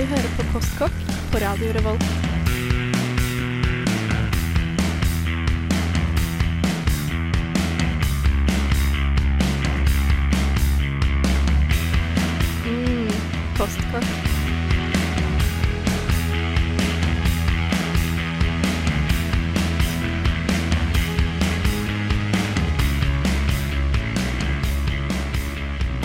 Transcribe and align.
Du 0.00 0.04
hører 0.08 0.30
på 0.32 0.44
Postkokk 0.52 1.00
på 1.28 1.40
Radio 1.42 1.72
Revolt. 1.76 2.04
Mm, 12.64 13.12
postkokk. 13.58 14.08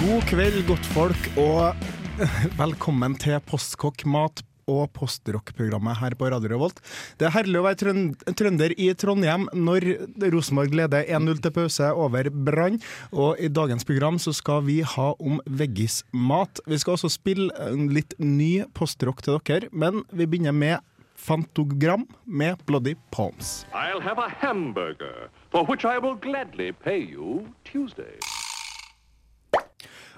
God 0.04 0.28
kveld, 0.34 0.66
godtfolk, 0.68 1.32
og 1.38 1.95
velkommen 2.56 3.12
til 3.20 3.42
Postkokk 3.44 4.06
mat 4.08 4.40
og 4.72 4.88
postrock-programmet 4.96 5.98
her 6.00 6.14
på 6.16 6.30
Radio 6.32 6.48
Revolt. 6.54 6.78
Det 7.20 7.28
er 7.28 7.34
herlig 7.36 7.60
å 7.60 7.66
være 7.66 7.80
trønd 7.82 8.24
trønder 8.40 8.72
i 8.80 8.88
Trondheim 8.96 9.50
når 9.52 9.86
Rosenborg 10.32 10.78
leder 10.80 11.04
1-0 11.12 11.42
til 11.44 11.54
pause 11.58 11.90
over 11.92 12.30
Brann. 12.32 12.80
Og 13.12 13.36
i 13.44 13.50
dagens 13.52 13.84
program 13.88 14.16
så 14.22 14.32
skal 14.34 14.64
vi 14.64 14.80
ha 14.96 15.10
om 15.20 15.42
veggismat. 15.46 16.64
Vi 16.72 16.80
skal 16.80 16.96
også 16.96 17.12
spille 17.12 17.76
litt 17.92 18.16
ny 18.22 18.64
postrock 18.78 19.20
til 19.26 19.42
dere, 19.44 19.68
men 19.76 20.06
vi 20.16 20.24
begynner 20.24 20.56
med 20.56 20.88
Fantogram 21.20 22.08
med 22.24 22.64
Bloody 22.66 22.96
Palms. 23.12 23.66
I'll 23.76 24.00
have 24.00 24.24
a 24.24 24.32
hamburger, 24.40 25.28
for 25.52 25.68
which 25.68 25.84
I 25.84 26.00
will 26.00 26.16
gladly 26.16 26.72
pay 26.72 27.00
you 27.00 27.52
Tuesday. 27.68 28.16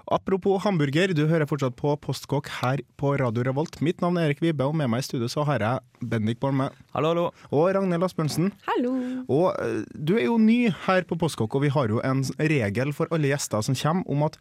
Apropos 0.08 0.62
hamburger, 0.64 1.12
du 1.12 1.26
hører 1.28 1.44
fortsatt 1.50 1.76
på 1.76 1.92
Postkokk 2.00 2.48
her 2.62 2.80
på 2.96 3.10
Radio 3.20 3.44
Revolt. 3.44 3.82
Mitt 3.84 4.00
navn 4.00 4.16
er 4.16 4.30
Erik 4.30 4.40
Vibe, 4.40 4.64
og 4.64 4.78
med 4.80 4.88
meg 4.94 5.02
i 5.04 5.08
studio 5.08 5.28
så 5.28 5.44
har 5.50 5.60
jeg 5.60 6.08
Bendik 6.14 6.40
Bolme 6.40 6.70
Hallo, 6.96 7.12
hallo. 7.12 7.26
og 7.52 7.66
Ragnhild 7.76 8.08
Asbjørnsen. 8.08 8.54
Hallo. 8.70 8.94
Og 9.28 9.50
eh, 9.60 9.82
du 9.92 10.16
er 10.16 10.30
jo 10.30 10.38
ny 10.40 10.70
her 10.86 11.04
på 11.10 11.20
Postkokk, 11.20 11.60
og 11.60 11.66
vi 11.66 11.74
har 11.76 11.92
jo 11.92 12.00
en 12.08 12.24
regel 12.40 12.96
for 12.96 13.12
alle 13.12 13.34
gjester 13.34 13.68
som 13.68 13.76
kommer, 13.76 14.08
om 14.08 14.24
at 14.30 14.40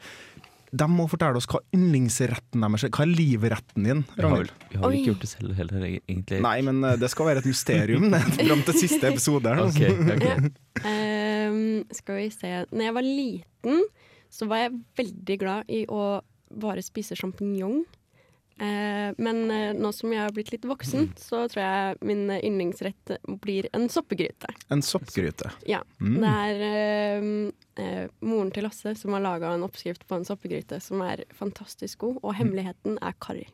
de 0.76 0.86
må 0.92 1.08
fortelle 1.10 1.42
oss 1.42 1.50
hva 1.50 1.58
yndlingsretten 1.74 2.62
deres 2.62 2.86
er. 2.86 2.94
Hva 2.94 3.02
er 3.02 3.14
livretten 3.19 3.91
din, 3.91 4.06
Ragnhild? 4.22 4.54
vi 4.70 4.78
har 4.78 4.86
vel 4.86 4.98
ikke 5.00 5.12
gjort 5.16 5.26
det 5.26 5.34
selv 5.34 5.58
heller, 5.58 5.91
egentlig. 5.98 6.42
Nei, 6.46 6.56
men 6.70 6.82
eh, 6.86 6.98
det 7.02 7.10
skal 7.10 7.32
være 7.32 7.42
et 7.42 7.50
mysterium 7.50 8.06
det, 8.14 8.22
fram 8.38 8.62
til 8.70 8.82
siste 8.86 9.10
episode. 9.10 9.58
altså. 9.66 9.91
ok. 10.14 10.28
Ehm, 10.86 11.88
skal 11.91 12.22
vi 12.22 12.30
se. 12.34 12.60
Når 12.70 12.92
jeg 12.92 13.00
var 13.02 13.14
liten, 13.16 13.88
så 14.30 14.48
var 14.50 14.64
jeg 14.64 14.80
veldig 14.98 15.38
glad 15.42 15.70
i 15.72 15.84
å 15.88 16.20
bare 16.56 16.82
spise 16.84 17.16
sjampinjong. 17.19 17.84
Eh, 18.56 19.10
men 19.20 19.50
eh, 19.52 19.74
nå 19.77 19.91
som 19.92 20.12
jeg 20.14 20.22
har 20.22 20.32
blitt 20.32 20.48
litt 20.55 20.64
voksen, 20.64 21.10
så 21.20 21.42
tror 21.52 21.60
jeg 21.60 21.98
min 22.08 22.22
eh, 22.32 22.41
yndlingsrett 22.47 23.16
blir 23.42 23.69
en 23.77 23.84
soppegryte. 23.92 24.48
En 24.72 24.80
soppgryte. 24.84 25.50
Ja. 25.69 25.82
Mm. 26.00 26.16
Det 26.22 26.32
er 26.32 26.64
eh, 26.70 27.28
eh, 27.84 28.06
moren 28.24 28.52
til 28.54 28.64
Lasse 28.64 28.94
som 28.97 29.12
har 29.12 29.24
laga 29.27 29.52
en 29.52 29.66
oppskrift 29.66 30.06
på 30.08 30.16
en 30.16 30.24
soppegryte 30.24 30.80
som 30.80 31.04
er 31.04 31.27
fantastisk 31.36 32.06
god, 32.06 32.22
og 32.22 32.36
hemmeligheten 32.38 32.97
er 33.04 33.19
curry. 33.20 33.44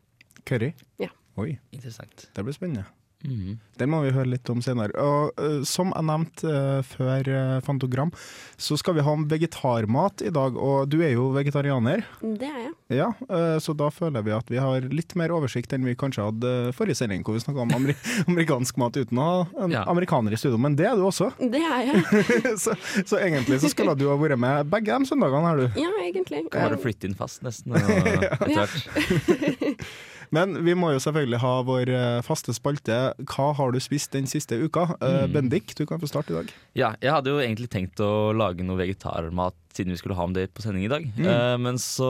Curry. 0.47 0.71
Ja. 1.03 1.11
Oi, 1.41 1.57
Interessant. 1.75 2.29
det 2.37 2.45
blir 2.47 2.55
spennende. 2.55 2.87
Mhm. 3.25 3.59
Den 3.83 3.89
må 3.91 4.03
vi 4.05 4.11
høre 4.15 4.29
litt 4.29 4.47
om 4.53 4.61
senere. 4.63 4.93
Og 5.01 5.33
uh, 5.41 5.63
Som 5.67 5.91
jeg 5.97 6.05
nevnte 6.07 6.47
uh, 6.47 6.83
før 6.87 7.27
uh, 7.33 7.61
Fantogram, 7.65 8.13
så 8.61 8.77
skal 8.79 8.95
vi 8.95 9.03
ha 9.03 9.15
om 9.17 9.25
vegetarmat 9.31 10.23
i 10.23 10.31
dag. 10.31 10.55
Og 10.61 10.87
du 10.93 11.01
er 11.03 11.15
jo 11.17 11.31
vegetarianer, 11.35 12.05
Det 12.21 12.47
er 12.47 12.61
jeg. 12.67 12.73
ja, 13.01 13.09
eh, 13.33 13.57
så 13.65 13.73
da 13.75 13.89
føler 13.91 14.23
vi 14.23 14.31
at 14.37 14.51
vi 14.53 14.61
har 14.61 14.85
litt 14.93 15.15
mer 15.19 15.33
oversikt 15.35 15.73
enn 15.75 15.87
vi 15.89 15.95
kanskje 15.99 16.27
hadde 16.29 16.53
forrige 16.77 16.99
sending, 17.01 17.25
hvor 17.25 17.35
vi 17.35 17.43
snakka 17.43 17.65
om 17.65 17.73
ameri 17.75 17.97
amerikansk 18.31 18.77
mat 18.79 18.99
uten 19.01 19.19
å 19.19 19.27
ha 19.27 19.65
en 19.65 19.75
Ja. 19.75 19.83
amerikaner 19.91 20.37
i 20.37 20.39
studio. 20.39 20.61
Men 20.63 20.77
det 20.79 20.87
er 20.93 20.95
du 21.01 21.03
også, 21.09 21.33
Det 21.41 21.59
er 21.65 21.89
jeg. 21.89 22.05
så, 22.65 22.77
så 23.09 23.19
egentlig 23.19 23.59
så 23.65 23.73
skulle 23.73 23.97
du 23.99 24.07
ha 24.13 24.17
vært 24.21 24.39
med 24.39 24.71
begge 24.71 24.95
de 25.01 25.09
søndagene 25.11 25.49
har 25.49 25.57
du. 25.65 25.81
Ja, 25.81 25.91
egentlig. 26.05 26.45
Kan 26.53 26.69
bare 26.69 26.79
flytte 26.85 27.09
inn 27.11 27.17
fast, 27.19 27.43
nesten. 27.43 27.73
Og, 27.75 27.83
hvert. 28.53 29.83
Men 30.33 30.55
vi 30.65 30.73
må 30.79 30.95
jo 30.95 31.01
selvfølgelig 31.05 31.41
ha 31.43 31.53
vår 31.69 31.91
eh, 31.93 32.21
faste 32.25 32.55
spalte. 32.57 32.99
Hva 33.29 33.51
har 33.59 33.75
du 33.75 33.79
spist 33.85 34.15
den 34.17 34.29
siste 34.31 34.57
uka? 34.63 34.87
Eh, 35.01 35.19
Mm. 35.23 35.33
Bendik, 35.35 35.75
du 35.77 35.85
kan 35.87 36.01
få 36.01 36.09
starte 36.09 36.33
i 36.33 36.37
dag. 36.39 36.53
Ja, 36.75 36.95
jeg 37.05 37.13
hadde 37.13 37.31
jo 37.35 37.41
egentlig 37.43 37.69
tenkt 37.71 38.01
å 38.01 38.33
lage 38.33 38.65
noe 38.65 38.81
vegetarmat 38.81 39.55
siden 39.77 39.93
vi 39.93 39.99
skulle 40.01 40.17
ha 40.17 40.25
om 40.25 40.33
det 40.37 40.49
på 40.57 40.65
sending 40.65 40.87
i 40.87 40.91
dag. 40.93 41.05
Mm. 41.17 41.27
Uh, 41.29 41.57
men 41.61 41.79
så, 41.81 42.09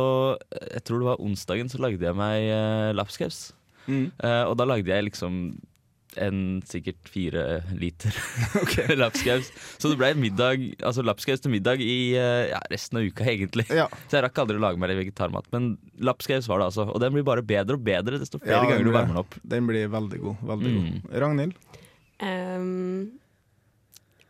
jeg 0.54 0.84
tror 0.86 1.02
det 1.02 1.08
var 1.10 1.20
onsdagen, 1.22 1.68
så 1.70 1.78
lagde 1.82 2.06
jeg 2.06 2.14
meg 2.18 2.46
uh, 2.50 2.92
lapskaus. 2.94 3.52
Eh, 3.90 4.44
og 4.46 4.54
da 4.58 4.64
lagde 4.70 4.90
jeg 4.94 5.08
liksom 5.10 5.58
en 6.20 6.60
sikkert 6.68 7.08
fire 7.08 7.62
liter 7.78 8.12
lapskaus. 9.02 9.48
Så 9.78 9.88
det 9.92 9.98
ble 10.00 10.10
middag, 10.18 10.66
altså 10.84 11.04
lapskaus 11.06 11.40
til 11.44 11.52
middag 11.54 11.80
i 11.84 12.14
eh, 12.18 12.50
ja, 12.52 12.60
resten 12.72 12.98
av 13.00 13.06
uka, 13.08 13.24
egentlig. 13.32 13.66
Ja. 13.72 13.88
Så 14.08 14.18
jeg 14.18 14.26
rakk 14.26 14.42
aldri 14.44 14.58
å 14.60 14.64
lage 14.64 14.80
meg 14.82 14.92
vegetarmat. 14.98 15.48
Men 15.54 15.72
lapskaus 16.02 16.48
var 16.50 16.60
det 16.62 16.68
altså. 16.72 16.88
Og 16.92 17.00
den 17.02 17.14
blir 17.16 17.24
bare 17.26 17.42
bedre 17.46 17.78
og 17.78 17.84
bedre 17.86 18.20
desto 18.22 18.38
flere 18.42 18.58
Ja, 18.58 18.62
ganger 18.66 18.78
ganger 18.78 18.84
du 18.90 18.96
varmer 18.98 19.14
den 19.16 19.22
opp. 19.24 19.38
Den 19.56 19.66
blir 19.70 19.88
veldig 19.92 20.22
god. 20.26 20.46
Veldig 20.52 20.72
Mm. 20.72 20.84
god. 21.02 21.18
Ragnhild? 21.22 21.58
Um, 22.22 23.18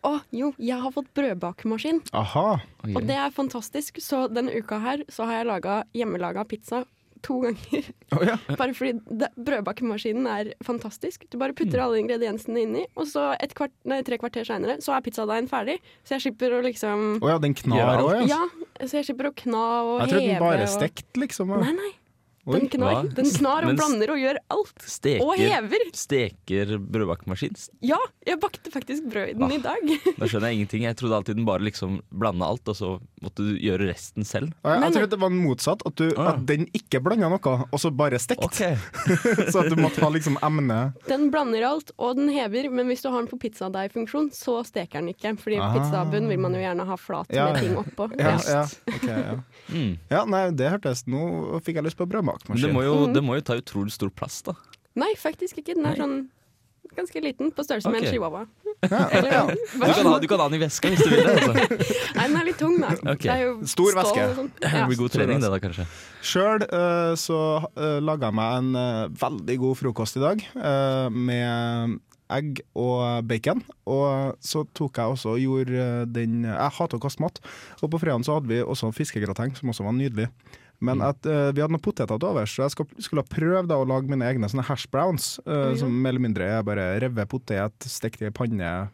Å, 0.02 0.16
jo, 0.34 0.48
jeg 0.58 0.80
har 0.82 0.90
fått 0.90 1.12
brødbakemaskin, 1.14 2.00
Aha. 2.18 2.56
Okay. 2.80 2.94
og 2.98 3.04
det 3.06 3.14
er 3.22 3.30
fantastisk. 3.30 4.00
Så 4.02 4.24
denne 4.34 4.50
uka 4.58 4.80
her 4.82 5.04
så 5.12 5.28
har 5.28 5.36
jeg 5.38 5.46
laga 5.46 5.76
hjemmelaga 5.94 6.42
pizza 6.50 6.80
to 7.22 7.38
ganger. 7.44 7.86
Oh, 8.12 8.22
ja. 8.26 8.34
Bare 8.58 8.74
fordi 8.74 8.98
brødbakemaskinen 9.38 10.26
er 10.28 10.50
fantastisk. 10.66 11.24
Du 11.32 11.38
bare 11.40 11.54
putter 11.56 11.80
alle 11.84 12.00
ingrediensene 12.02 12.64
inni, 12.66 12.84
og 12.98 13.06
så 13.10 13.30
et 13.42 13.54
kvart, 13.58 13.72
nei, 13.88 14.00
tre 14.06 14.18
kvarter 14.20 14.44
seinere 14.48 14.78
så 14.84 14.96
er 14.96 15.04
pizzadeigen 15.06 15.48
ferdig. 15.50 15.78
Så 16.04 16.16
jeg 16.16 16.26
slipper 16.26 16.58
å 16.58 16.62
liksom 16.66 17.06
Å 17.22 17.32
ja, 17.34 17.38
den 17.42 17.54
knar 17.58 18.02
òg, 18.04 18.26
ja. 18.28 18.38
Ja, 18.42 18.86
så 18.86 18.98
jeg 19.00 19.08
slipper 19.10 19.30
å 19.30 19.34
kna 19.44 19.64
og 19.86 19.94
heve. 19.94 20.04
Jeg 20.04 20.12
trodde 20.12 20.28
den 20.34 20.42
bare 20.44 20.66
og- 20.68 20.74
stekt, 20.76 21.08
liksom. 21.22 21.54
Nei, 21.62 21.72
nei. 21.78 21.92
Oi. 22.42 22.58
Den 22.58 22.68
knar, 22.72 23.04
den 23.14 23.28
knar 23.30 23.62
og 23.68 23.76
blander 23.78 24.10
og 24.10 24.18
gjør 24.18 24.38
alt. 24.50 24.72
Og 25.22 25.36
hever. 25.38 25.82
steker 25.94 26.72
brødbakemaskin? 26.82 27.54
Ja, 27.86 27.98
jeg 28.26 28.40
bakte 28.42 28.72
faktisk 28.74 29.04
brød 29.12 29.30
i 29.30 29.34
den 29.38 29.44
Ah. 29.46 29.52
i 29.54 29.58
dag. 29.62 29.92
Da 30.18 30.26
skjønner 30.26 30.50
jeg 30.50 30.58
ingenting. 30.58 30.82
Jeg 30.88 30.96
trodde 30.98 31.14
alltid 31.20 31.36
den 31.38 31.46
bare 31.46 31.62
liksom 31.62 32.00
blanda 32.10 32.48
alt, 32.50 32.66
og 32.66 32.74
så 32.74 32.90
måtte 33.22 33.46
du 33.46 33.54
gjøre 33.62 33.86
resten 33.92 34.26
selv. 34.26 34.50
Og 34.64 34.72
jeg, 34.72 34.80
Nei, 34.82 34.88
jeg 34.90 34.96
trodde 34.96 35.10
det 35.14 35.20
var 35.22 35.30
motsatt, 35.36 35.84
at, 35.86 35.94
du, 35.94 36.08
Ah. 36.18 36.32
at 36.34 36.42
den 36.50 36.66
ikke 36.74 36.98
blanda 37.04 37.30
noe, 37.30 37.54
og 37.70 37.78
så 37.78 37.92
bare 37.94 38.18
stekt. 38.18 38.58
så 39.52 39.62
at 39.62 39.70
du 39.70 39.78
måtte 39.78 40.02
ha 40.02 40.10
liksom 40.10 40.34
emnet 40.42 40.98
Den 41.06 41.28
blander 41.30 41.62
alt, 41.68 41.94
og 41.98 42.16
den 42.18 42.28
hever, 42.34 42.66
men 42.74 42.90
hvis 42.90 43.02
du 43.06 43.10
har 43.14 43.22
den 43.22 43.30
på 43.30 43.38
pizzadeigfunksjon, 43.38 44.32
så 44.34 44.58
steker 44.66 44.98
den 44.98 45.12
ikke. 45.14 45.36
Fordi 45.38 45.60
Ah. 45.62 45.70
pizzabunn 45.78 46.26
vil 46.26 46.42
man 46.42 46.58
jo 46.58 46.60
gjerne 46.66 46.86
ha 46.90 46.96
flat 46.98 47.30
Ja, 47.30 47.52
med 47.52 47.62
ting 47.62 47.78
oppå. 47.78 48.10
Ja, 48.18 48.34
Ja. 48.50 48.66
okay, 48.96 49.22
ja. 49.30 49.38
Mm. 49.70 49.98
ja, 50.10 50.24
nei, 50.26 50.50
det 50.50 50.70
hørtes 50.74 51.06
Nå 51.06 51.22
fikk 51.62 51.78
jeg 51.78 51.84
lyst 51.86 51.96
på 51.96 52.10
Men 52.48 52.60
det 52.62 52.70
må, 52.74 52.82
jo, 52.86 52.94
Mm. 53.06 53.14
det 53.14 53.22
må 53.24 53.34
jo 53.38 53.44
ta 53.48 53.56
utrolig 53.60 53.92
stor 53.94 54.10
plass, 54.10 54.42
da. 54.42 54.54
Nei, 54.94 55.14
faktisk 55.16 55.58
ikke. 55.62 55.74
Den 55.74 55.86
er 55.86 55.96
Nei. 55.96 55.98
sånn 56.00 56.16
ganske 56.92 57.22
liten, 57.24 57.48
på 57.56 57.64
størrelse 57.64 57.88
med 57.88 58.02
en 58.04 58.10
chihuahua. 58.12 58.42
Ja, 58.84 58.98
Eller, 59.16 59.30
ja. 59.32 59.46
Du 59.48 59.80
kan 59.80 60.06
ha, 60.10 60.18
du 60.20 60.26
kan 60.28 60.40
ha 60.42 60.48
den 60.52 60.58
i 60.60 60.64
veska 60.66 60.90
hvis 60.92 61.00
du 61.00 61.08
vil 61.08 61.22
det. 61.24 61.36
Altså. 61.38 61.54
Nei, 62.18 62.26
den 62.28 62.36
er 62.36 62.44
litt 62.50 62.58
tung, 62.60 62.74
da. 62.82 62.90
Okay. 63.14 63.28
Det 63.28 63.32
er 63.32 63.42
jo 63.46 63.52
Stor 63.72 63.96
og 64.02 64.10
sånn. 64.36 64.50
Det 64.60 64.72
Ja. 64.74 64.84
blir 64.90 64.98
god 65.00 65.14
trening, 65.14 65.40
det 65.40 65.48
da, 65.54 65.60
kanskje. 65.62 65.86
Sjøl 66.20 66.66
uh, 66.68 67.14
så 67.16 67.38
uh, 67.64 67.98
laga 68.04 68.28
jeg 68.28 68.36
meg 68.36 68.56
en 68.60 68.72
uh, 68.76 69.08
veldig 69.24 69.56
god 69.64 69.78
frokost 69.80 70.18
i 70.20 70.24
dag, 70.26 70.44
uh, 70.58 71.08
med 71.08 72.00
egg 72.32 72.60
og 72.78 73.24
bacon. 73.28 73.62
Og 73.92 74.36
så 74.40 74.62
tok 74.76 74.96
jeg 75.00 75.16
også 75.16 75.34
og 75.34 75.40
gjorde 75.42 75.76
eh, 75.76 76.04
den 76.08 76.46
Jeg 76.48 76.70
hater 76.78 76.96
å 76.96 77.02
kaste 77.02 77.20
mat. 77.20 77.40
Og 77.84 77.90
på 77.92 78.00
fredag 78.00 78.24
så 78.24 78.38
hadde 78.38 78.48
vi 78.48 78.62
også 78.64 78.88
fiskegrateng, 78.96 79.52
som 79.58 79.68
også 79.68 79.84
var 79.84 79.92
nydelig. 79.92 80.30
Men 80.82 80.98
Mm. 80.98 81.08
at, 81.08 81.26
uh, 81.30 81.52
vi 81.54 81.62
hadde 81.62 81.72
noen 81.76 81.84
poteter 81.84 82.18
til 82.18 82.28
overs, 82.28 82.50
så 82.56 82.64
jeg 82.66 82.74
skal, 82.74 82.86
skulle 82.98 83.22
ha 83.22 83.30
prøvd 83.30 83.68
da, 83.70 83.76
å 83.78 83.86
lage 83.86 84.10
mine 84.10 84.26
egne 84.26 84.48
sånne 84.50 84.66
hash 84.66 84.88
browns. 84.90 85.36
Uh, 85.46 85.70
Ja. 85.72 85.76
Som 85.84 85.94
mer 86.02 86.10
eller 86.16 86.26
mindre 86.26 86.48
er 86.58 86.66
bare 86.66 86.88
revet 87.00 87.28
potet, 87.30 87.86
stekt 87.86 88.20
i 88.26 88.30
panne. 88.34 88.90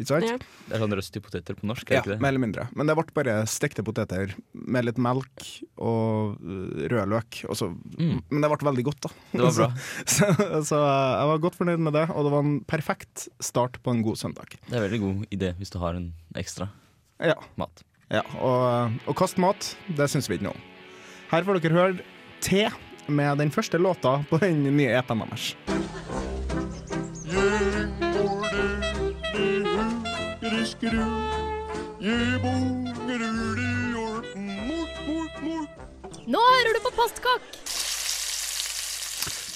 Ikke 0.00 0.08
sant? 0.08 0.24
Ja. 0.24 0.36
Det 0.40 0.72
er 0.72 0.80
sånn 0.80 0.94
røstige 0.96 1.20
poteter 1.20 1.52
på 1.58 1.66
norsk, 1.68 1.90
Ja, 1.92 2.00
ikke 2.00 2.14
det 2.14 2.20
mer 2.24 2.30
eller 2.32 2.40
mindre. 2.40 2.64
Men 2.74 2.88
det 2.88 2.94
ble 2.96 3.04
bare 3.12 3.34
stekte 3.44 3.84
poteter 3.84 4.32
med 4.56 4.86
litt 4.88 4.96
melk 4.96 5.44
og 5.76 6.38
øh, 6.40 6.86
rød 6.88 7.10
løk. 7.12 7.42
Og 7.50 7.58
så, 7.60 7.68
Mm. 8.00 8.22
Men 8.30 8.40
det 8.40 8.50
ble 8.54 8.68
veldig 8.70 8.84
godt, 8.88 9.00
da. 9.04 9.10
Det 9.32 9.42
var 9.44 9.52
bra. 9.58 9.68
Så, 10.16 10.24
så 10.64 10.78
jeg 10.80 11.28
var 11.28 11.38
godt 11.44 11.58
fornøyd 11.60 11.78
med 11.84 11.92
det, 11.92 12.06
og 12.08 12.24
det 12.24 12.32
var 12.32 12.40
en 12.48 12.56
perfekt 12.64 13.28
start 13.40 13.76
på 13.84 13.92
en 13.92 14.00
god 14.02 14.16
søndag. 14.16 14.56
Det 14.64 14.72
er 14.72 14.80
en 14.80 14.86
veldig 14.88 15.00
god 15.04 15.26
idé 15.36 15.52
hvis 15.60 15.70
du 15.72 15.78
har 15.84 15.92
en 16.00 16.08
ekstra 16.34 16.70
Ja, 17.20 17.36
mat. 17.60 17.84
ja. 18.10 18.22
Og 18.40 18.96
og 19.06 19.14
kast 19.16 19.36
mat, 19.36 19.74
det 19.96 20.08
syns 20.08 20.28
vi 20.28 20.38
ikke 20.38 20.48
noe 20.48 20.56
om. 20.56 20.64
Her 21.26 21.42
får 21.42 21.58
dere 21.58 21.74
høre 21.74 22.04
Te 22.40 22.68
med 23.08 23.38
den 23.40 23.50
første 23.50 23.78
låta 23.78 24.20
på 24.30 24.38
den 24.38 24.62
nye 24.62 24.92
EP-en 24.94 25.24
deres. 25.24 25.56
Nå 36.26 36.42
hører 36.42 36.74
du 36.74 36.80
på 36.84 36.94
Postkokk! 36.94 37.75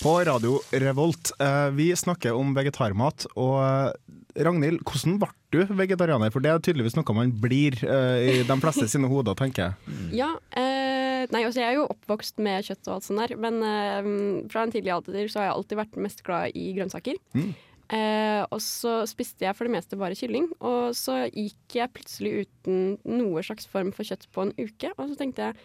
På 0.00 0.12
Radio 0.24 0.60
Revolt. 0.70 1.30
Eh, 1.40 1.70
vi 1.76 1.90
snakker 1.96 2.32
om 2.32 2.54
vegetarmat. 2.56 3.26
Og 3.36 3.56
eh, 3.60 4.44
Ragnhild, 4.46 4.80
hvordan 4.86 5.18
ble 5.20 5.28
du 5.52 5.74
vegetarianer? 5.76 6.32
For 6.32 6.44
det 6.44 6.52
er 6.52 6.62
tydeligvis 6.64 6.96
noe 6.96 7.16
man 7.16 7.32
blir 7.42 7.76
eh, 7.84 8.28
i 8.30 8.34
de 8.48 8.56
fleste 8.62 8.86
sine 8.88 9.10
hoder, 9.10 9.36
tenker 9.38 9.68
jeg. 9.68 9.96
Ja, 10.22 10.30
eh, 10.56 11.26
nei, 11.32 11.42
altså 11.44 11.60
jeg 11.60 11.74
er 11.74 11.80
jo 11.82 11.88
oppvokst 11.92 12.40
med 12.40 12.64
kjøtt 12.64 12.88
og 12.88 12.94
alt 12.96 13.08
sånt 13.08 13.20
der, 13.20 13.34
men 13.40 13.58
eh, 13.66 14.46
fra 14.52 14.64
en 14.64 14.72
tidlig 14.72 14.94
alder 14.94 15.28
så 15.28 15.42
har 15.42 15.50
jeg 15.50 15.56
alltid 15.58 15.80
vært 15.82 15.98
mest 16.06 16.22
glad 16.24 16.56
i 16.56 16.70
grønnsaker. 16.78 17.20
Mm. 17.36 17.50
Eh, 17.90 18.40
og 18.46 18.62
så 18.64 18.94
spiste 19.10 19.44
jeg 19.44 19.58
for 19.58 19.68
det 19.68 19.74
meste 19.74 19.98
bare 20.00 20.16
kylling, 20.16 20.48
og 20.64 20.94
så 20.96 21.26
gikk 21.26 21.76
jeg 21.76 21.92
plutselig 21.96 22.46
uten 22.46 22.96
noe 23.18 23.44
slags 23.44 23.68
form 23.68 23.92
for 23.92 24.08
kjøtt 24.08 24.30
på 24.32 24.46
en 24.46 24.54
uke, 24.56 24.94
og 24.96 25.10
så 25.10 25.18
tenkte 25.20 25.50
jeg 25.50 25.60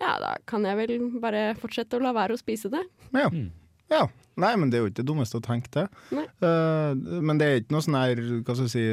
ja, 0.00 0.14
da 0.16 0.34
kan 0.48 0.64
jeg 0.64 0.78
vel 0.78 1.08
bare 1.20 1.50
fortsette 1.60 1.98
å 1.98 2.04
la 2.04 2.14
være 2.16 2.36
å 2.36 2.40
spise 2.40 2.70
det. 2.72 2.80
Ja. 3.12 3.28
Mm. 3.28 3.50
Ja. 3.90 4.06
Nei, 4.40 4.54
men 4.56 4.70
det 4.70 4.78
er 4.78 4.84
jo 4.84 4.88
ikke 4.88 5.02
det 5.02 5.06
dummeste 5.10 5.36
å 5.36 5.42
tenke 5.44 5.68
det. 5.74 5.82
Nei. 6.16 6.22
Eh, 6.46 7.20
men 7.20 7.36
det 7.36 7.46
er 7.50 7.58
ikke 7.60 7.74
noe 7.74 7.82
sånn 7.84 7.96
her 7.98 8.20
Hva 8.46 8.54
skal 8.54 8.68
jeg 8.68 8.72
si 8.72 8.84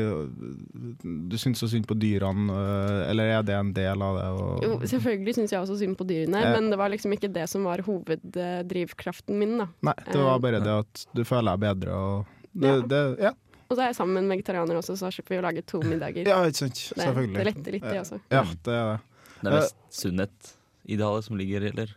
Du 1.30 1.36
syns 1.40 1.62
så 1.62 1.70
synd 1.72 1.86
på 1.88 1.96
dyrene, 1.96 2.50
uh, 2.52 3.06
eller 3.08 3.30
er 3.38 3.46
det 3.48 3.56
en 3.56 3.70
del 3.78 4.02
av 4.04 4.18
det? 4.18 4.26
Og, 4.42 4.66
Jo, 4.66 4.74
selvfølgelig 4.92 5.36
syns 5.38 5.54
jeg 5.54 5.62
også 5.62 5.78
synd 5.80 5.96
på 6.02 6.08
dyrene, 6.10 6.42
Eh. 6.42 6.50
men 6.58 6.68
det 6.74 6.78
var 6.82 6.90
liksom 6.92 7.14
ikke 7.16 7.30
det 7.32 7.46
som 7.48 7.64
var 7.64 7.80
hoveddrivkraften 7.86 9.38
min, 9.40 9.58
da. 9.62 9.68
Nei, 9.88 9.94
det 10.12 10.18
var 10.20 10.36
Eh, 10.36 10.40
bare 10.44 10.60
det 10.66 10.74
at 10.82 11.06
du 11.16 11.24
føler 11.24 11.56
deg 11.56 11.60
bedre 11.64 11.94
og 11.96 12.26
det, 12.54 12.68
Ja. 12.68 12.82
det, 12.88 13.20
ja. 13.20 13.32
Og 13.70 13.78
så 13.78 13.82
er 13.84 13.88
jeg 13.92 13.96
sammen 13.96 14.14
med 14.16 14.24
en 14.24 14.34
vegetarianer 14.38 14.76
også, 14.82 14.98
så 14.98 15.12
slipper 15.14 15.36
vi 15.36 15.40
å 15.42 15.46
lage 15.48 15.62
to 15.66 15.80
middager. 15.80 16.26
ja, 16.28 16.42
ikke 16.44 16.56
sant. 16.66 16.74
det, 16.96 17.04
Selvfølgelig. 17.06 17.38
det 17.38 17.46
letter 17.46 17.72
litt, 17.72 17.84
det 17.84 18.00
også. 18.02 18.20
Ja, 18.32 18.44
det 18.64 18.74
er 18.74 18.86
det. 18.92 19.00
Det 19.44 19.48
er 19.48 19.60
mest 19.60 19.76
sunnhet-idealet 19.92 21.24
som 21.24 21.38
ligger, 21.38 21.62
eller 21.72 21.96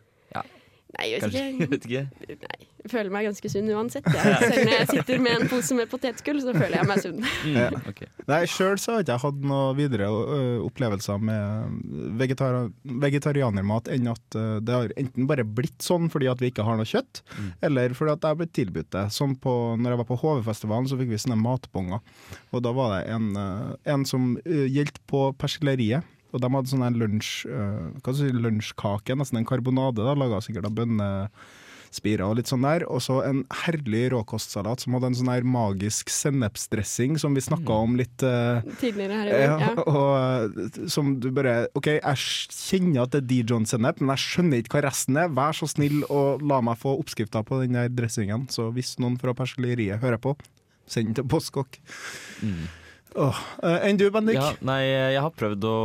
Nei, 0.97 1.07
jeg 1.13 1.21
vet 1.21 1.23
kanskje? 1.23 1.47
ikke. 1.47 1.61
Jeg 1.61 1.71
vet 1.71 1.85
ikke. 1.87 2.47
Nei, 2.51 2.67
jeg 2.81 2.91
føler 2.91 3.13
meg 3.13 3.27
ganske 3.29 3.49
sunn 3.53 3.67
uansett. 3.77 4.07
Selv 4.41 4.57
når 4.65 4.73
jeg 4.73 4.87
sitter 4.89 5.19
med 5.21 5.35
en 5.37 5.49
pose 5.51 5.75
med 5.77 5.89
potetgull, 5.93 6.39
så 6.41 6.55
føler 6.57 6.79
jeg 6.79 6.89
meg 6.89 7.03
sunn. 7.05 7.19
Ja. 7.61 7.67
Okay. 7.91 8.09
ok. 8.09 8.25
Nei, 8.31 8.39
Sjøl 8.49 8.79
har 8.81 8.97
jeg 9.03 9.05
ikke 9.07 9.19
hatt 9.27 9.43
noe 9.53 9.75
videre 9.77 10.09
opplevelser 10.65 11.21
med 11.29 12.15
vegetar 12.21 12.57
vegetarianermat 13.05 13.91
enn 13.93 14.09
at 14.11 14.39
det 14.65 14.75
har 14.75 14.95
enten 15.01 15.29
bare 15.31 15.45
blitt 15.45 15.85
sånn 15.85 16.09
fordi 16.13 16.31
at 16.33 16.41
vi 16.43 16.51
ikke 16.53 16.65
har 16.67 16.81
noe 16.81 16.89
kjøtt, 16.89 17.21
Mm. 17.31 17.51
eller 17.69 17.93
fordi 17.97 18.13
at 18.17 18.25
jeg 18.25 18.33
har 18.33 18.39
blitt 18.41 18.53
tilbudt 18.57 18.91
det. 18.97 19.05
Som 19.15 19.37
på, 19.39 19.53
når 19.79 19.93
jeg 19.95 20.01
var 20.01 20.09
på 20.09 20.19
HV-festivalen, 20.25 20.89
så 20.91 20.97
fikk 20.99 21.13
vi 21.13 21.21
sånne 21.21 21.39
matbonger. 21.41 22.01
Og 22.57 22.65
da 22.65 22.73
var 22.77 22.97
det 22.97 23.13
en, 23.15 23.29
en 23.85 24.05
som 24.09 24.33
gjaldt 24.47 24.99
på 25.11 25.29
persilleriet. 25.41 26.03
Og 26.33 26.41
de 26.43 26.53
hadde 26.55 26.71
sånn 26.71 26.99
lunsj, 27.01 27.33
ø, 27.51 27.65
hva 28.01 28.13
skal 28.15 28.27
jeg 28.29 28.35
si, 28.35 28.43
lunsjkake, 28.45 29.17
nesten 29.19 29.41
en 29.41 29.49
karbonade, 29.49 30.05
da, 30.07 30.15
laga 30.15 30.39
sikkert 30.45 30.69
av 30.69 30.77
bønnespirer 30.79 32.23
og 32.23 32.37
litt 32.39 32.51
sånn 32.51 32.63
der. 32.63 32.85
Og 32.87 33.03
så 33.03 33.17
en 33.27 33.41
herlig 33.65 34.05
råkostsalat 34.15 34.85
som 34.85 34.95
hadde 34.95 35.11
en 35.11 35.17
sånn 35.19 35.31
her 35.33 35.47
magisk 35.47 36.13
sennepsdressing 36.15 37.19
som 37.19 37.35
vi 37.35 37.43
snakka 37.43 37.81
om 37.87 37.97
litt 37.99 38.23
ø, 38.23 38.35
Tidligere 38.83 39.19
her 39.19 39.27
i 39.27 39.35
dag. 39.35 39.65
ja, 39.67 39.73
og 39.91 40.63
eh, 40.63 40.87
som 40.93 41.17
du 41.23 41.31
bare 41.35 41.57
OK, 41.79 41.91
jeg 41.99 42.23
kjenner 42.55 43.05
at 43.09 43.15
det 43.17 43.25
er 43.25 43.29
Dijon-sennep, 43.35 43.99
men 44.05 44.15
jeg 44.15 44.27
skjønner 44.29 44.63
ikke 44.63 44.79
hva 44.79 44.87
resten 44.87 45.19
er. 45.21 45.35
Vær 45.35 45.57
så 45.59 45.67
snill 45.71 46.05
og 46.07 46.45
la 46.47 46.63
meg 46.63 46.79
få 46.81 46.95
oppskrifta 47.03 47.43
på 47.47 47.63
den 47.65 47.75
der 47.79 47.91
dressingen. 47.91 48.47
Så 48.55 48.71
hvis 48.77 48.95
noen 49.03 49.19
fra 49.21 49.35
persilleriet 49.35 49.99
hører 50.05 50.23
på, 50.23 50.37
send 50.91 51.11
den 51.11 51.21
til 51.21 51.27
Postkokk. 51.31 51.77
Mm. 52.43 52.69
Åh, 53.19 53.41
eh, 53.67 53.89
Enn 53.89 53.99
du, 53.99 54.07
Bendik? 54.15 54.39
Ja, 54.39 54.53
nei, 54.67 54.85
jeg 54.87 55.23
har 55.25 55.35
prøvd 55.35 55.67
å 55.67 55.77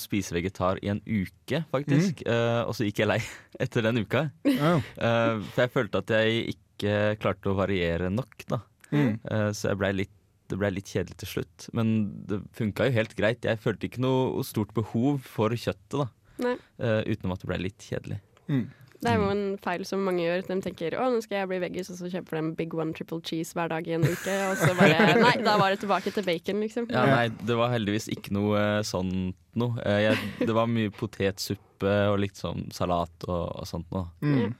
spise 0.00 0.36
vegetar 0.36 0.80
i 0.84 0.90
en 0.92 1.00
uke, 1.06 1.62
faktisk. 1.72 2.22
eh, 2.26 2.60
og 2.66 2.74
så 2.76 2.84
gikk 2.88 3.02
jeg 3.02 3.10
lei 3.10 3.20
etter 3.64 3.86
den 3.86 4.02
uka. 4.04 4.26
Oh. 4.44 4.84
Uh, 5.00 5.40
for 5.52 5.64
jeg 5.64 5.74
følte 5.76 6.02
at 6.04 6.14
jeg 6.18 6.54
ikke 6.54 6.96
klarte 7.20 7.52
å 7.52 7.56
variere 7.58 8.12
nok, 8.12 8.44
da. 8.50 8.60
Mm. 8.90 9.16
Uh, 9.24 9.50
så 9.56 9.72
jeg 9.72 9.80
ble 9.80 9.92
litt, 10.02 10.14
det 10.50 10.58
ble 10.60 10.72
litt 10.74 10.90
kjedelig 10.90 11.20
til 11.22 11.32
slutt. 11.36 11.68
Men 11.76 11.92
det 12.28 12.42
funka 12.58 12.88
jo 12.88 12.96
helt 12.98 13.16
greit. 13.18 13.46
Jeg 13.46 13.60
følte 13.62 13.86
ikke 13.86 14.02
noe 14.02 14.44
stort 14.44 14.74
behov 14.76 15.20
for 15.24 15.54
kjøttet, 15.54 16.00
da. 16.02 16.08
Eh, 16.40 17.00
utenom 17.12 17.34
at 17.34 17.42
det 17.42 17.50
ble 17.50 17.58
litt 17.66 17.84
kjedelig. 17.84 18.20
Mm. 18.50 18.64
Det 19.00 19.08
er 19.08 19.16
jo 19.16 19.28
en 19.32 19.44
feil 19.64 19.84
som 19.88 20.02
mange 20.04 20.26
gjør. 20.26 20.42
De 20.44 20.56
tenker 20.64 20.96
å, 21.00 21.06
nå 21.12 21.22
skal 21.24 21.40
jeg 21.40 21.48
bli 21.48 21.60
veggis, 21.62 21.88
og 21.92 21.96
så 21.96 22.10
kjøper 22.12 22.36
de 22.36 22.54
Big 22.58 22.74
One 22.76 22.92
Triple 22.96 23.20
Cheese 23.24 23.56
hver 23.56 23.70
dag 23.72 23.86
i 23.88 23.94
en 23.96 24.04
uke. 24.04 24.34
Og 24.50 24.60
så 24.60 24.74
bare 24.76 25.14
Nei, 25.24 25.36
da 25.46 25.56
var 25.60 25.72
det 25.72 25.80
tilbake 25.84 26.12
til 26.12 26.26
bacon, 26.26 26.60
liksom. 26.66 26.88
Ja, 26.92 27.06
nei, 27.08 27.28
det 27.32 27.56
var 27.56 27.72
heldigvis 27.72 28.10
ikke 28.12 28.34
noe 28.36 28.60
eh, 28.60 28.80
sånt 28.86 29.38
noe. 29.58 29.80
Eh, 29.88 30.02
jeg, 30.04 30.32
det 30.44 30.56
var 30.56 30.68
mye 30.70 30.92
potetsuppe 30.94 31.94
og 32.12 32.20
litt 32.20 32.36
sånn 32.38 32.68
salat 32.76 33.24
og, 33.28 33.46
og 33.62 33.68
sånt 33.68 33.88
noe. 33.94 34.10
Mm. 34.20 34.52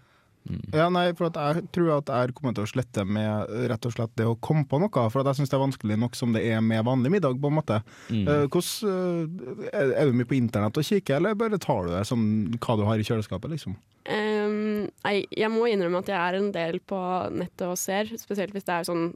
Mm. 0.48 0.62
Ja, 0.72 0.86
nei, 0.92 1.04
for 1.18 1.28
at 1.28 1.36
jeg 1.36 1.66
tror 1.74 1.90
at 1.98 2.10
jeg 2.10 2.34
kommer 2.36 2.54
til 2.56 2.64
å 2.64 2.70
slette 2.70 3.04
med 3.04 3.52
rett 3.70 3.86
og 3.86 3.94
slett 3.94 4.14
det 4.18 4.26
å 4.28 4.38
komme 4.42 4.64
på 4.68 4.80
noe. 4.82 5.04
For 5.12 5.20
at 5.20 5.30
jeg 5.30 5.40
syns 5.40 5.52
det 5.52 5.58
er 5.58 5.64
vanskelig 5.66 5.98
nok 6.00 6.18
som 6.18 6.34
det 6.36 6.44
er 6.48 6.62
med 6.64 6.86
vanlig 6.88 7.12
middag, 7.16 7.38
på 7.40 7.50
en 7.50 7.58
måte. 7.58 7.80
Mm. 8.08 8.26
Er, 8.26 9.92
er 9.92 10.10
du 10.10 10.16
mye 10.16 10.28
på 10.30 10.38
internett 10.38 10.80
og 10.80 10.86
kikker, 10.86 11.18
eller 11.20 11.38
bare 11.38 11.60
tar 11.60 11.86
du 11.86 11.94
det 11.94 12.04
som 12.08 12.24
hva 12.56 12.78
du 12.80 12.86
har 12.88 13.00
i 13.00 13.06
kjøleskapet, 13.06 13.52
liksom? 13.52 13.76
Um, 14.10 14.88
nei, 15.04 15.16
jeg 15.36 15.52
må 15.52 15.68
innrømme 15.68 16.00
at 16.00 16.08
jeg 16.10 16.18
er 16.18 16.38
en 16.38 16.52
del 16.54 16.80
på 16.88 17.00
nettet 17.36 17.66
og 17.68 17.76
ser, 17.78 18.08
spesielt 18.18 18.56
hvis 18.56 18.66
det 18.66 18.78
er 18.78 18.88
sånn 18.88 19.10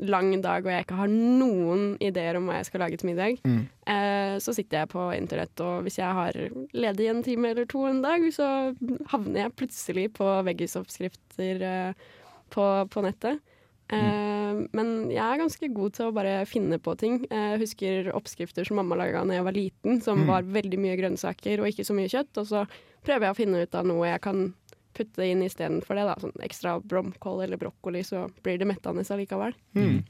lang 0.00 0.30
dag 0.42 0.64
og 0.66 0.70
jeg 0.72 0.84
ikke 0.84 0.98
har 0.98 1.08
noen 1.08 1.96
ideer 2.04 2.36
om 2.36 2.46
hva 2.48 2.58
jeg 2.58 2.66
skal 2.68 2.80
lage 2.84 2.98
til 3.00 3.08
middag. 3.10 3.38
Mm. 3.46 3.62
Eh, 3.86 4.36
så 4.42 4.52
sitter 4.54 4.82
jeg 4.82 4.90
på 4.92 5.06
internett, 5.16 5.60
og 5.64 5.82
hvis 5.86 5.98
jeg 5.98 6.12
har 6.20 6.32
ledig 6.76 7.08
en 7.10 7.22
time 7.24 7.50
eller 7.54 7.64
to 7.70 7.84
en 7.88 8.02
dag, 8.04 8.20
så 8.34 8.74
havner 9.12 9.44
jeg 9.46 9.56
plutselig 9.56 10.08
på 10.18 10.28
veggisoppskrifter 10.50 11.62
eh, 11.62 11.92
på, 12.50 12.64
på 12.92 13.02
nettet. 13.06 13.40
Eh, 13.92 14.32
Men 14.72 15.10
jeg 15.12 15.22
er 15.22 15.38
ganske 15.40 15.68
god 15.74 15.92
til 15.96 16.08
å 16.08 16.14
bare 16.16 16.40
finne 16.48 16.78
på 16.82 16.94
ting. 16.98 17.20
Jeg 17.30 17.60
husker 17.62 18.08
oppskrifter 18.16 18.66
som 18.66 18.76
mamma 18.80 18.96
laga 18.98 19.24
da 19.26 19.36
jeg 19.38 19.44
var 19.46 19.56
liten, 19.56 20.00
som 20.02 20.22
Mm. 20.24 20.26
var 20.30 20.42
veldig 20.42 20.78
mye 20.80 20.96
grønnsaker 20.98 21.60
og 21.60 21.68
ikke 21.70 21.84
så 21.86 21.94
mye 21.94 22.08
kjøtt. 22.10 22.36
Og 22.42 22.46
så 22.46 22.66
prøver 23.06 23.26
jeg 23.28 23.34
å 23.34 23.38
finne 23.38 23.62
ut 23.62 23.74
av 23.74 23.86
noe 23.86 24.06
jeg 24.08 24.20
kan 24.24 24.54
putte 24.96 25.26
inn 25.28 25.44
istedenfor 25.46 25.98
det. 25.98 26.06
da, 26.08 26.16
sånn 26.22 26.32
Ekstra 26.46 26.76
blomkål 26.80 27.44
eller 27.46 27.60
brokkoli, 27.60 28.02
så 28.06 28.26
blir 28.42 28.58
det 28.62 28.68
mettende 28.70 29.04
allikevel. 29.04 29.54
Mm. 29.76 30.00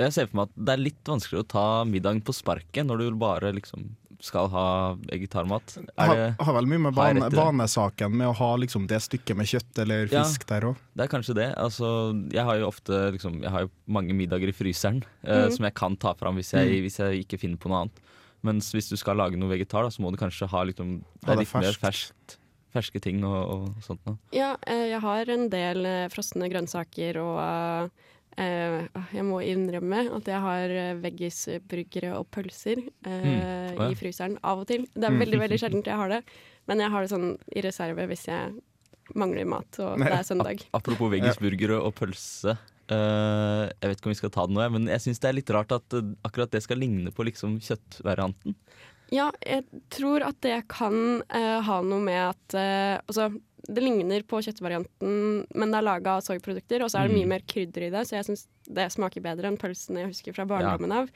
Jeg 0.00 0.12
ser 0.14 0.28
for 0.30 0.40
meg 0.40 0.50
at 0.50 0.60
det 0.66 0.74
er 0.76 0.84
litt 0.84 1.08
vanskelig 1.10 1.42
å 1.42 1.48
ta 1.50 1.66
middagen 1.84 2.22
på 2.22 2.34
sparket 2.36 2.86
når 2.86 3.02
du 3.04 3.18
bare 3.20 3.50
liksom 3.56 3.88
skal 4.20 4.50
ha 4.52 4.64
vegetarmat. 5.08 5.78
Er 5.96 6.06
Har, 6.10 6.16
det, 6.18 6.24
har 6.44 6.52
vel 6.58 6.66
mye 6.68 6.82
med 6.90 6.92
det? 7.24 7.30
vanesaken 7.38 8.12
med 8.20 8.28
å 8.28 8.34
ha 8.36 8.50
liksom 8.60 8.84
det 8.90 8.98
stykket 9.00 9.38
med 9.38 9.48
kjøtt 9.48 9.78
eller 9.80 10.10
Ja. 10.12 10.22
fisk 10.24 10.44
der 10.46 10.66
òg. 10.68 10.76
det 10.94 11.06
er 11.06 11.08
kanskje 11.08 11.34
det. 11.38 11.46
Altså, 11.56 12.12
jeg 12.30 12.44
har 12.44 12.58
jo 12.60 12.66
ofte 12.68 13.12
liksom, 13.16 13.40
Jeg 13.40 13.50
har 13.50 13.60
jo 13.64 13.70
mange 13.88 14.12
middager 14.12 14.48
i 14.48 14.52
fryseren 14.52 15.00
mm. 15.24 15.30
uh, 15.30 15.48
som 15.48 15.64
jeg 15.64 15.74
kan 15.74 15.96
ta 15.96 16.12
fram 16.14 16.36
hvis 16.36 16.52
jeg, 16.52 16.68
Mm. 16.68 16.82
hvis 16.84 16.98
jeg 17.00 17.24
ikke 17.24 17.40
finner 17.40 17.56
på 17.56 17.68
noe 17.72 17.80
annet. 17.86 17.96
Mens 18.42 18.70
hvis 18.72 18.88
du 18.90 18.96
skal 18.96 19.16
lage 19.16 19.36
noe 19.36 19.48
vegetar, 19.50 19.82
da, 19.84 19.88
så 19.88 20.00
må 20.04 20.10
du 20.12 20.16
kanskje 20.20 20.48
ha 20.48 20.62
liksom, 20.64 21.00
det 21.00 21.26
Ha 21.26 21.34
det 21.34 21.40
litt 21.46 21.54
mer 21.54 21.72
ferskt. 21.80 22.36
Ferske 22.74 23.02
ting 23.02 23.24
og, 23.26 23.40
og 23.40 23.84
sånt 23.84 24.02
noe. 24.08 24.18
Ja, 24.34 24.54
eh, 24.68 24.90
jeg 24.92 25.02
har 25.04 25.32
en 25.34 25.48
del 25.52 25.88
eh, 25.88 26.06
frosne 26.12 26.48
grønnsaker 26.52 27.18
og 27.22 27.40
eh, 28.38 28.86
jeg 29.14 29.26
må 29.26 29.42
innrømme 29.44 30.06
at 30.16 30.30
jeg 30.30 30.40
har 30.46 30.74
veggisburgere 31.02 32.14
og 32.18 32.30
pølser 32.32 32.86
Mm. 33.00 33.80
I 33.90 33.94
fryseren 33.96 34.36
av 34.44 34.60
og 34.62 34.66
til. 34.68 34.82
Det 34.92 35.06
er 35.06 35.14
veldig 35.16 35.38
veldig 35.40 35.56
sjeldent 35.58 35.88
jeg 35.88 35.96
har 35.96 36.10
det, 36.12 36.18
men 36.68 36.82
jeg 36.82 36.92
har 36.92 37.02
det 37.02 37.10
sånn 37.10 37.30
i 37.56 37.62
reserve 37.64 38.04
hvis 38.10 38.26
jeg 38.28 38.52
mangler 39.18 39.48
mat 39.48 39.78
og 39.82 40.02
det 40.02 40.10
er 40.12 40.26
søndag. 40.26 40.62
Apropos 40.78 41.10
veggisburgere 41.12 41.78
og 41.80 41.94
pølse. 41.98 42.54
jeg 42.90 43.88
vet 43.88 43.96
ikke 43.96 44.10
om 44.10 44.14
vi 44.14 44.20
skal 44.20 44.32
ta 44.34 44.44
det 44.46 44.56
nå, 44.56 44.66
men 44.76 44.90
jeg 44.92 45.04
syns 45.06 45.22
det 45.22 45.30
er 45.30 45.38
litt 45.38 45.52
rart 45.56 45.72
at 45.74 45.96
akkurat 46.26 46.52
det 46.52 46.62
skal 46.64 46.80
ligne 46.82 47.12
på 47.14 47.26
liksom 47.26 47.56
kjøttvarianten. 47.64 48.56
Ja, 49.10 49.30
jeg 49.42 49.64
tror 49.90 50.22
at 50.22 50.38
det 50.44 50.60
kan 50.70 51.22
eh, 51.34 51.60
ha 51.66 51.80
noe 51.82 52.00
med 52.04 52.20
at 52.30 52.54
eh, 52.58 52.98
Altså, 53.06 53.30
det 53.70 53.82
ligner 53.84 54.22
på 54.26 54.38
kjøttvarianten, 54.42 55.44
men 55.54 55.70
det 55.72 55.78
er 55.78 55.84
laga 55.84 56.14
av 56.16 56.22
soyaprodukter, 56.24 56.82
og 56.82 56.88
så 56.90 57.00
er 57.02 57.08
det 57.08 57.14
Mm. 57.14 57.18
mye 57.20 57.28
mer 57.34 57.42
krydder 57.46 57.84
i 57.86 57.90
det, 57.92 58.04
så 58.08 58.16
jeg 58.16 58.24
syns 58.26 58.46
det 58.66 58.86
smaker 58.90 59.20
bedre 59.22 59.46
enn 59.50 59.58
pølsen 59.60 59.98
jeg 60.00 60.08
husker 60.08 60.34
fra 60.34 60.46
barndommen 60.48 60.90
av. 60.96 61.10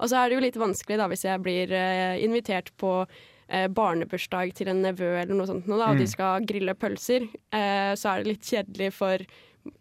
Og 0.00 0.08
så 0.08 0.16
er 0.16 0.28
det 0.30 0.38
jo 0.38 0.44
litt 0.46 0.56
vanskelig 0.62 0.96
da 0.98 1.06
hvis 1.12 1.24
jeg 1.28 1.42
blir 1.44 1.70
eh, 1.76 2.16
invitert 2.24 2.70
på 2.80 3.06
eh, 3.50 3.66
barnebursdag 3.68 4.54
til 4.54 4.68
en 4.72 4.82
nevø 4.82 5.10
eller 5.20 5.34
noe 5.34 5.46
sånt, 5.50 5.66
nå, 5.68 5.76
da, 5.78 5.90
og 5.90 5.96
Mm. 5.98 6.00
de 6.00 6.06
skal 6.06 6.40
grille 6.46 6.74
pølser, 6.74 7.28
eh, 7.52 7.92
så 7.94 8.14
er 8.16 8.22
det 8.24 8.32
litt 8.32 8.46
kjedelig 8.48 8.92
for 8.96 9.18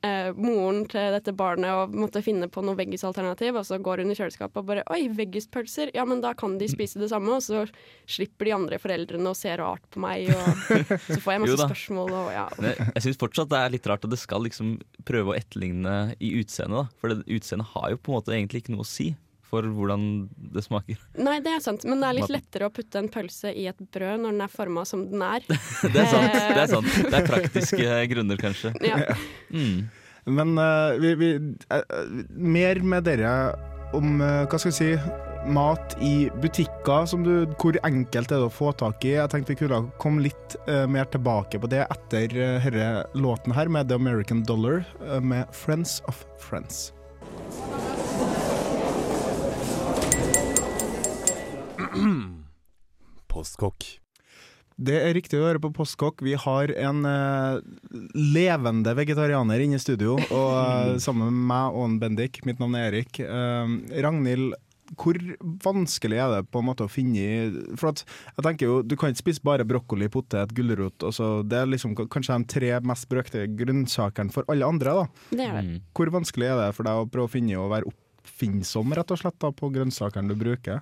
eh, 0.06 0.30
moren 0.36 0.84
til 0.90 1.14
dette 1.16 1.34
barnet 1.36 1.72
og 1.76 1.96
måtte 1.96 2.22
finne 2.26 2.50
på 2.52 2.64
noe 2.66 2.78
veggisalternativ, 2.80 3.60
og 3.60 3.68
så 3.68 3.80
går 3.84 4.04
hun 4.04 4.14
i 4.14 4.18
kjøleskapet 4.18 4.62
og 4.62 4.68
bare 4.68 4.86
Oi, 4.94 5.02
veggispølser! 5.16 5.94
Ja, 5.96 6.06
men 6.10 6.24
da 6.24 6.34
kan 6.38 6.58
de 6.60 6.70
spise 6.72 7.02
det 7.02 7.12
samme, 7.12 7.38
og 7.38 7.46
så 7.46 7.66
slipper 8.10 8.50
de 8.50 8.56
andre 8.58 8.82
foreldrene 8.82 9.32
å 9.32 9.38
se 9.38 9.54
rart 9.60 9.86
på 9.94 10.04
meg, 10.04 10.32
og 10.34 11.00
så 11.08 11.20
får 11.22 11.36
jeg 11.36 11.42
masse 11.46 11.62
spørsmål 11.64 12.14
og 12.24 12.30
ja. 12.36 12.46
Jeg 12.60 13.06
syns 13.08 13.22
fortsatt 13.22 13.52
det 13.54 13.64
er 13.64 13.74
litt 13.78 13.90
rart 13.90 14.06
at 14.06 14.14
det 14.14 14.22
skal 14.22 14.46
liksom 14.48 14.78
prøve 15.08 15.34
å 15.34 15.40
etterligne 15.40 16.16
i 16.20 16.36
utseendet. 16.40 16.90
da 16.90 17.02
For 17.02 17.24
utseendet 17.26 17.74
har 17.76 17.94
jo 17.94 18.02
på 18.02 18.14
en 18.14 18.20
måte 18.20 18.36
egentlig 18.36 18.64
ikke 18.64 18.76
noe 18.76 18.88
å 18.88 18.90
si. 18.90 19.14
For 19.50 19.66
hvordan 19.66 20.04
det 20.54 20.64
smaker. 20.66 21.00
Nei, 21.20 21.38
det 21.46 21.56
er 21.58 21.64
sant, 21.64 21.86
men 21.90 22.02
det 22.02 22.10
er 22.10 22.18
litt 22.20 22.34
lettere 22.34 22.70
å 22.70 22.74
putte 22.74 23.02
en 23.02 23.10
pølse 23.12 23.54
i 23.54 23.68
et 23.72 23.80
brød 23.94 24.24
når 24.24 24.36
den 24.36 24.46
er 24.46 24.54
forma 24.54 24.86
som 24.88 25.06
den 25.10 25.24
er. 25.26 25.46
Det 25.94 26.04
er 26.04 26.12
sant. 26.12 26.36
Det 26.36 26.62
er, 26.62 26.68
sant. 26.70 26.92
Det 27.10 27.18
er 27.18 27.26
praktiske 27.28 27.98
grunner, 28.12 28.40
kanskje. 28.40 28.74
Ja. 28.86 29.16
Mm. 29.50 29.90
Men 30.30 30.54
uh, 30.60 30.94
vi, 31.02 31.16
vi, 31.18 31.30
eh, 31.72 31.80
eh, 31.80 32.10
mer 32.30 32.82
med 32.86 33.08
dere 33.08 33.32
om 33.98 34.20
uh, 34.22 34.46
hva 34.46 34.60
skal 34.60 34.70
vi 34.70 34.78
si 34.78 34.92
mat 35.48 35.96
i 36.02 36.30
butikker, 36.42 37.06
som 37.06 37.24
du, 37.24 37.48
hvor 37.60 37.78
enkelt 37.88 38.32
er 38.32 38.42
det 38.42 38.50
å 38.50 38.54
få 38.54 38.72
tak 38.78 39.06
i. 39.08 39.16
Jeg 39.16 39.32
tenkte 39.32 39.56
vi 39.56 39.62
kunne 39.64 39.82
komme 40.02 40.26
litt 40.28 40.58
eh, 40.68 40.86
mer 40.90 41.10
tilbake 41.12 41.62
på 41.62 41.72
det 41.72 41.86
etter 41.88 42.36
uh, 42.36 42.70
denne 42.70 43.06
låten 43.16 43.56
her 43.56 43.72
med 43.72 43.90
The 43.90 44.00
American 44.00 44.44
Dollar 44.44 44.84
eh, 45.08 45.20
med 45.22 45.48
Friends 45.56 46.00
of 46.08 46.26
Friends. 46.40 46.90
Postkokk. 53.32 53.86
Det 54.80 54.96
er 54.96 55.12
riktig 55.18 55.36
å 55.42 55.44
høre 55.44 55.60
på 55.60 55.74
Postkokk. 55.76 56.22
Vi 56.24 56.38
har 56.40 56.72
en 56.80 57.04
uh, 57.04 57.60
levende 58.16 58.94
vegetarianer 58.96 59.66
inne 59.66 59.76
i 59.76 59.84
studio, 59.84 60.16
og 60.16 60.50
uh, 60.56 60.96
sammen 61.04 61.28
med 61.34 61.48
meg 61.52 61.76
og 61.76 61.86
en 61.90 62.00
Bendik. 62.02 62.40
Mitt 62.48 62.62
navn 62.62 62.78
er 62.80 62.94
Erik. 62.94 63.20
Uh, 63.20 63.76
Ragnhild, 64.06 64.56
hvor 64.98 65.20
vanskelig 65.66 66.18
er 66.18 66.32
det 66.34 66.46
på 66.50 66.62
en 66.64 66.66
måte 66.66 66.88
å 66.88 66.90
finne 66.90 67.76
For 67.78 67.92
at 67.92 68.00
jeg 68.02 68.42
tenker 68.42 68.66
jo, 68.66 68.78
Du 68.82 68.96
kan 68.98 69.12
ikke 69.12 69.22
spise 69.22 69.44
bare 69.46 69.68
brokkoli, 69.68 70.08
potet, 70.10 70.50
gulrot. 70.58 71.06
Det 71.46 71.60
er 71.60 71.70
liksom 71.70 71.94
kanskje 72.00 72.40
de 72.40 72.50
tre 72.56 72.72
mest 72.82 73.06
brøkte 73.12 73.44
grønnsakene 73.60 74.34
for 74.34 74.50
alle 74.50 74.66
andre. 74.66 74.96
da. 75.04 75.28
Det 75.30 75.46
er 75.46 75.60
det. 75.60 75.66
Mm. 75.68 75.84
Hvor 75.94 76.14
vanskelig 76.16 76.50
er 76.50 76.64
det 76.64 76.72
for 76.78 76.90
deg 76.90 77.04
å 77.04 77.10
prøve 77.12 77.30
å 77.30 77.34
finne 77.36 77.60
og 77.62 77.70
være 77.76 77.92
oppfinnsom 77.92 78.98
rett 78.98 79.14
og 79.14 79.22
slett 79.22 79.38
da, 79.44 79.52
på 79.54 79.70
grønnsakene 79.76 80.32
du 80.32 80.40
bruker? 80.40 80.82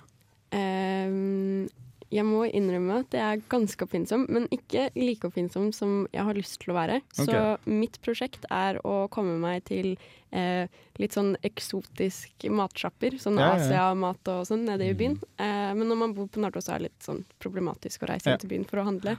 Jeg 2.10 2.24
må 2.24 2.46
innrømme 2.48 3.00
at 3.02 3.10
jeg 3.12 3.20
er 3.20 3.42
ganske 3.52 3.84
oppfinnsom, 3.84 4.22
men 4.32 4.46
ikke 4.54 4.86
like 4.96 5.28
oppfinnsom 5.28 5.66
som 5.76 6.06
jeg 6.14 6.24
har 6.24 6.34
lyst 6.38 6.58
til 6.62 6.72
å 6.72 6.76
være. 6.78 7.02
Så 7.12 7.26
mitt 7.68 7.98
prosjekt 8.00 8.46
er 8.50 8.78
å 8.82 9.08
komme 9.12 9.34
meg 9.42 9.64
til 9.68 9.90
eh, 10.32 10.66
litt 10.98 11.12
sånn 11.12 11.34
eksotisk 11.44 12.48
matsjapper, 12.48 13.18
sånn 13.20 13.36
Ja, 13.36 13.50
ja, 13.50 13.52
ja. 13.52 13.60
Asia-mat 13.60 14.28
og 14.32 14.46
sånn, 14.48 14.64
nede 14.64 14.88
i 14.88 14.94
byen. 14.96 15.18
Eh, 15.36 15.74
men 15.76 15.84
når 15.88 16.00
man 16.06 16.14
bor 16.16 16.26
på 16.32 16.40
Nardo, 16.40 16.60
så 16.64 16.74
er 16.74 16.78
det 16.80 16.88
litt 16.90 17.04
sånn 17.04 17.24
problematisk 17.44 18.02
å 18.04 18.10
reise 18.14 18.30
Ja. 18.32 18.36
til 18.40 18.48
byen 18.56 18.64
for 18.68 18.80
å 18.80 18.84
handle. 18.88 19.16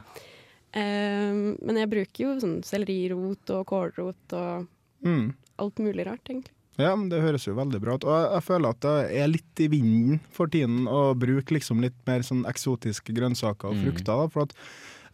Eh, 0.74 1.34
men 1.62 1.76
jeg 1.82 1.90
bruker 1.90 2.24
jo 2.26 2.34
sånn 2.42 2.60
sellerirot 2.66 3.50
og 3.58 3.66
kålrot 3.70 4.34
og 4.34 4.68
Mm. 5.06 5.34
alt 5.60 5.76
mulig 5.78 6.06
rart, 6.06 6.26
egentlig. 6.28 6.52
Ja, 6.80 6.96
men 6.96 7.10
Det 7.12 7.20
høres 7.22 7.46
jo 7.46 7.54
veldig 7.58 7.82
bra 7.84 7.96
ut. 8.00 8.06
Og 8.08 8.14
jeg, 8.16 8.30
jeg 8.38 8.44
føler 8.48 8.70
at 8.70 8.80
det 8.86 8.94
er 9.22 9.28
litt 9.28 9.60
i 9.60 9.68
vinden 9.68 10.20
for 10.32 10.48
tiden 10.48 10.86
å 10.88 11.14
bruke 11.20 11.52
liksom 11.58 11.82
litt 11.84 11.98
mer 12.08 12.24
sånn 12.26 12.46
eksotiske 12.50 13.12
grønnsaker 13.18 13.70
og 13.70 13.76
Mm. 13.76 13.84
frukter. 13.84 14.06
Da, 14.06 14.28
for 14.32 14.42
at 14.48 14.54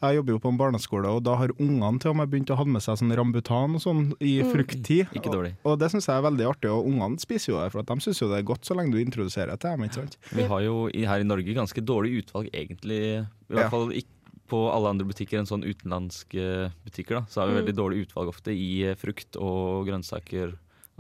jeg 0.03 0.17
jobber 0.19 0.33
jo 0.35 0.39
på 0.43 0.49
en 0.51 0.57
barneskole, 0.59 1.07
og 1.09 1.23
da 1.23 1.35
har 1.39 1.49
ungene 1.57 1.99
til 1.99 2.11
og 2.11 2.17
med 2.17 2.29
begynt 2.29 2.51
å 2.53 2.57
ha 2.59 2.65
med 2.65 2.81
seg 2.83 2.99
sånn 2.99 3.15
rambutan 3.15 3.73
og 3.75 3.81
sånn 3.81 4.13
i 4.21 4.43
Mm. 4.43 4.51
frukttid. 4.51 5.07
Ikke 5.15 5.31
dårlig. 5.33 5.55
Og, 5.63 5.71
og 5.73 5.79
det 5.79 5.89
syns 5.91 6.05
jeg 6.05 6.17
er 6.19 6.29
veldig 6.29 6.45
artig, 6.51 6.69
og 6.69 6.85
ungene 6.85 7.17
spiser 7.19 7.53
jo 7.53 7.61
det, 7.63 7.71
for 7.71 7.79
at 7.79 7.87
de 7.87 7.95
syns 8.03 8.19
jo 8.21 8.27
det 8.29 8.37
er 8.39 8.43
godt 8.53 8.61
så 8.67 8.75
lenge 8.75 8.91
du 8.91 8.99
introduserer 9.03 9.49
det 9.55 9.59
til 9.61 9.71
dem. 9.71 9.83
ikke 9.87 9.93
sant? 9.95 10.17
Vi 10.35 10.43
har 10.43 10.61
jo 10.61 10.89
her 10.93 11.19
i 11.19 11.23
Norge 11.23 11.55
ganske 11.55 11.81
dårlig 11.81 12.21
utvalg, 12.25 12.51
egentlig. 12.53 13.25
I 13.25 13.53
hvert 13.53 13.63
Ja. 13.65 13.69
fall 13.69 13.89
ikke 13.89 14.11
på 14.47 14.59
alle 14.71 14.89
andre 14.89 15.07
butikker 15.07 15.39
enn 15.39 15.47
sånn 15.49 15.63
utenlandske 15.65 16.71
butikker. 16.85 17.15
da 17.21 17.25
Så 17.27 17.41
har 17.41 17.47
vi 17.47 17.53
Mm. 17.55 17.65
veldig 17.65 17.75
dårlig 17.75 18.05
utvalg 18.07 18.27
ofte 18.29 18.51
i 18.53 18.83
eh, 18.83 18.93
frukt 18.95 19.35
og 19.37 19.87
grønnsaker 19.87 20.53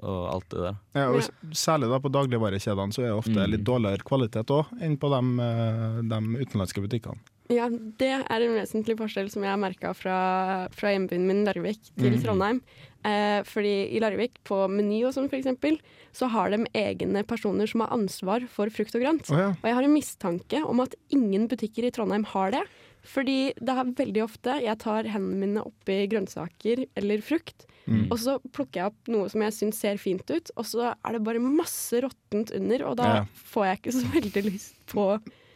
og 0.03 0.33
alt 0.33 0.49
det 0.49 0.59
der. 0.65 0.75
Ja, 0.95 1.05
og 1.11 1.53
Særlig 1.55 1.89
da 1.89 1.99
på 2.03 2.11
dagligvarekjedene 2.11 2.93
så 2.93 3.03
er 3.03 3.07
det 3.13 3.19
ofte 3.19 3.35
Mm. 3.39 3.51
litt 3.51 3.63
dårligere 3.63 4.03
kvalitet 4.03 4.51
òg 4.51 4.65
enn 4.81 4.97
på 4.97 5.09
de, 5.09 5.21
eh, 5.43 6.01
de 6.03 6.19
utenlandske 6.45 6.81
butikkene. 6.83 7.17
Ja, 7.47 7.69
det 7.69 8.25
er 8.27 8.41
en 8.41 8.55
vesentlig 8.57 8.97
forskjell 8.97 9.29
som 9.29 9.43
jeg 9.43 9.51
har 9.51 9.57
merka 9.61 9.93
fra, 9.93 10.67
fra 10.73 10.89
hjembyen 10.89 11.27
min 11.27 11.45
Larvik 11.45 11.79
til 11.95 12.11
Mhm. 12.17 12.23
Trondheim. 12.23 12.61
Eh, 13.05 13.43
fordi 13.43 13.93
i 13.95 13.99
Larvik, 14.01 14.31
på 14.43 14.67
Meny 14.67 15.03
og 15.05 15.13
sånn 15.13 15.29
f.eks., 15.29 15.77
så 16.11 16.27
har 16.27 16.49
de 16.49 16.65
egne 16.73 17.23
personer 17.23 17.67
som 17.69 17.81
har 17.81 17.89
ansvar 17.89 18.47
for 18.49 18.65
frukt 18.69 18.95
og 18.95 19.01
grønt. 19.03 19.29
Oh, 19.31 19.37
ja. 19.37 19.49
Og 19.49 19.61
jeg 19.63 19.73
har 19.75 19.83
en 19.83 19.93
mistanke 19.93 20.65
om 20.67 20.79
at 20.79 20.95
ingen 21.11 21.47
butikker 21.47 21.85
i 21.85 21.91
Trondheim 21.91 22.23
har 22.25 22.49
det. 22.51 22.63
Fordi 23.05 23.53
det 23.61 23.69
er 23.69 23.83
veldig 23.93 24.23
ofte 24.23 24.63
jeg 24.63 24.79
tar 24.79 25.03
hendene 25.03 25.37
mine 25.39 25.61
oppi 25.63 26.07
grønnsaker 26.09 26.87
eller 26.97 27.19
frukt, 27.21 27.67
Mm. 27.87 28.07
og 28.11 28.17
så 28.17 28.39
plukker 28.51 28.79
jeg 28.81 28.85
opp 28.91 29.07
noe 29.13 29.29
som 29.29 29.41
jeg 29.45 29.53
syns 29.53 29.77
ser 29.79 29.97
fint 30.01 30.25
ut, 30.31 30.49
og 30.57 30.65
så 30.65 30.95
er 31.05 31.11
det 31.13 31.23
bare 31.23 31.39
masse 31.39 31.93
råttent 32.01 32.51
under, 32.57 32.83
og 32.89 32.95
da 32.97 33.03
Ja. 33.15 33.25
får 33.53 33.65
jeg 33.65 33.77
ikke 33.81 33.93
så 33.93 34.05
veldig 34.15 34.43
lyst 34.51 34.73
på 34.87 35.05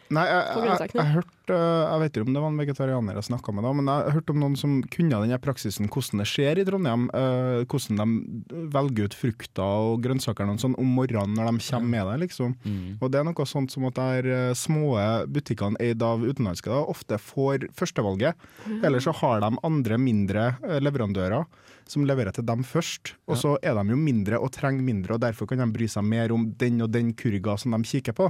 Nei, 0.10 0.24
jeg, 0.26 0.42
jeg, 0.42 0.70
jeg, 0.70 0.92
jeg 0.98 1.14
hørte 1.14 1.54
øh, 1.54 1.84
Jeg 1.86 2.02
vet 2.02 2.16
ikke 2.16 2.26
om 2.26 2.34
det 2.34 2.42
var 2.42 2.50
en 2.50 2.62
vegetarianer 2.64 3.18
jeg 3.20 3.28
snakka 3.28 3.54
med, 3.54 3.66
da, 3.68 3.74
men 3.78 3.90
jeg 3.92 4.14
hørte 4.16 4.34
om 4.34 4.40
noen 4.42 4.56
som 4.58 4.76
kunne 4.90 5.22
denne 5.22 5.40
praksisen, 5.42 5.90
hvordan 5.92 6.24
det 6.24 6.28
skjer 6.30 6.62
i 6.62 6.66
Trondheim. 6.66 7.06
Uh, 7.14 7.62
hvordan 7.70 8.00
de 8.00 8.66
velger 8.74 9.10
ut 9.10 9.18
frukter 9.18 9.86
og 9.90 10.02
grønnsaker 10.04 10.50
og 10.50 10.62
sånn 10.62 10.78
om 10.82 10.94
morgenen 10.98 11.38
når 11.38 11.52
de 11.52 11.66
kommer 11.68 11.94
med 11.94 12.10
det. 12.10 12.18
liksom. 12.26 12.56
Mm. 12.64 12.98
Og 12.98 13.14
det 13.14 13.22
er 13.22 13.28
noe 13.30 13.48
sånt 13.50 13.74
som 13.74 13.86
at 13.90 14.00
de 14.00 14.34
øh, 14.34 14.54
små 14.58 14.94
butikkene 15.30 15.80
eid 15.84 16.02
av 16.06 16.26
utenlandske 16.26 16.72
da, 16.72 16.82
ofte 16.90 17.20
får 17.22 17.70
førstevalget. 17.78 18.50
Eller 18.80 19.04
så 19.04 19.14
har 19.22 19.44
de 19.44 19.52
andre 19.66 20.00
mindre 20.02 20.52
leverandører 20.82 21.46
som 21.90 22.06
leverer 22.06 22.34
til 22.36 22.46
dem 22.46 22.64
først. 22.66 23.14
Og 23.30 23.38
så 23.42 23.56
er 23.66 23.78
de 23.78 23.94
jo 23.94 24.00
mindre 24.00 24.40
og 24.42 24.52
trenger 24.56 24.86
mindre, 24.86 25.16
og 25.18 25.24
derfor 25.24 25.50
kan 25.50 25.62
de 25.62 25.70
bry 25.74 25.90
seg 25.90 26.06
mer 26.06 26.34
om 26.34 26.50
den 26.60 26.82
og 26.86 26.92
den 26.94 27.14
kurga 27.18 27.58
som 27.60 27.74
de 27.76 27.90
kikker 27.90 28.18
på. 28.18 28.30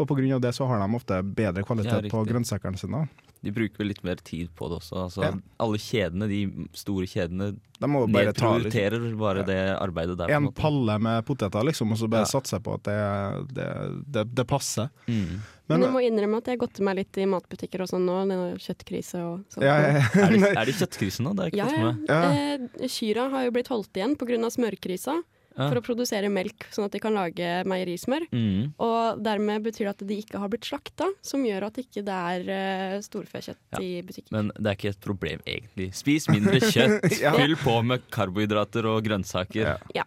Og 0.00 0.08
pga. 0.08 0.38
det 0.40 0.54
så 0.56 0.66
har 0.66 0.80
de 0.80 0.94
ofte 0.96 1.18
bedre 1.36 1.62
kvalitet 1.66 2.06
Ja, 2.06 2.10
på 2.12 2.22
grønnsakene 2.24 2.78
sine. 2.80 3.02
De 3.42 3.50
bruker 3.56 3.78
vel 3.80 3.88
litt 3.88 4.02
mer 4.04 4.16
tid 4.20 4.48
på 4.56 4.68
det 4.68 4.78
også. 4.80 4.96
Altså, 5.06 5.22
Ja. 5.24 5.32
Alle 5.60 5.78
kjedene, 5.80 6.26
de 6.28 6.68
store 6.76 7.06
kjedene, 7.08 7.54
De 7.80 7.86
bare 8.12 8.32
ta 8.36 8.58
liksom, 8.58 9.16
bare 9.20 9.44
det 9.44 9.58
arbeidet 9.80 10.16
der. 10.18 10.28
på 10.28 10.36
en 10.36 10.52
palle 10.52 10.98
med 11.00 11.24
poteter, 11.24 11.64
liksom, 11.64 11.92
og 11.92 11.98
så 11.98 12.08
bare 12.08 12.26
Ja. 12.26 12.32
satse 12.32 12.60
på 12.60 12.74
at 12.74 12.82
det, 12.84 13.54
det, 13.54 13.68
det, 14.12 14.34
det 14.34 14.46
passer. 14.46 14.90
Mm. 15.08 15.40
Men 15.70 15.80
Men, 15.80 15.82
jeg 15.82 15.92
må 15.94 16.00
innrømme 16.02 16.36
at 16.38 16.44
jeg 16.50 16.58
har 16.58 16.66
gått 16.66 16.80
meg 16.80 16.96
litt 16.96 17.16
i 17.16 17.24
matbutikker 17.30 17.80
og 17.80 17.88
sånn 17.88 18.04
nå. 18.04 18.16
Kjøttkrise 18.58 19.20
og 19.22 19.44
sånt. 19.48 19.62
ja, 19.64 19.76
ja, 19.78 20.00
Er, 20.24 20.28
det, 20.32 20.40
ja. 20.40 20.60
er 20.60 20.64
det 20.66 20.74
kjøttkrisen 20.80 21.24
nå? 21.24 21.34
Det 21.36 21.44
har 21.44 21.50
jeg 21.50 21.58
Ja, 21.60 21.66
ikke 21.66 21.76
fått 21.76 21.84
med 21.84 21.96
meg. 21.96 22.08
ja. 22.08 22.78
Eh, 22.82 22.88
Kyra 22.88 23.30
har 23.30 23.44
jo 23.44 23.50
blitt 23.52 23.68
holdt 23.68 23.92
igjen 23.94 24.16
pga. 24.16 24.50
smørkrisa 24.50 25.22
Ja. 25.56 25.66
for 25.68 25.80
å 25.80 25.82
produsere 25.84 26.28
melk, 26.32 26.66
sånn 26.72 26.86
at 26.86 26.92
de 26.94 27.00
kan 27.02 27.12
lage 27.12 27.48
meierismør. 27.68 28.28
Mm. 28.32 28.70
Og 28.78 29.18
dermed 29.26 29.64
betyr 29.66 29.88
det 29.88 29.94
at 29.96 30.04
de 30.08 30.18
ikke 30.22 30.38
har 30.40 30.48
blitt 30.52 30.64
slakta, 30.68 31.08
som 31.26 31.42
gjør 31.44 31.66
at 31.66 31.80
ikke 31.82 32.04
det 32.06 32.18
er 32.34 32.46
uh, 32.48 33.00
storfekjøtt 33.04 33.58
Ja. 33.74 33.80
i 33.82 33.90
butikken. 34.06 34.30
Men 34.36 34.52
det 34.56 34.70
er 34.70 34.78
ikke 34.78 34.92
et 34.94 35.00
problem, 35.04 35.42
egentlig. 35.44 35.90
Spis 35.98 36.28
mindre 36.30 36.60
kjøtt. 36.74 37.18
Ja. 37.20 37.34
Fyll 37.36 37.56
på 37.60 37.76
med 37.84 38.06
karbohydrater 38.14 38.86
og 38.92 39.02
grønnsaker. 39.04 39.74
Ja. 39.96 40.06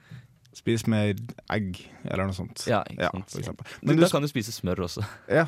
Spis 0.54 0.88
mer 0.88 1.12
egg, 1.52 1.84
eller 2.06 2.28
noe 2.30 2.38
sånt. 2.38 2.64
Ja, 2.70 2.84
ikke 2.90 3.12
sant. 3.28 3.36
for. 3.62 3.78
Men 3.82 3.94
Men 3.94 4.00
du, 4.00 4.06
da 4.06 4.10
kan 4.16 4.22
du 4.26 4.30
spise 4.32 4.54
smør 4.56 4.86
også. 4.88 5.04
ja. 5.30 5.48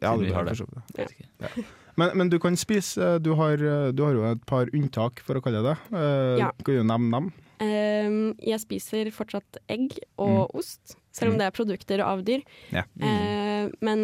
Ja, 0.00 0.12
du 0.16 0.28
har 0.32 0.44
det. 0.46 0.54
Ja. 0.96 1.48
så 1.50 1.64
Men, 1.96 2.12
men 2.18 2.28
du 2.30 2.38
kan 2.42 2.56
spise 2.56 3.18
du 3.22 3.32
har, 3.38 3.56
du 3.92 4.02
har 4.04 4.12
jo 4.14 4.24
et 4.30 4.42
par 4.46 4.70
unntak, 4.76 5.20
for 5.26 5.38
å 5.38 5.42
kalle 5.44 5.62
det 5.62 5.72
det. 5.72 5.78
Eh, 5.98 6.36
Ja. 6.40 6.50
Kan 6.64 6.74
du 6.80 6.84
nevne 6.84 7.10
dem? 7.16 7.30
Um, 7.60 8.20
jeg 8.40 8.60
spiser 8.62 9.10
fortsatt 9.12 9.58
egg 9.68 9.98
og 10.16 10.54
ost, 10.56 10.94
selv 11.12 11.34
om 11.34 11.40
det 11.40 11.44
er 11.50 11.52
produkter 11.56 12.00
av 12.00 12.22
dyr. 12.24 12.40
Mm. 12.70 12.78
Ja. 12.78 12.84
Eh, 13.04 13.66
men 13.84 14.00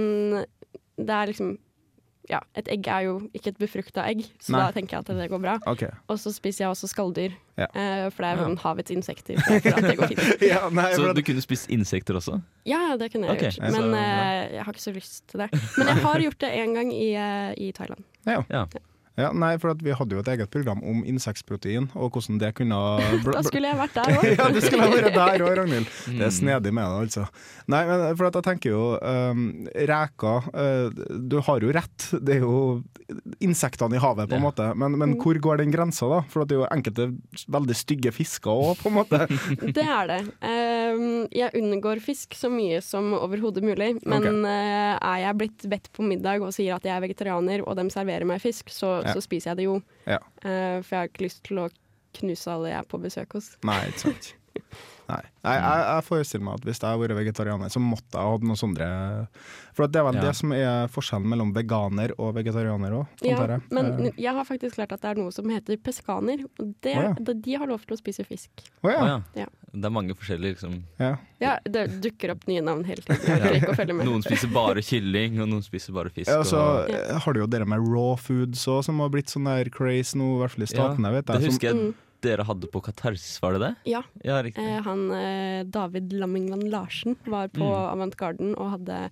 det 0.96 1.14
er 1.16 1.30
liksom 1.32 1.54
Ja, 2.28 2.40
et 2.58 2.66
egg 2.68 2.88
er 2.90 3.04
jo 3.06 3.12
ikke 3.32 3.52
et 3.52 3.58
befrukta 3.58 4.02
egg, 4.10 4.24
så 4.42 4.50
Nei. 4.50 4.60
da 4.64 4.72
tenker 4.74 4.96
jeg 4.96 5.04
at 5.04 5.10
det 5.14 5.28
går 5.30 5.40
bra. 5.44 5.52
Okay. 5.70 5.90
Og 6.10 6.18
så 6.18 6.32
spiser 6.34 6.64
jeg 6.64 6.70
også 6.72 6.88
skalldyr, 6.90 7.36
Ja. 7.56 7.68
eh, 7.72 8.10
for 8.10 8.22
det 8.24 8.30
er 8.32 8.36
Ja. 8.36 8.44
sånn 8.48 8.58
havets 8.58 8.90
insekter. 8.90 9.36
Så 9.36 9.60
ja, 10.50 10.68
nei, 10.70 10.90
Så 10.94 11.14
du 11.14 11.22
kunne 11.22 11.40
spist 11.44 11.70
insekter 11.70 12.14
også? 12.18 12.40
Ja, 12.66 12.96
det 12.96 13.12
kunne 13.12 13.28
jeg 13.28 13.36
okay. 13.36 13.50
gjort. 13.50 13.70
så- 13.72 13.80
Men 13.80 13.94
ja. 13.94 14.02
eh, 14.02 14.52
jeg 14.56 14.64
har 14.64 14.72
ikke 14.72 14.82
så 14.90 14.94
lyst 14.94 15.22
til 15.28 15.38
det. 15.44 15.48
Men 15.78 15.86
jeg 15.86 15.96
har 16.02 16.18
gjort 16.20 16.38
det 16.38 16.50
én 16.52 16.74
gang 16.74 16.92
i, 16.92 17.14
eh, 17.14 17.54
i 17.68 17.72
Thailand. 17.72 18.02
ja. 18.26 18.66
Ja. 19.16 19.30
Nei, 19.32 19.54
for 19.62 19.72
at 19.72 19.80
vi 19.84 19.94
hadde 19.96 20.12
jo 20.16 20.20
et 20.20 20.28
eget 20.34 20.50
program 20.52 20.82
om 20.84 21.02
insektprotein, 21.08 21.86
og 21.96 22.12
hvordan 22.16 22.38
det 22.42 22.50
kunne 22.58 22.76
Da 23.24 23.42
skulle 23.46 23.70
jeg 23.70 23.78
vært 23.80 23.94
der 23.96 24.16
òg. 24.18 24.26
ja, 24.38 24.48
du 24.52 24.60
skulle 24.60 24.82
ha 24.84 24.90
vært 24.92 25.14
der 25.16 25.44
òg, 25.46 25.54
Ragnhild. 25.62 25.88
Det 26.06 26.20
er 26.20 26.26
Mm. 26.26 26.36
snedig 26.36 26.72
med 26.76 26.84
det, 26.84 26.98
altså. 27.06 27.24
Nei, 27.72 27.80
men 27.88 28.16
for 28.16 28.26
at 28.28 28.34
jeg 28.38 28.44
tenker 28.46 28.70
jo 28.70 28.82
um, 29.00 29.40
Reker 29.74 30.46
uh, 30.52 31.16
Du 31.30 31.40
har 31.42 31.60
jo 31.64 31.72
rett, 31.74 32.06
det 32.22 32.36
er 32.36 32.44
jo 32.44 32.82
insektene 33.40 33.96
i 33.96 34.02
havet, 34.02 34.28
på 34.28 34.36
en 34.36 34.42
Ja. 34.42 34.46
måte. 34.50 34.66
Men, 34.76 34.96
men 34.98 35.14
hvor 35.20 35.38
går 35.40 35.58
den 35.62 35.70
grensa, 35.72 36.08
da? 36.10 36.20
For 36.28 36.42
at 36.42 36.48
det 36.50 36.56
er 36.56 36.62
jo 36.64 36.68
enkelte 36.74 37.06
veldig 37.52 37.76
stygge 37.78 38.12
fisker 38.14 38.50
òg, 38.50 38.76
på 38.82 38.90
en 38.90 38.96
måte. 39.00 39.22
Det 39.76 39.82
er 39.84 40.06
det. 40.10 40.20
Um, 40.42 41.26
jeg 41.34 41.50
unngår 41.58 42.00
fisk 42.04 42.34
så 42.38 42.48
mye 42.52 42.80
som 42.84 43.12
overhodet 43.16 43.62
mulig. 43.64 43.94
Men 44.06 44.20
okay. 44.20 44.42
uh, 44.44 44.94
er 45.00 45.18
jeg 45.24 45.38
blitt 45.42 45.66
bedt 45.70 45.90
på 45.96 46.04
middag 46.06 46.42
og 46.44 46.52
sier 46.56 46.76
at 46.76 46.84
jeg 46.86 46.94
er 46.96 47.02
vegetarianer, 47.04 47.62
og 47.66 47.76
de 47.78 47.86
serverer 47.94 48.26
meg 48.28 48.40
fisk, 48.42 48.70
så, 48.74 48.98
Ja. 49.08 49.16
så 49.16 49.24
spiser 49.24 49.52
jeg 49.52 49.62
det 49.62 49.68
jo. 49.68 49.76
Ja. 50.06 50.20
Uh, 50.42 50.82
for 50.82 50.94
jeg 50.94 50.98
har 51.00 51.10
ikke 51.10 51.26
lyst 51.26 51.44
til 51.46 51.62
å 51.62 51.68
knuse 52.16 52.50
alle 52.52 52.72
jeg 52.72 52.80
er 52.80 52.90
på 52.90 53.00
besøk 53.02 53.38
hos. 53.38 53.52
Nei, 53.66 53.80
ikke 53.90 54.06
sant. 54.06 54.34
Nei. 55.08 55.20
Nei 55.46 55.54
jeg, 55.54 55.82
jeg 55.86 56.04
forestiller 56.08 56.44
meg 56.48 56.54
at 56.58 56.64
hvis 56.66 56.80
jeg 56.82 56.88
hadde 56.90 57.02
vært 57.04 57.18
vegetarianer, 57.20 57.70
så 57.70 57.82
måtte 57.82 58.18
jeg 58.18 58.32
hatt 58.32 58.46
noe 58.48 58.58
sånne 58.58 58.88
For 59.76 59.86
det 59.86 60.00
er 60.00 60.06
vel 60.08 60.16
Ja. 60.18 60.22
det 60.26 60.32
som 60.38 60.52
er 60.56 60.88
forskjellen 60.90 61.28
mellom 61.30 61.52
veganer 61.54 62.14
og 62.18 62.32
vegetarianer 62.38 62.96
òg. 62.96 63.06
Ja, 63.22 63.58
men 63.70 64.10
jeg 64.16 64.32
har 64.34 64.44
faktisk 64.48 64.78
lært 64.80 64.92
at 64.96 65.02
det 65.04 65.10
er 65.12 65.20
noe 65.20 65.30
som 65.34 65.48
heter 65.52 65.76
peskaner. 65.78 66.42
Og 66.58 66.72
det, 66.82 66.96
oh, 66.96 67.02
ja. 67.10 67.14
de- 67.34 67.54
har 67.56 67.66
lov 67.70 67.84
til 67.86 67.94
å 67.96 68.00
spise 68.00 68.24
fisk. 68.26 68.50
Å 68.82 68.90
ja. 68.90 68.98
Å 68.98 69.06
ja. 69.06 69.20
Ja. 69.44 69.46
Det 69.76 69.84
er 69.84 69.92
mange 69.92 70.14
forskjellige 70.16 70.56
liksom. 70.56 70.78
ja. 70.98 71.16
Ja, 71.38 71.58
det 71.68 72.00
dukker 72.00 72.32
opp 72.32 72.46
nye 72.48 72.62
navn 72.64 72.82
hele 72.88 73.02
tiden. 73.04 73.42
Jeg. 73.76 73.96
Noen 74.00 74.22
spiser 74.24 74.48
bare 74.54 74.80
kylling, 74.80 75.36
og 75.44 75.50
noen 75.52 75.62
spiser 75.62 75.92
bare 75.92 76.08
fisk. 76.14 76.30
Ja, 76.32 76.40
så 76.48 76.56
og, 76.62 76.90
eh, 76.90 77.18
har 77.20 77.36
du 77.36 77.42
jo 77.42 77.46
dere 77.46 77.66
med 77.68 77.84
raw 77.84 78.16
foods 78.16 78.64
òg, 78.72 78.82
som 78.88 79.02
har 79.04 79.10
blitt 79.12 79.28
sånn 79.28 79.44
der 79.44 79.68
craze 79.68 80.16
nå, 80.16 80.30
i 80.38 80.40
hvert 80.40 80.54
fall 80.56 80.64
i 80.64 80.70
statene. 80.72 81.12
vet 81.12 81.26
det 81.28 81.36
jeg. 81.36 81.42
Som, 81.42 81.52
husker 81.52 81.68
jeg 81.68 81.76
Mm. 81.76 81.94
Dere 82.24 82.44
hadde 82.48 82.68
på 82.72 82.80
Katarsis, 82.82 83.40
var 83.42 83.52
det 83.56 83.60
det? 83.66 83.74
Ja, 83.92 84.02
Ja, 84.24 84.40
eh, 84.46 84.80
han 84.82 85.10
eh, 85.12 85.62
David 85.64 86.12
Lammingland 86.12 86.68
Larsen 86.70 87.16
var 87.26 87.48
på 87.48 87.66
Mm. 87.66 87.92
Avant 87.92 88.16
Garden 88.16 88.54
og 88.56 88.70
hadde 88.78 89.10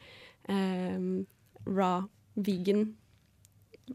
eh, 0.49 1.25
raw 1.67 2.05
vegan 2.37 2.95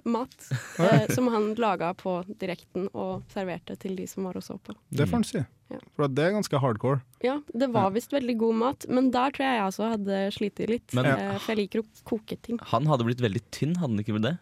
mat. 0.06 0.36
Eh, 0.80 1.08
som 1.12 1.28
han 1.28 1.54
laga 1.60 1.94
på 1.98 2.22
direkten 2.40 2.86
og 2.94 3.24
serverte 3.34 3.76
til 3.82 3.96
de 3.98 4.06
som 4.08 4.24
var 4.30 4.38
og 4.40 4.44
så 4.46 4.56
på. 4.64 4.72
det 4.96 5.08
får 5.10 5.18
en 5.18 5.26
si. 5.28 5.42
Ja. 5.70 5.80
For 5.98 6.08
det 6.08 6.24
er 6.24 6.32
ganske 6.38 6.60
hardcore. 6.62 7.02
Ja, 7.22 7.36
det 7.54 7.68
var 7.74 7.92
visst 7.94 8.14
veldig 8.16 8.38
god 8.40 8.56
mat, 8.62 8.86
men 8.90 9.12
der 9.12 9.34
tror 9.36 9.44
jeg 9.46 9.58
jeg 9.60 9.66
også 9.68 9.90
hadde 9.92 10.22
slitt 10.34 10.62
litt. 10.72 10.94
Men- 10.96 11.06
eh, 11.06 11.38
for 11.38 11.52
jeg 11.54 11.60
liker 11.66 11.82
å 11.84 11.86
koke 12.08 12.38
ting. 12.42 12.58
Han 12.72 12.86
hadde 12.88 13.06
blitt 13.06 13.20
veldig 13.22 13.42
tynn, 13.52 13.76
hadde 13.76 13.92
han 13.92 14.00
ikke 14.00 14.16
blitt 14.16 14.30
det? 14.30 14.38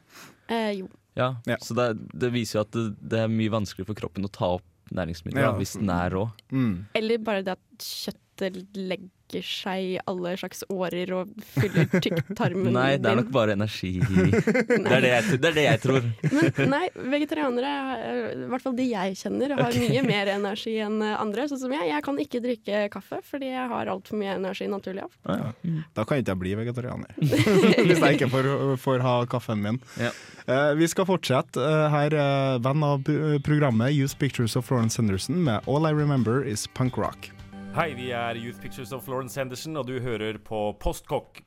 Eh, 0.48 0.72
jo. 0.84 0.88
Ja, 1.18 1.30
Ja. 1.50 1.58
Så 1.64 1.74
det, 1.78 1.88
det 2.14 2.32
viser 2.36 2.60
jo 2.60 2.66
at 2.68 2.72
det, 2.78 2.86
det 3.02 3.20
er 3.26 3.32
mye 3.32 3.52
vanskeligere 3.54 3.90
for 3.92 4.00
kroppen 4.06 4.28
å 4.28 4.32
ta 4.32 4.54
opp 4.60 4.66
næringsmidler 4.96 5.42
Ja. 5.50 5.52
hvis 5.58 5.74
den 5.80 5.90
er 5.92 6.14
rå. 6.16 6.28
Mm. 6.54 6.86
Eller 6.96 7.18
bare 7.20 7.44
det 7.44 7.58
at 7.58 7.84
kjøttet 7.84 8.62
legger 8.78 9.10
seg 9.46 9.84
i 9.84 9.96
alle 10.08 10.34
slags 10.40 10.64
årer 10.72 11.12
og 11.18 11.32
fyller 11.56 11.88
tykktarmen 11.92 12.72
Nei, 12.74 12.98
det 13.02 13.10
er 13.12 13.20
nok 13.20 13.32
bare 13.34 13.56
energi. 13.58 13.98
Det 14.88 14.94
er 14.94 15.04
det 15.04 15.10
jeg, 15.12 15.38
det 15.42 15.50
er 15.50 15.56
det 15.56 15.64
jeg 15.66 15.80
tror. 15.84 16.06
Men 16.32 16.70
nei, 16.72 16.84
vegetarianere, 17.14 17.72
eh, 17.98 18.20
i 18.46 18.48
hvert 18.52 18.64
fall 18.64 18.76
de 18.78 18.86
jeg 18.88 19.18
kjenner, 19.20 19.54
har 19.60 19.78
mye 19.82 20.04
mer 20.06 20.32
energi 20.32 20.76
enn 20.84 20.98
eh, 21.04 21.16
andre. 21.20 21.48
Sånn 21.52 21.62
som 21.62 21.74
jeg. 21.76 21.90
Jeg 21.92 22.06
kan 22.06 22.22
ikke 22.24 22.42
drikke 22.44 22.82
kaffe 22.94 23.20
fordi 23.28 23.52
jeg 23.52 23.68
har 23.74 23.92
altfor 23.92 24.20
mye 24.22 24.38
energi 24.38 24.70
naturlig 24.72 25.06
av. 25.06 25.16
Ja. 25.28 25.52
Da 25.98 26.06
kan 26.08 26.22
ikke 26.22 26.34
jeg 26.36 26.42
bli 26.44 26.56
vegetarianer. 26.62 27.14
Hvis 27.88 28.02
jeg 28.02 28.20
ikke 28.20 28.32
får, 28.34 28.52
får 28.84 29.06
ha 29.06 29.16
kaffen 29.30 29.64
min. 29.64 29.82
Ja. 30.02 30.12
Eh, 30.48 30.74
vi 30.80 30.88
skal 30.92 31.08
fortsette 31.10 31.72
her, 31.94 32.14
eh, 32.16 32.60
venn 32.64 32.86
av 32.88 33.08
programmet 33.48 33.96
Use 33.96 34.18
Pictures 34.18 34.56
of 34.60 34.68
Florence 34.70 35.02
Henderson 35.02 35.44
med 35.44 35.68
All 35.68 35.88
I 35.90 35.94
Remember 35.96 36.44
Is 36.44 36.68
Punk 36.68 36.98
Rock. 36.98 37.32
Hei, 37.78 37.92
vi 37.94 38.08
er 38.10 38.34
Youth 38.42 38.58
Pictures 38.58 38.90
of 38.90 39.04
Florence 39.06 39.38
Henderson, 39.38 39.76
og 39.78 39.86
du 39.86 40.00
hører 40.02 40.40
på 40.42 40.72
Postkokk. 40.82 41.44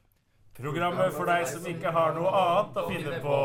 Programmet 0.54 1.10
for 1.16 1.26
deg 1.26 1.42
som 1.50 1.64
ikke 1.66 1.90
har 1.90 2.12
noe 2.14 2.30
annet 2.30 2.76
å 2.78 2.84
finne 2.86 3.16
på. 3.24 3.38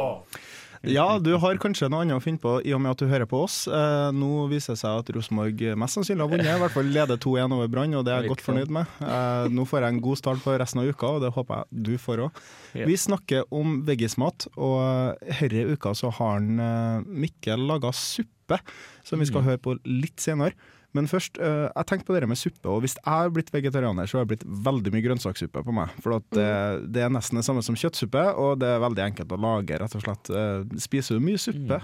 Ja, 0.93 1.05
du 1.17 1.31
har 1.41 1.57
kanskje 1.57 1.89
noe 1.89 2.03
annet 2.05 2.19
å 2.19 2.21
finne 2.21 2.37
på 2.43 2.59
i 2.61 2.75
og 2.77 2.83
med 2.83 2.93
at 2.93 3.01
du 3.01 3.09
hører 3.09 3.25
på 3.31 3.39
oss. 3.47 3.55
Eh, 3.65 4.11
nå 4.13 4.43
viser 4.51 4.75
det 4.75 4.83
seg 4.83 4.99
at 5.01 5.09
Rosenborg 5.17 5.63
mest 5.81 5.97
sannsynlig 5.97 6.27
har 6.27 6.31
vunnet, 6.35 6.51
i 6.51 6.61
hvert 6.61 6.75
fall 6.75 6.93
leder 6.99 7.21
2-1 7.25 7.57
over 7.57 7.73
Brann, 7.73 7.97
og 7.97 8.05
det 8.05 8.13
er 8.13 8.21
jeg 8.21 8.33
godt 8.35 8.45
fornøyd 8.51 8.75
med. 8.77 8.93
Eh, 9.01 9.49
nå 9.57 9.65
får 9.65 9.81
jeg 9.81 9.95
en 9.95 10.03
god 10.11 10.21
start 10.21 10.45
på 10.45 10.57
resten 10.61 10.83
av 10.83 10.93
uka, 10.93 11.09
og 11.15 11.25
det 11.25 11.33
håper 11.39 11.63
jeg 11.63 11.83
du 11.89 11.91
får 12.05 12.25
òg. 12.27 12.45
Vi 12.85 13.01
snakker 13.07 13.49
om 13.63 13.79
veggismat, 13.89 14.45
og 14.61 15.25
denne 15.41 15.65
uka 15.73 15.97
så 15.97 16.13
har 16.21 16.37
han, 16.37 16.53
eh, 16.69 17.11
Mikkel 17.25 17.65
laga 17.65 17.89
suppe, 17.97 18.61
som 19.01 19.17
vi 19.17 19.33
skal 19.33 19.49
høre 19.49 19.65
på 19.65 19.79
litt 19.89 20.21
senere. 20.21 20.53
Men 20.95 21.09
først, 21.11 21.37
eh, 21.43 21.67
jeg 21.67 21.89
tenkte 21.89 22.07
på 22.07 22.15
det 22.15 22.29
med 22.29 22.39
suppe, 22.39 22.69
og 22.71 22.81
hvis 22.85 22.95
jeg 22.95 23.05
har 23.11 23.33
blitt 23.35 23.51
vegetarianer, 23.51 24.07
så 24.07 24.19
har 24.19 24.25
det 24.25 24.35
blitt 24.35 24.47
veldig 24.67 24.93
mye 24.95 25.03
grønnsakssuppe 25.03 25.65
på 25.67 25.75
meg. 25.75 25.91
For 26.03 26.21
det, 26.31 26.47
det 26.95 27.03
er 27.03 27.11
nesten 27.11 27.41
det 27.41 27.45
samme 27.47 27.63
som 27.65 27.77
kjøttsuppe, 27.79 28.23
og 28.39 28.61
det 28.63 28.69
er 28.71 28.83
veldig 28.83 29.03
enkelt 29.09 29.35
å 29.35 29.41
lage, 29.41 29.79
rett 29.81 29.97
og 29.99 30.05
slett. 30.05 30.31
Eh, 30.31 30.79
spiser 30.85 31.19
du 31.19 31.27
mye 31.27 31.41
suppe? 31.41 31.81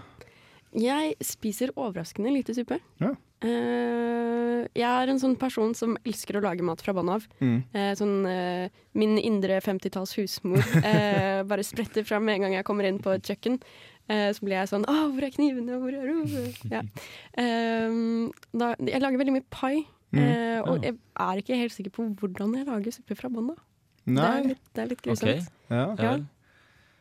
Jeg 0.71 1.17
spiser 1.27 1.73
overraskende 1.75 2.31
lite 2.31 2.55
suppe. 2.55 2.79
Ja. 3.03 3.11
Uh, 3.41 4.67
jeg 4.77 4.85
er 4.85 5.09
en 5.09 5.19
sånn 5.19 5.33
person 5.39 5.73
som 5.73 5.95
elsker 6.05 6.37
å 6.37 6.43
lage 6.45 6.63
mat 6.63 6.83
fra 6.83 6.93
bånn 6.93 7.09
av. 7.11 7.25
Mm. 7.41 7.57
Uh, 7.73 7.91
sånn, 7.97 8.13
uh, 8.23 8.83
min 8.97 9.17
indre 9.17 9.57
50-talls 9.65 10.13
husmor 10.19 10.61
eh, 10.79 11.41
bare 11.49 11.65
spretter 11.65 12.05
fram 12.07 12.27
med 12.27 12.37
en 12.37 12.45
gang 12.45 12.57
jeg 12.59 12.67
kommer 12.67 12.87
inn 12.87 13.01
på 13.03 13.15
et 13.15 13.25
kjøkken. 13.25 13.57
Eh, 14.11 14.27
så 14.35 14.43
blir 14.43 14.57
jeg 14.59 14.67
sånn 14.71 14.83
Å, 14.91 14.95
hvor 15.13 15.23
er 15.23 15.31
knivene? 15.31 15.77
Hvor 15.79 15.95
er 15.95 16.09
du? 16.11 16.51
Ja. 16.73 16.81
Eh, 17.39 17.95
da, 18.59 18.73
jeg 18.83 19.01
lager 19.03 19.21
veldig 19.21 19.35
mye 19.37 19.47
pai. 19.53 19.85
eh, 20.11 20.59
og 20.67 20.83
jeg 20.83 20.97
er 21.23 21.39
ikke 21.39 21.55
helt 21.61 21.71
sikker 21.77 21.93
på 21.95 22.09
hvordan 22.19 22.57
jeg 22.59 22.67
lager 22.67 22.91
suppe 22.97 23.15
fra 23.15 23.29
bånn 23.31 23.53
av. 23.53 23.59
Det 24.05 24.27
er 24.27 24.47
litt, 24.49 24.63
det 24.75 24.81
er 24.83 24.89
litt 24.91 25.01
grusomt. 25.05 25.29
Okay. 25.29 25.41
Ja. 25.71 25.85
Ja. 26.01 26.13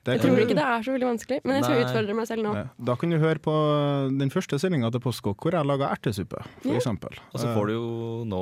Det 0.05 0.15
Jeg 0.15 0.21
tror 0.23 0.39
ikke 0.41 0.55
det 0.57 0.65
er 0.65 0.85
så 0.87 0.93
veldig 0.95 1.09
vanskelig, 1.11 1.39
men 1.45 1.57
jeg 1.59 1.65
skal 1.67 1.75
Nei. 1.77 1.83
utfordre 1.85 2.15
meg 2.17 2.27
selv 2.31 2.45
nå. 2.47 2.53
Da 2.89 2.95
kan 2.97 3.11
du 3.13 3.19
høre 3.21 3.41
på 3.45 3.55
den 4.21 4.31
første 4.33 4.57
sendinga 4.63 4.89
til 4.95 5.03
Postkokk 5.05 5.43
hvor 5.45 5.53
jeg 5.53 5.67
laga 5.69 5.91
ertesuppe, 5.93 6.41
for 6.63 6.71
Ja. 6.73 6.79
eksempel. 6.79 7.19
Og 7.35 7.41
så 7.43 7.51
får 7.53 7.67
du 7.67 7.73
jo 7.75 8.25
nå 8.25 8.41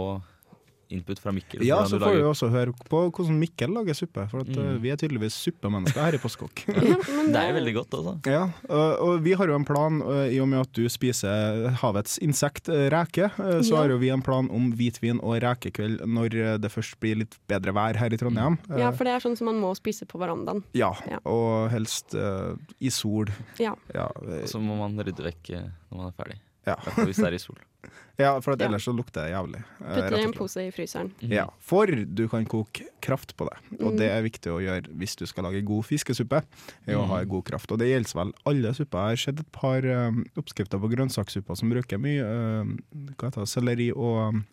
input 0.91 1.19
fra 1.21 1.33
Mikkel. 1.33 1.63
Ja, 1.67 1.83
så 1.85 1.99
får 2.01 2.15
vi 2.17 2.23
også 2.25 2.49
høre 2.51 2.73
på 2.89 3.01
hvordan 3.13 3.37
Mikkel 3.39 3.73
lager 3.77 3.95
suppe, 3.95 4.25
for 4.31 4.41
at, 4.41 4.49
Mm. 4.49 4.59
eh, 4.75 4.79
vi 4.81 4.91
er 4.91 4.97
tydeligvis 4.97 5.35
suppemennesker 5.37 6.01
her 6.01 6.15
i 6.15 6.19
Postkokk. 6.23 6.63
Det 6.69 7.37
er 7.37 7.51
jo 7.51 7.57
veldig 7.59 7.75
godt, 7.77 7.91
altså. 7.99 8.15
Ja, 8.27 8.45
og, 8.69 9.03
og 9.05 9.23
vi 9.23 9.33
har 9.37 9.47
jo 9.47 9.55
en 9.59 9.65
plan, 9.69 10.01
eh, 10.03 10.33
i 10.37 10.41
og 10.41 10.49
med 10.49 10.61
at 10.65 10.73
du 10.73 10.89
spiser 10.89 11.69
havets 11.83 12.19
insekt, 12.25 12.69
eh, 12.73 12.89
reke, 12.95 13.29
så 13.37 13.69
Ja. 13.75 13.77
har 13.83 13.89
jo 13.93 13.99
vi 13.99 14.09
en 14.15 14.23
plan 14.23 14.49
om 14.51 14.73
hvitvin 14.73 15.21
og 15.23 15.37
rekekveld 15.43 16.01
når 16.09 16.59
det 16.63 16.71
først 16.73 16.99
blir 17.01 17.17
litt 17.25 17.37
bedre 17.49 17.73
vær 17.77 17.97
her 17.97 18.09
i 18.13 18.17
Trondheim. 18.17 18.59
Ja, 18.71 18.89
Eh, 18.89 18.93
for 18.97 19.05
det 19.05 19.13
er 19.13 19.21
sånn 19.21 19.37
som 19.37 19.45
man 19.53 19.61
må 19.61 19.75
spise 19.77 20.07
på 20.09 20.19
verandaen. 20.19 20.65
ja, 20.75 20.93
Ja. 21.11 21.19
og 21.27 21.71
helst 21.71 22.15
uh, 22.15 22.57
i 22.81 22.89
sol. 22.89 23.27
Ja. 23.59 23.75
Ja, 23.95 24.07
Og 24.17 24.49
så 24.49 24.59
må 24.61 24.77
man 24.79 24.97
rydde 24.99 25.23
vekk 25.25 25.51
når 25.93 25.97
man 25.97 26.07
er 26.09 26.13
ferdig. 26.17 26.39
ja. 26.67 26.75
Hvis 27.05 27.17
det 27.17 27.27
er 27.27 27.35
i 27.35 27.39
sol. 27.39 27.57
ja 28.19 28.41
for 28.41 28.53
at 28.53 28.61
Ja. 28.61 28.67
ellers 28.67 28.85
så 28.85 28.93
lukter 28.97 29.25
det 29.27 29.33
jævlig. 29.33 29.63
Putter 29.79 30.11
det 30.11 30.19
i 30.21 30.25
en 30.25 30.33
pose 30.33 30.57
i 30.67 30.71
fryseren. 30.71 31.11
Ja, 31.21 31.47
for 31.61 31.87
du 31.87 32.29
kan 32.29 32.45
koke 32.47 32.87
kraft 33.01 33.37
på 33.37 33.49
det. 33.49 33.57
Og 33.81 33.93
Mm. 33.93 33.97
det 33.99 34.11
er 34.11 34.23
viktig 34.23 34.51
å 34.53 34.61
gjøre 34.61 34.89
hvis 34.99 35.17
du 35.17 35.27
skal 35.27 35.45
lage 35.45 35.65
god 35.65 35.85
fiskesuppe. 35.85 36.43
Er 36.87 36.95
å 36.97 37.05
Mm. 37.05 37.09
ha 37.09 37.25
god 37.25 37.45
kraft. 37.45 37.71
Og 37.73 37.79
det 37.79 37.89
gjelder 37.89 38.15
vel 38.25 38.33
alle 38.47 38.75
supper. 38.75 38.99
Jeg 38.99 39.09
har 39.09 39.17
sett 39.17 39.41
et 39.41 39.53
par 39.53 39.81
um, 39.87 40.25
oppskrifter 40.37 40.79
på 40.81 40.91
grønnsakssupper 40.95 41.57
som 41.57 41.71
bruker 41.71 41.99
mye 41.99 42.23
um, 42.61 42.79
hva 43.17 43.31
heter 43.31 43.41
det, 43.45 43.49
selleri 43.49 43.91
og 43.97 44.35
um, 44.35 44.45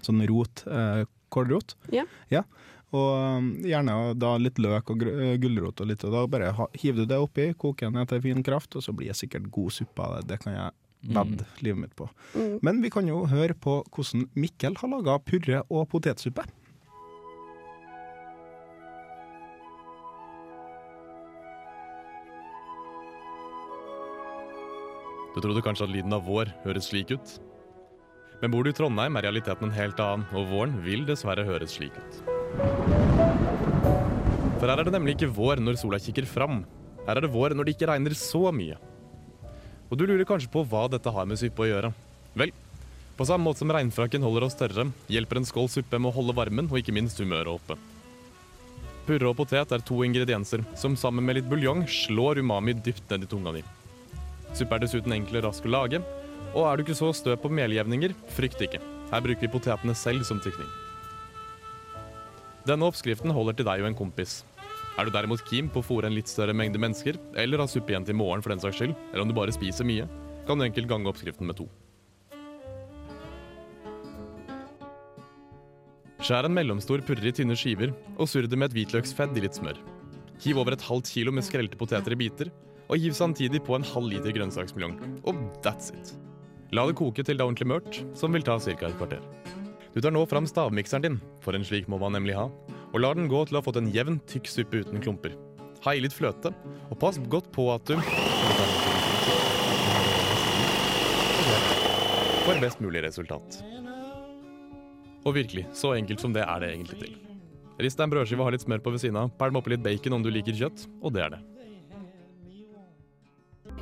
sånn 0.00 0.26
rot, 0.28 0.64
uh, 0.66 1.04
kålrot. 1.30 1.74
Ja. 1.92 2.42
Og 2.92 3.38
um, 3.38 3.46
gjerne 3.64 4.18
da 4.18 4.36
litt 4.36 4.58
løk 4.60 4.90
og 4.92 5.02
uh, 5.02 5.36
gulrot 5.40 5.80
og 5.80 5.86
litt. 5.88 6.02
Og 6.04 6.12
da 6.12 6.26
bare 6.26 6.52
ha, 6.52 6.66
hiver 6.76 6.96
du 6.96 7.06
det 7.06 7.16
oppi, 7.18 7.54
koker 7.54 7.90
den 7.90 8.02
etter 8.02 8.20
fin 8.20 8.42
kraft, 8.42 8.74
og 8.76 8.82
så 8.84 8.92
blir 8.92 9.08
det 9.08 9.16
sikkert 9.16 9.50
god 9.50 9.72
suppe 9.72 9.98
av 10.04 10.18
det. 10.20 10.26
Det 10.28 10.40
kan 10.44 10.52
jeg 10.52 10.72
vedde 11.02 11.46
livet 11.60 11.80
mitt 11.82 11.94
på. 11.98 12.08
Mm. 12.34 12.58
Men 12.62 12.82
vi 12.82 12.90
kan 12.90 13.06
jo 13.08 13.24
høre 13.26 13.54
på 13.58 13.80
hvordan 13.90 14.28
Mikkel 14.38 14.76
har 14.80 14.92
laga 14.92 15.18
purre 15.26 15.62
og 15.68 15.88
potetsuppe. 15.92 16.44
Du 25.32 25.40
trodde 25.40 25.62
kanskje 25.64 25.86
at 25.88 25.92
lyden 25.94 26.12
av 26.12 26.26
vår 26.28 26.50
høres 26.66 26.90
slik 26.90 27.14
ut? 27.14 27.38
Men 28.42 28.52
bor 28.52 28.66
du 28.66 28.72
i 28.72 28.76
Trondheim 28.76 29.16
er 29.16 29.24
realiteten 29.24 29.70
en 29.70 29.74
helt 29.76 30.00
annen, 30.02 30.26
og 30.36 30.50
våren 30.50 30.74
vil 30.84 31.06
dessverre 31.08 31.46
høres 31.46 31.78
slik 31.78 31.96
ut. 31.96 32.18
For 34.58 34.68
her 34.68 34.76
er 34.76 34.86
det 34.86 34.92
nemlig 34.94 35.16
ikke 35.16 35.32
vår 35.34 35.62
når 35.62 35.78
sola 35.80 35.98
kikker 36.02 36.26
fram. 36.28 36.64
Her 37.06 37.16
er 37.16 37.24
det 37.24 37.32
vår 37.32 37.56
når 37.56 37.66
det 37.66 37.76
ikke 37.76 37.88
regner 37.90 38.14
så 38.18 38.50
mye. 38.54 38.76
Og 39.92 39.98
du 40.00 40.06
lurer 40.08 40.24
kanskje 40.24 40.48
på 40.48 40.62
hva 40.64 40.86
dette 40.88 41.12
har 41.12 41.26
med 41.28 41.36
suppe 41.36 41.66
å 41.66 41.68
gjøre. 41.68 41.90
Vel, 42.40 42.54
på 43.18 43.26
samme 43.28 43.44
måte 43.44 43.60
som 43.60 43.72
regnfrakken 43.76 44.24
holder 44.24 44.46
oss 44.46 44.56
tørre, 44.56 44.86
hjelper 45.12 45.42
en 45.42 45.44
skål 45.44 45.68
suppe 45.68 45.98
med 46.00 46.08
å 46.08 46.16
holde 46.16 46.34
varmen 46.38 46.70
og 46.70 46.78
ikke 46.80 46.94
minst 46.96 47.20
humøret 47.20 47.52
oppe. 47.52 47.76
Purre 49.04 49.28
og 49.28 49.36
potet 49.36 49.74
er 49.76 49.84
to 49.84 49.98
ingredienser 50.06 50.62
som 50.80 50.96
sammen 50.96 51.26
med 51.28 51.36
litt 51.36 51.50
buljong 51.50 51.84
slår 51.90 52.40
umami 52.40 52.72
dypt 52.72 53.12
ned 53.12 53.26
i 53.26 53.28
tunga 53.28 53.52
di. 53.58 53.64
Suppe 54.56 54.78
er 54.78 54.86
dessuten 54.86 55.12
enkel 55.12 55.42
og 55.42 55.50
rask 55.50 55.68
å 55.68 55.74
lage, 55.74 56.00
og 56.54 56.64
er 56.64 56.78
du 56.78 56.86
ikke 56.86 56.96
så 56.96 57.10
stø 57.16 57.36
på 57.36 57.52
meljevninger, 57.52 58.16
frykt 58.32 58.64
ikke. 58.64 58.80
Her 59.12 59.24
bruker 59.26 59.44
vi 59.44 59.52
potetene 59.52 59.96
selv 59.98 60.24
som 60.24 60.40
tykning. 60.40 60.72
Denne 62.64 62.88
oppskriften 62.88 63.34
holder 63.34 63.58
til 63.58 63.68
deg 63.68 63.84
og 63.84 63.90
en 63.90 63.98
kompis. 63.98 64.40
Er 65.00 65.08
du 65.08 65.12
derimot 65.14 65.40
keen 65.48 65.70
på 65.72 65.80
å 65.80 65.86
fôre 65.86 66.08
en 66.08 66.12
litt 66.12 66.28
større 66.28 66.52
mengde 66.52 66.80
mennesker, 66.80 67.16
eller 67.40 67.62
ha 67.62 67.68
suppe 67.70 67.94
igjen 67.94 68.04
til 68.04 68.16
morgen 68.18 68.42
for 68.44 68.52
den 68.52 68.60
saks 68.60 68.76
skyld, 68.76 68.92
eller 69.12 69.24
om 69.24 69.30
du 69.30 69.36
bare 69.36 69.54
spiser 69.54 69.88
mye, 69.88 70.04
kan 70.44 70.60
du 70.60 70.66
enkelt 70.66 70.90
gange 70.90 71.08
oppskriften 71.08 71.48
med 71.48 71.56
to. 71.56 71.68
Skjær 76.22 76.46
en 76.46 76.54
mellomstor 76.54 77.00
purre 77.06 77.24
i 77.24 77.32
tynne 77.34 77.56
skiver, 77.58 77.94
og 78.14 78.28
surr 78.30 78.46
det 78.46 78.58
med 78.58 78.68
et 78.68 78.76
hvitløksfedd 78.76 79.40
i 79.40 79.46
litt 79.46 79.56
smør. 79.56 79.80
Hiv 80.44 80.60
over 80.60 80.76
et 80.76 80.84
halvt 80.84 81.08
kilo 81.14 81.32
med 81.34 81.46
skrelte 81.46 81.80
poteter 81.80 82.12
i 82.14 82.20
biter, 82.20 82.52
og 82.92 83.00
hiv 83.00 83.16
samtidig 83.16 83.62
på 83.64 83.78
en 83.78 83.86
halv 83.94 84.12
liter 84.12 84.36
grønnsaksmiljong. 84.36 84.98
Og 85.24 85.40
that's 85.64 85.88
it. 85.96 86.12
La 86.76 86.84
det 86.88 86.98
koke 87.00 87.24
til 87.24 87.38
det 87.38 87.42
er 87.42 87.48
ordentlig 87.48 87.70
mørkt, 87.72 88.02
som 88.18 88.36
vil 88.36 88.44
ta 88.44 88.58
ca. 88.60 88.76
et 88.76 89.00
kvarter. 89.00 89.24
Du 89.92 90.00
tar 90.00 90.12
nå 90.12 90.22
fram 90.28 90.44
stavmikseren 90.48 91.04
din, 91.04 91.18
for 91.40 91.56
en 91.56 91.64
slik 91.64 91.88
må 91.88 91.98
man 92.00 92.14
nemlig 92.16 92.36
ha, 92.36 92.46
og 92.92 93.00
lar 93.00 93.16
den 93.16 93.28
gå 93.30 93.40
til 93.48 93.56
å 93.56 93.60
ha 93.60 93.64
fått 93.64 93.80
en 93.80 93.90
jevn, 93.92 94.20
tykk 94.28 94.50
suppe 94.52 94.82
uten 94.84 95.00
klumper. 95.02 95.36
Ha 95.82 95.94
i 95.96 96.02
litt 96.04 96.14
fløte, 96.14 96.52
og 96.90 96.98
pass 97.00 97.18
godt 97.32 97.48
på 97.54 97.66
at 97.72 97.88
du 97.88 97.96
får 102.46 102.60
best 102.62 102.82
mulig 102.84 103.02
resultat. 103.04 103.62
Og 105.22 105.36
virkelig, 105.36 105.68
så 105.78 105.94
enkelt 105.94 106.20
som 106.20 106.34
det 106.34 106.44
er 106.44 106.62
det 106.62 106.72
egentlig 106.74 106.98
til. 107.00 107.16
Rist 107.82 107.98
deg 107.98 108.08
en 108.08 108.12
brødskive 108.12 108.42
og 108.42 108.50
ha 108.50 108.54
litt 108.54 108.64
smør 108.66 108.82
på 108.84 108.92
ved 108.94 109.02
siden 109.02 109.18
av. 109.18 109.32
Pælm 109.38 109.58
oppi 109.58 109.72
litt 109.72 109.84
bacon 109.84 110.18
om 110.18 110.24
du 110.24 110.30
liker 110.34 110.56
kjøtt, 110.58 110.86
og 111.00 111.14
det 111.14 111.24
er 111.24 111.36
det. 111.36 111.42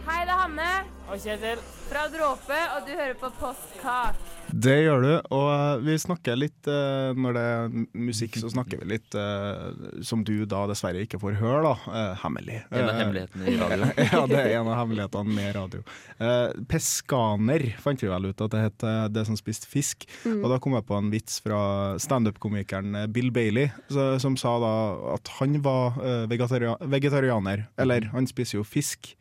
Hei, 0.07 0.20
det 0.25 0.33
er 0.33 0.38
Hanne 0.38 0.68
Og 1.11 1.18
Kjetil. 1.20 1.61
fra 1.90 2.07
Dråpe, 2.12 2.61
og 2.77 2.87
du 2.87 2.92
hører 2.94 3.16
på 3.18 3.33
Postkak. 3.40 4.30
Det 4.53 4.75
gjør 4.83 5.05
du, 5.05 5.11
og 5.37 5.47
eh, 5.53 5.83
vi 5.85 5.95
snakker 6.01 6.39
litt 6.39 6.69
eh, 6.71 7.11
Når 7.15 7.37
det 7.37 7.43
er 7.51 7.75
musikk, 8.07 8.39
så 8.41 8.51
snakker 8.51 8.81
vi 8.83 8.89
litt 8.95 9.15
eh, 9.19 10.01
som 10.07 10.25
du 10.27 10.45
da 10.49 10.65
dessverre 10.71 11.05
ikke 11.05 11.21
får 11.23 11.37
høre, 11.41 11.71
da. 11.71 12.05
hemmelig. 12.23 12.61
En 12.71 12.89
av 12.89 12.99
hemmelighetene 12.99 13.47
i 13.53 13.57
radio. 13.61 13.91
ja, 14.01 14.23
det 14.31 14.41
er 14.41 14.55
en 14.59 14.71
av 14.73 14.79
hemmelighetene 14.81 15.37
med 15.37 15.53
radio. 15.57 15.85
Eh, 16.19 16.57
peskaner 16.71 17.67
fant 17.83 18.03
vi 18.03 18.11
vel 18.11 18.31
ut 18.31 18.45
at 18.47 18.57
det 18.57 18.65
het 18.65 18.87
det 19.15 19.27
som 19.29 19.39
spiste 19.39 19.71
fisk. 19.71 20.09
Og 20.27 20.49
da 20.51 20.59
kom 20.63 20.75
jeg 20.79 20.87
på 20.89 20.99
en 20.99 21.13
vits 21.13 21.39
fra 21.45 21.61
standup-komikeren 22.03 23.05
Bill 23.15 23.31
Bailey, 23.35 23.71
som 23.91 24.37
sa 24.41 24.57
da 24.63 24.75
at 25.15 25.31
han 25.39 25.61
var 25.65 25.99
vegetaria 26.31 26.75
vegetarianer. 26.81 27.67
Eller 27.81 28.11
han 28.15 28.29
spiser 28.31 28.61
jo 28.61 28.67
fisk 28.67 29.15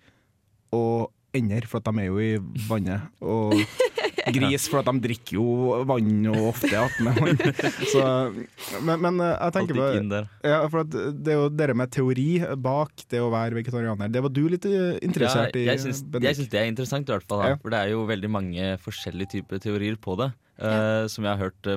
og 0.76 1.10
ender, 1.36 1.66
for 1.70 1.80
at 1.82 1.90
de 1.90 2.02
er 2.02 2.10
jo 2.10 2.20
i 2.22 2.66
vannet. 2.70 3.10
Og 3.22 3.54
gris, 4.36 4.68
for 4.72 4.82
at 4.82 4.90
de 4.90 5.04
drikker 5.04 5.38
jo 5.38 5.80
vann 5.90 6.28
og 6.32 6.50
ofte 6.52 6.72
attmed 6.80 7.20
men, 8.86 8.96
men 9.04 9.22
eh, 9.24 9.34
jeg 9.36 9.56
tenker 9.56 9.80
på 9.80 9.88
ja, 10.46 10.60
for 10.72 10.86
det 10.88 11.34
er 11.34 11.38
jo 11.38 11.48
det 11.54 11.70
med 11.78 11.92
teori 11.94 12.28
bak 12.60 13.06
det 13.12 13.22
å 13.24 13.30
være 13.34 13.58
vegetarianer. 13.60 14.12
Det 14.12 14.22
var 14.26 14.34
du 14.34 14.44
litt 14.52 14.68
eh, 14.70 15.00
interessert 15.06 15.58
i? 15.58 15.66
syns, 15.82 16.04
jeg 16.04 16.38
syns 16.40 16.52
det 16.52 16.62
er 16.62 16.70
interessant, 16.72 17.10
i 17.10 17.16
hvert 17.16 17.28
fall. 17.30 17.44
Da. 17.44 17.58
For 17.62 17.74
det 17.74 17.82
er 17.82 17.94
jo 17.94 18.06
veldig 18.10 18.32
mange 18.32 18.70
forskjellige 18.84 19.38
typer 19.38 19.64
teorier 19.64 20.00
på 20.02 20.18
det. 20.20 20.32
Uh, 20.60 21.08
som 21.08 21.24
jeg 21.24 21.32
har 21.32 21.40
hørt 21.40 21.68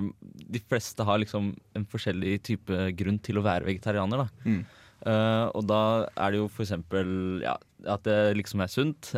De 0.50 0.58
fleste 0.66 1.04
har 1.06 1.20
liksom 1.22 1.52
en 1.78 1.84
forskjellig 1.86 2.40
type 2.48 2.88
grunn 2.98 3.20
til 3.22 3.38
å 3.38 3.44
være 3.44 3.68
vegetarianer. 3.68 4.24
Da. 4.24 4.48
Mm. 4.48 4.62
Uh, 5.02 5.46
og 5.54 5.66
da 5.70 5.82
er 6.10 6.34
det 6.34 6.40
jo 6.42 6.48
for 6.50 6.66
eksempel 6.66 7.44
ja, 7.44 7.54
at 7.86 8.02
det 8.08 8.18
liksom 8.40 8.64
er 8.64 8.72
sunt. 8.72 9.12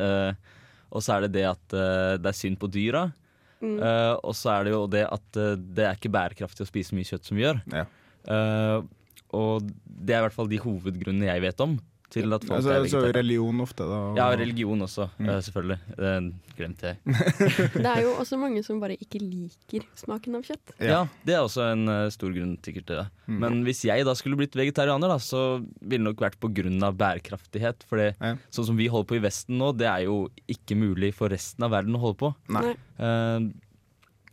og 0.90 1.03
så 1.03 1.16
er 1.16 1.25
det 1.25 1.35
det 1.38 1.47
at 1.49 1.77
det 2.20 2.29
er 2.31 2.37
synd 2.37 2.61
på 2.61 2.70
dyra. 2.73 3.09
Eh, 3.64 4.12
og 4.20 4.37
så 4.38 4.53
er 4.55 4.66
det 4.66 4.74
jo 4.74 4.85
det 4.90 5.05
at 5.09 5.40
uh, 5.40 5.55
det 5.57 5.87
er 5.88 5.98
ikke 5.98 6.12
bærekraftig 6.14 6.66
å 6.66 6.70
spise 6.70 6.96
mye 6.96 7.09
kjøtt 7.09 7.29
som 7.29 7.38
vi 7.38 7.46
gjør. 7.46 7.62
Ja. 7.74 7.87
Uh, 8.24 8.79
og 9.35 9.66
det 9.85 10.14
er 10.14 10.22
i 10.22 10.27
hvert 10.29 10.37
fall 10.37 10.50
de 10.50 10.62
hovedgrunnene 10.62 11.29
jeg 11.29 11.42
vet 11.44 11.64
om 11.64 11.79
til 12.14 12.33
at 12.37 12.44
folk 12.46 12.57
Altså, 12.61 12.70
er 12.79 12.87
så 12.92 13.00
religion 13.14 13.61
ofte, 13.64 13.87
da. 13.90 13.98
Ja, 14.18 14.27
religion 14.38 14.81
også, 14.87 15.09
Mm. 15.18 15.29
uh, 15.29 15.38
selvfølgelig. 15.42 15.79
Det 15.98 16.12
glemte 16.57 16.92
jeg. 16.92 16.96
Det 17.85 17.90
er 17.90 18.00
jo 18.05 18.12
også 18.22 18.38
mange 18.38 18.62
som 18.66 18.79
bare 18.83 18.94
ikke 18.96 19.18
liker 19.20 19.85
smaken 19.98 20.38
av 20.38 20.46
kjøtt. 20.46 20.74
Ja. 20.79 20.87
Ja, 20.94 21.00
Det 21.27 21.35
er 21.35 21.42
også 21.42 21.66
en 21.72 21.85
uh, 21.90 22.07
stor 22.14 22.31
grunn 22.37 22.55
sikkert 22.62 22.87
til 22.92 23.00
det. 23.03 23.07
Mm. 23.27 23.38
Men 23.42 23.59
hvis 23.66 23.83
jeg 23.88 24.07
da 24.07 24.14
skulle 24.14 24.38
blitt 24.38 24.55
vegetarianer, 24.59 25.11
da, 25.11 25.18
så 25.18 25.42
ville 25.83 26.05
det 26.05 26.09
nok 26.12 26.22
vært 26.29 26.38
på 26.42 26.53
grunn 26.55 26.79
av 26.87 26.94
bærekraftighet. 27.00 27.85
For 27.90 27.98
Ja. 28.05 28.37
sånn 28.55 28.66
som 28.70 28.77
vi 28.79 28.87
holder 28.88 29.11
på 29.11 29.18
i 29.18 29.24
Vesten 29.27 29.59
nå, 29.59 29.72
det 29.77 29.87
er 29.90 30.07
jo 30.07 30.29
ikke 30.48 30.79
mulig 30.79 31.12
for 31.18 31.29
resten 31.35 31.64
av 31.66 31.74
verden 31.74 31.96
å 31.98 32.03
holde 32.07 32.20
på. 32.22 32.35
Nei. 32.55 32.74
Uh, 33.00 33.50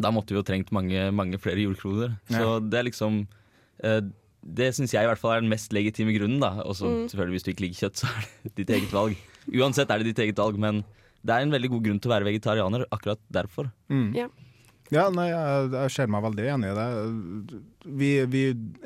da 0.02 0.10
måtte 0.14 0.34
vi 0.34 0.40
jo 0.40 0.46
trengt 0.48 0.72
mange, 0.74 1.12
mange 1.14 1.38
flere 1.38 1.62
jordkloder. 1.62 2.16
Så 2.32 2.58
det 2.70 2.80
er 2.80 2.86
liksom 2.88 3.20
eh, 3.84 4.00
Det 4.44 4.72
syns 4.74 4.92
jeg 4.94 5.04
i 5.04 5.08
hvert 5.08 5.20
fall 5.22 5.36
er 5.38 5.42
den 5.42 5.50
mest 5.54 5.72
legitime 5.74 6.14
grunnen. 6.18 6.40
da 6.42 6.62
Og 6.66 6.74
så 6.76 6.86
Mm. 6.90 7.08
selvfølgelig 7.10 7.36
hvis 7.38 7.44
du 7.44 7.52
ikke 7.54 7.66
liker 7.68 7.82
kjøtt, 7.88 7.96
så 8.02 8.08
er 8.08 8.30
det 8.46 8.56
ditt 8.56 8.70
eget 8.78 8.92
valg. 8.92 9.16
Uansett 9.54 9.90
er 9.92 9.98
det 10.00 10.16
ditt 10.16 10.20
eget 10.26 10.38
valg, 10.38 10.58
men 10.58 10.84
det 11.24 11.30
er 11.36 11.42
en 11.46 11.52
veldig 11.52 11.70
god 11.70 11.84
grunn 11.84 12.00
til 12.02 12.10
å 12.12 12.16
være 12.20 12.30
vegetarianer 12.32 12.86
akkurat 12.92 13.20
derfor. 13.32 13.72
Mm. 13.90 14.16
Ja. 14.16 14.28
Ja, 14.92 15.06
nei, 15.10 15.30
jeg, 15.32 15.70
jeg 15.72 15.92
ser 15.94 16.08
meg 16.12 16.22
veldig 16.26 16.46
enig 16.52 16.68
i 16.68 16.76
det. 16.76 17.62
Vi, 17.86 18.10
vi 18.28 18.42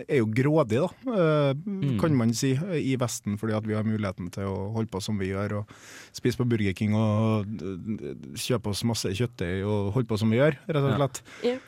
er 0.06 0.20
jo 0.20 0.28
grådige, 0.38 0.84
da, 0.86 1.14
eh, 1.18 1.54
Mm. 1.66 1.98
kan 2.00 2.14
man 2.16 2.32
si, 2.38 2.52
i 2.54 2.96
Vesten, 2.96 3.40
fordi 3.42 3.56
at 3.58 3.66
vi 3.66 3.74
har 3.74 3.84
muligheten 3.84 4.30
til 4.32 4.44
å 4.46 4.72
holde 4.76 4.92
på 4.94 5.02
som 5.02 5.18
vi 5.18 5.32
gjør, 5.32 5.64
og 5.64 5.68
spise 6.14 6.38
på 6.38 6.46
Burger 6.48 6.74
King 6.78 6.94
og 6.94 7.48
eh, 7.58 8.14
kjøpe 8.38 8.70
oss 8.70 8.84
masse 8.86 9.10
kjøttdeig 9.18 9.66
og 9.66 9.94
holde 9.96 10.08
på 10.12 10.20
som 10.20 10.30
vi 10.30 10.38
gjør, 10.38 10.60
rett 10.70 10.84
og 10.84 10.94
slett. 11.00 11.22
Ja. 11.42 11.56
slett. 11.56 11.62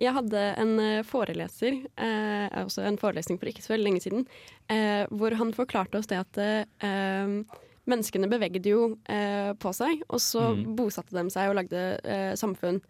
Jeg 0.00 0.14
hadde 0.16 0.40
en 0.58 0.78
eh, 0.80 1.02
foreleser, 1.04 1.82
eh, 1.96 2.48
også 2.64 2.86
en 2.88 2.96
forelesning 2.98 3.38
for 3.38 3.46
ikke 3.50 3.62
så 3.62 3.74
veldig 3.74 3.84
lenge 3.90 4.02
siden, 4.02 4.26
eh, 4.72 5.04
hvor 5.12 5.34
han 5.36 5.52
forklarte 5.52 5.98
oss 6.00 6.06
det 6.10 6.18
at 6.22 6.38
eh, 6.38 7.36
menneskene 7.90 8.28
bevegde 8.30 8.70
jo 8.72 8.82
eh, 9.10 9.52
på 9.58 9.72
seg, 9.74 10.02
og 10.08 10.20
så 10.22 10.52
Mm. 10.56 10.76
bosatte 10.76 11.12
de 11.16 11.30
seg 11.30 11.50
og 11.50 11.56
lagde 11.60 11.82
eh, 12.04 12.32
samfunn. 12.38 12.80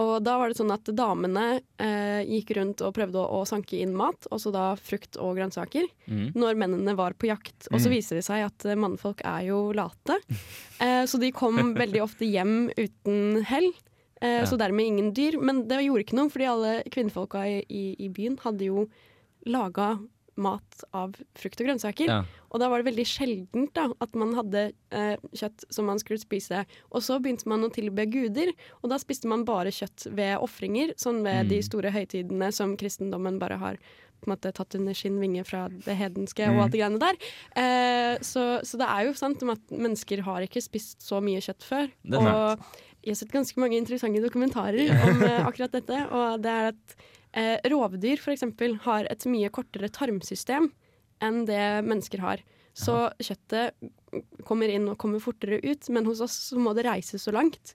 Og 0.00 0.22
da 0.24 0.36
var 0.38 0.48
det 0.48 0.56
sånn 0.56 0.70
at 0.72 0.86
damene 0.96 1.60
eh, 1.82 2.22
gikk 2.24 2.54
rundt 2.56 2.80
og 2.86 2.94
prøvde 2.96 3.18
å, 3.20 3.40
å 3.42 3.46
sanke 3.48 3.80
inn 3.82 3.92
mat, 3.98 4.26
også 4.32 4.52
da 4.54 4.74
frukt 4.80 5.18
og 5.20 5.36
grønnsaker, 5.36 5.86
Mm. 6.10 6.32
når 6.34 6.56
mennene 6.56 6.94
var 6.96 7.12
på 7.14 7.26
jakt. 7.28 7.68
Og 7.70 7.78
så 7.80 7.90
Mm. 7.90 7.94
viser 7.98 8.16
det 8.16 8.24
seg 8.24 8.44
at 8.46 8.64
mannfolk 8.78 9.20
er 9.24 9.44
jo 9.50 9.72
late, 9.76 10.16
eh, 10.80 11.04
så 11.06 11.20
de 11.20 11.30
kom 11.32 11.74
veldig 11.74 12.00
ofte 12.02 12.24
hjem 12.26 12.70
uten 12.78 13.42
hell. 13.44 13.70
Eh, 14.20 14.40
Ja. 14.40 14.46
Så 14.46 14.56
dermed 14.60 14.84
ingen 14.86 15.12
dyr. 15.14 15.38
Men 15.40 15.66
det 15.68 15.78
gjorde 15.84 16.04
ikke 16.04 16.16
noe, 16.18 16.28
fordi 16.30 16.46
alle 16.48 16.82
kvinnfolka 16.92 17.44
i, 17.48 17.64
i, 17.68 17.84
i 18.04 18.08
byen 18.08 18.36
hadde 18.42 18.64
jo 18.68 18.88
laga 19.46 19.98
mat 20.40 20.84
av 20.96 21.16
frukt 21.36 21.60
og 21.60 21.66
grønnsaker. 21.66 22.08
Ja. 22.08 22.20
Og 22.50 22.60
da 22.62 22.68
var 22.70 22.80
det 22.80 22.86
veldig 22.94 23.04
sjeldent 23.08 23.74
da, 23.76 23.88
at 24.00 24.14
man 24.16 24.32
hadde 24.38 24.62
eh, 24.94 25.16
kjøtt 25.36 25.66
som 25.74 25.84
man 25.90 25.98
skulle 26.00 26.20
spise. 26.22 26.62
Og 26.94 27.02
så 27.04 27.18
begynte 27.20 27.48
man 27.50 27.64
å 27.66 27.72
tilbe 27.72 28.06
guder, 28.08 28.52
og 28.80 28.88
da 28.92 28.96
spiste 29.02 29.28
man 29.28 29.44
bare 29.44 29.72
kjøtt 29.74 30.06
ved 30.16 30.38
ofringer. 30.40 30.94
Sånn 30.96 31.22
ved 31.26 31.44
Mm. 31.44 31.48
de 31.50 31.58
store 31.66 31.90
høytidene 31.92 32.52
som 32.52 32.76
kristendommen 32.76 33.38
bare 33.38 33.58
har 33.60 33.76
på 34.20 34.28
en 34.28 34.34
måte 34.36 34.52
tatt 34.52 34.74
under 34.76 34.92
sin 34.94 35.18
vinge 35.20 35.44
fra 35.48 35.66
det 35.68 35.96
hedenske 35.96 36.44
og 36.48 36.54
Mm. 36.56 36.60
alt 36.62 36.72
det 36.72 36.80
greiene 36.80 36.98
der. 37.00 37.16
Eh, 37.56 38.18
så, 38.20 38.60
så 38.64 38.76
det 38.78 38.86
er 38.88 39.04
jo 39.08 39.12
sant 39.16 39.42
om 39.42 39.50
at 39.50 39.60
mennesker 39.70 40.20
har 40.22 40.40
ikke 40.44 40.60
spist 40.62 41.00
så 41.00 41.20
mye 41.24 41.40
kjøtt 41.40 41.64
før. 41.64 41.90
Det 42.04 42.20
er 42.20 42.28
og 42.32 42.64
jeg 43.00 43.14
har 43.14 43.18
sett 43.22 43.32
ganske 43.32 43.60
mange 43.62 43.78
interessante 43.80 44.22
dokumentarer 44.22 44.92
om 45.06 45.24
eh, 45.24 45.40
akkurat 45.48 45.72
dette. 45.72 46.02
Og 46.12 46.42
det 46.44 46.52
er 46.52 46.70
at 46.72 46.96
eh, 47.32 47.56
rovdyr 47.72 48.20
f.eks. 48.20 48.46
har 48.84 49.08
et 49.10 49.26
mye 49.30 49.50
kortere 49.54 49.90
tarmsystem 49.92 50.70
enn 51.24 51.44
det 51.48 51.64
mennesker 51.86 52.22
har. 52.24 52.44
Så 52.76 53.10
kjøttet 53.20 53.76
kommer 54.46 54.70
inn 54.72 54.88
og 54.88 54.98
kommer 55.00 55.22
fortere 55.22 55.58
ut, 55.64 55.88
men 55.92 56.06
hos 56.08 56.22
oss 56.24 56.36
så 56.50 56.60
må 56.60 56.72
det 56.76 56.86
reise 56.86 57.18
så 57.20 57.34
langt. 57.34 57.74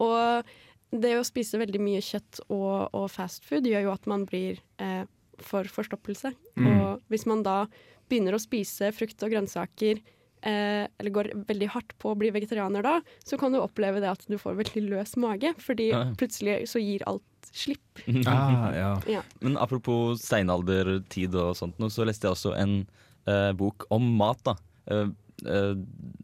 Og 0.00 0.46
det 0.94 1.16
å 1.18 1.26
spise 1.26 1.60
veldig 1.60 1.80
mye 1.82 2.04
kjøtt 2.04 2.44
og, 2.46 2.94
og 2.94 3.08
fastfood 3.10 3.66
gjør 3.66 3.88
jo 3.88 3.94
at 3.94 4.08
man 4.10 4.24
blir 4.28 4.60
eh, 4.82 5.04
for 5.42 5.68
forstoppelse. 5.68 6.32
Mm. 6.56 6.68
Og 6.72 7.12
hvis 7.12 7.26
man 7.28 7.42
da 7.46 7.64
begynner 8.08 8.36
å 8.36 8.42
spise 8.42 8.92
frukt 8.94 9.24
og 9.26 9.32
grønnsaker 9.34 10.00
eh, 10.42 10.86
eller 10.98 11.10
går 11.14 11.30
veldig 11.48 11.68
hardt 11.72 11.94
på 11.98 12.12
å 12.12 12.18
bli 12.18 12.30
vegetarianer 12.34 12.82
da, 12.82 13.00
så 13.24 13.38
kan 13.38 13.52
du 13.52 13.60
oppleve 13.60 14.00
det 14.00 14.10
at 14.10 14.26
du 14.28 14.36
får 14.38 14.58
veldig 14.60 14.82
løs 14.90 15.16
mage, 15.16 15.54
fordi 15.62 15.90
Ja. 15.92 16.04
plutselig 16.18 16.68
så 16.68 16.82
gir 16.82 17.02
alt 17.06 17.22
slipp. 17.52 18.02
Ah, 18.26 18.72
ja. 18.74 19.00
Ja. 19.08 19.22
Men 19.40 19.56
apropos 19.56 20.20
steinaldertid 20.20 21.34
og 21.34 21.56
sånt, 21.56 21.76
så 21.92 22.04
leste 22.06 22.26
jeg 22.28 22.34
også 22.36 22.54
en 22.58 22.86
eh, 23.26 23.52
bok 23.52 23.86
om 23.90 24.16
mat. 24.16 24.42
da 24.44 24.56
Eh, 24.86 25.08
eh, 25.50 25.74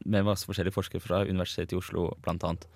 Med 0.07 0.25
masse 0.25 0.47
forskjellige 0.47 0.75
forskere 0.77 1.03
fra 1.03 1.25
Universitetet 1.27 1.73
i 1.75 1.77
Oslo, 1.81 2.13
blant 2.23 2.43
annet. 2.47 2.67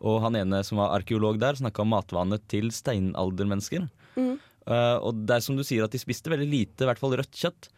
Og 0.00 0.20
han 0.22 0.34
ene 0.36 0.62
som 0.64 0.78
var 0.78 0.94
arkeolog 0.98 1.38
der, 1.38 1.52
snakka 1.54 1.82
om 1.84 1.88
matvanene 1.92 2.38
til 2.48 2.70
steinaldermennesker. 2.72 3.88
Mm. 4.16 4.38
Eh, 4.66 4.96
og 5.04 5.26
det 5.26 5.36
er 5.36 5.44
som 5.44 5.56
du 5.56 5.62
sier 5.64 5.84
at 5.84 5.92
de 5.92 6.00
spiste 6.00 6.32
veldig 6.32 6.48
lite, 6.48 6.84
i 6.84 6.88
hvert 6.88 6.98
fall 7.00 7.12
rødt 7.16 7.36
kjøtt. 7.36 7.68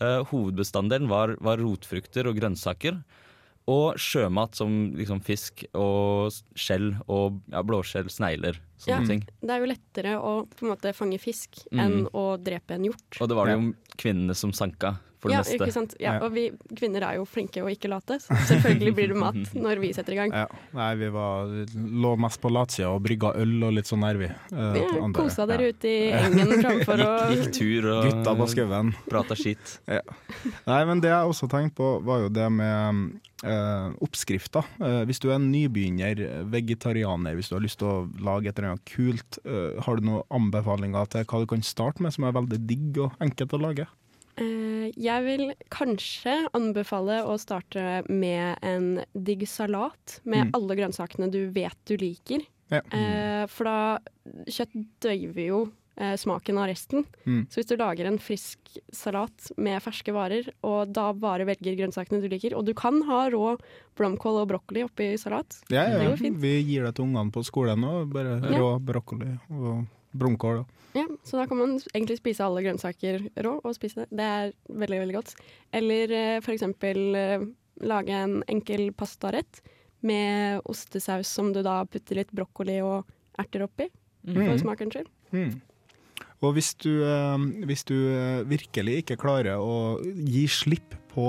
Eh, 0.00 0.20
hovedbestanddelen 0.30 1.08
var, 1.10 1.36
var 1.42 1.58
rotfrukter 1.58 2.28
og 2.30 2.36
grønnsaker. 2.38 3.00
Og 3.68 3.98
sjømat 4.00 4.54
som 4.56 4.94
liksom 4.96 5.18
fisk 5.20 5.66
og 5.76 6.30
skjell 6.56 6.94
og 7.06 7.40
ja, 7.52 7.60
blåskjell, 7.66 8.06
snegler, 8.08 8.56
sånne 8.80 9.02
Ja. 9.02 9.06
ting. 9.10 9.26
Det 9.42 9.50
er 9.50 9.60
jo 9.60 9.68
lettere 9.68 10.14
å 10.16 10.46
på 10.48 10.64
en 10.64 10.70
måte 10.72 10.94
fange 10.96 11.18
fisk 11.20 11.58
Mm. 11.72 11.80
enn 11.84 12.06
å 12.14 12.38
drepe 12.42 12.70
en 12.78 12.84
hjort. 12.88 13.20
Og 13.20 13.28
det 13.28 13.36
var 13.36 13.46
det 13.46 13.58
jo 13.58 13.74
kvinnene 13.98 14.34
som 14.34 14.52
sanka 14.52 14.98
for 15.18 15.28
det 15.30 15.34
ja, 15.34 15.42
meste. 15.42 15.58
ikke 15.58 15.74
sant? 15.74 15.94
Ja, 16.00 16.12
Ja. 16.14 16.24
og 16.26 16.32
vi 16.32 16.44
kvinner 16.78 17.02
er 17.08 17.16
jo 17.18 17.24
flinke 17.26 17.62
og 17.64 17.70
ikke 17.72 17.90
late, 17.90 18.18
så 18.22 18.36
selvfølgelig 18.48 18.94
blir 18.94 19.08
det 19.12 19.16
mat 19.24 19.54
når 19.54 19.80
vi 19.82 19.92
setter 19.92 20.12
i 20.14 20.18
gang. 20.20 20.32
Ja. 20.32 20.46
Nei, 20.78 20.94
vi 21.00 21.08
var, 21.14 21.50
lå 21.74 22.12
mest 22.18 22.40
på 22.40 22.52
latsida 22.54 22.88
og 22.94 23.02
brygga 23.02 23.34
øl 23.36 23.56
og 23.68 23.72
litt 23.78 23.90
sånn 23.90 24.00
nervig. 24.04 24.30
vi. 24.50 24.56
Eh, 24.56 24.72
Vi 24.78 25.12
kosa 25.14 25.46
dere 25.46 25.68
Ja. 25.68 25.72
ute 25.74 25.88
i 25.88 26.10
engen 26.12 26.52
framfor 26.64 27.04
å 27.04 27.12
Gikk, 27.32 27.44
gikk 27.44 27.54
tur 27.58 27.90
og 27.92 28.04
Gutta 28.08 28.34
på 28.38 28.48
skauen. 28.48 28.94
prata 29.08 29.34
skitt. 29.38 29.78
Nei, 30.68 30.84
men 30.84 31.00
det 31.00 31.10
jeg 31.10 31.32
også 31.32 31.48
tenkte 31.50 31.76
på, 31.78 32.02
var 32.04 32.26
jo 32.26 32.28
det 32.28 32.50
med 32.52 33.20
Uh, 33.38 33.94
oppskrifter. 34.02 34.66
Uh, 34.82 35.04
hvis 35.06 35.20
du 35.22 35.28
er 35.30 35.36
en 35.36 35.44
nybegynner 35.52 36.18
vegetarianer, 36.50 37.36
hvis 37.38 37.52
du 37.52 37.54
har 37.54 37.62
lyst 37.62 37.78
til 37.78 37.86
å 37.86 38.08
lage 38.18 38.50
et 38.50 38.58
eller 38.58 38.72
annet 38.72 38.82
kult, 38.90 39.38
uh, 39.46 39.78
har 39.86 39.94
du 40.00 40.08
noen 40.08 40.24
anbefalinger 40.34 41.06
til 41.12 41.22
hva 41.30 41.38
du 41.44 41.46
kan 41.46 41.62
starte 41.62 42.02
med 42.02 42.10
som 42.16 42.26
er 42.26 42.34
veldig 42.34 42.58
digg 42.66 42.98
og 43.04 43.14
enkelt 43.22 43.54
å 43.54 43.60
lage? 43.62 43.86
Jeg 44.98 45.22
vil 45.24 45.44
kanskje 45.70 46.34
anbefale 46.56 47.20
å 47.24 47.36
starte 47.38 48.02
med 48.10 48.58
en 48.66 48.88
digg 49.14 49.44
salat 49.46 50.20
med 50.24 50.48
Mm. 50.48 50.54
alle 50.58 50.76
grønnsakene 50.80 51.30
du 51.30 51.50
vet 51.54 51.76
du 51.86 51.96
liker. 51.96 52.42
Ja. 52.70 52.80
Eh, 52.92 53.46
For 53.46 53.64
da 53.64 53.98
kjøtt 54.46 54.74
døyver 55.00 55.46
jo 55.46 55.60
eh, 55.96 56.14
smaken 56.16 56.58
av 56.58 56.68
resten. 56.68 57.04
Mm. 57.26 57.46
Så 57.50 57.58
hvis 57.58 57.66
du 57.70 57.76
lager 57.76 58.06
en 58.06 58.18
frisk 58.18 58.58
salat 58.92 59.50
med 59.56 59.80
ferske 59.82 60.12
varer, 60.14 60.46
og 60.62 60.92
da 60.94 61.12
bare 61.12 61.46
velger 61.48 61.74
grønnsakene 61.78 62.20
du 62.22 62.28
liker, 62.28 62.54
og 62.54 62.66
du 62.66 62.74
kan 62.74 63.00
ha 63.08 63.24
rå 63.30 63.56
blomkål 63.98 64.42
og 64.42 64.48
brokkoli 64.52 64.84
oppi 64.84 65.16
salat 65.18 65.56
Ja, 65.70 65.88
ja, 65.88 65.98
Det 65.98 66.20
ja. 66.22 66.30
Vi 66.38 66.52
gir 66.62 66.84
det 66.84 66.94
til 66.96 67.04
ungene 67.08 67.32
på 67.32 67.42
skolen 67.42 67.82
òg. 67.82 68.12
Bare 68.12 68.38
rå 68.40 68.78
brokkoli 68.84 69.38
og 69.50 69.86
blomkål. 70.18 70.64
Ja, 70.96 71.04
så 71.24 71.36
da 71.38 71.44
kan 71.46 71.58
man 71.60 71.76
egentlig 71.92 72.16
spise 72.18 72.44
alle 72.46 72.62
grønnsaker 72.64 73.26
rå 73.44 73.56
og 73.62 73.74
spise 73.76 74.02
det. 74.02 74.08
Det 74.18 74.26
er 74.26 74.52
veldig, 74.82 75.00
veldig 75.04 75.16
godt. 75.18 75.34
Eller 75.76 76.14
eh, 76.16 76.38
for 76.44 76.54
eksempel 76.56 77.02
eh, 77.18 77.44
lage 77.86 78.14
en 78.16 78.40
enkel 78.50 78.88
pastarett 78.98 79.60
med 80.02 80.60
ostesaus 80.70 81.28
som 81.28 81.52
du 81.52 81.60
da 81.66 81.80
putter 81.90 82.20
litt 82.20 82.30
brokkoli 82.34 82.78
og 82.82 83.06
erter 83.38 83.64
oppi, 83.66 83.88
for 84.26 84.42
Mm. 84.42 84.58
smakens 84.58 84.94
skyld. 84.94 85.08
Mm. 85.32 85.60
Og 86.42 86.54
hvis 86.54 86.72
du, 86.78 87.02
eh, 87.02 87.44
hvis 87.66 87.84
du 87.86 87.94
virkelig 88.46 89.02
ikke 89.02 89.16
klarer 89.18 89.58
å 89.58 89.98
gi 90.02 90.46
slipp 90.46 90.94
på 91.14 91.24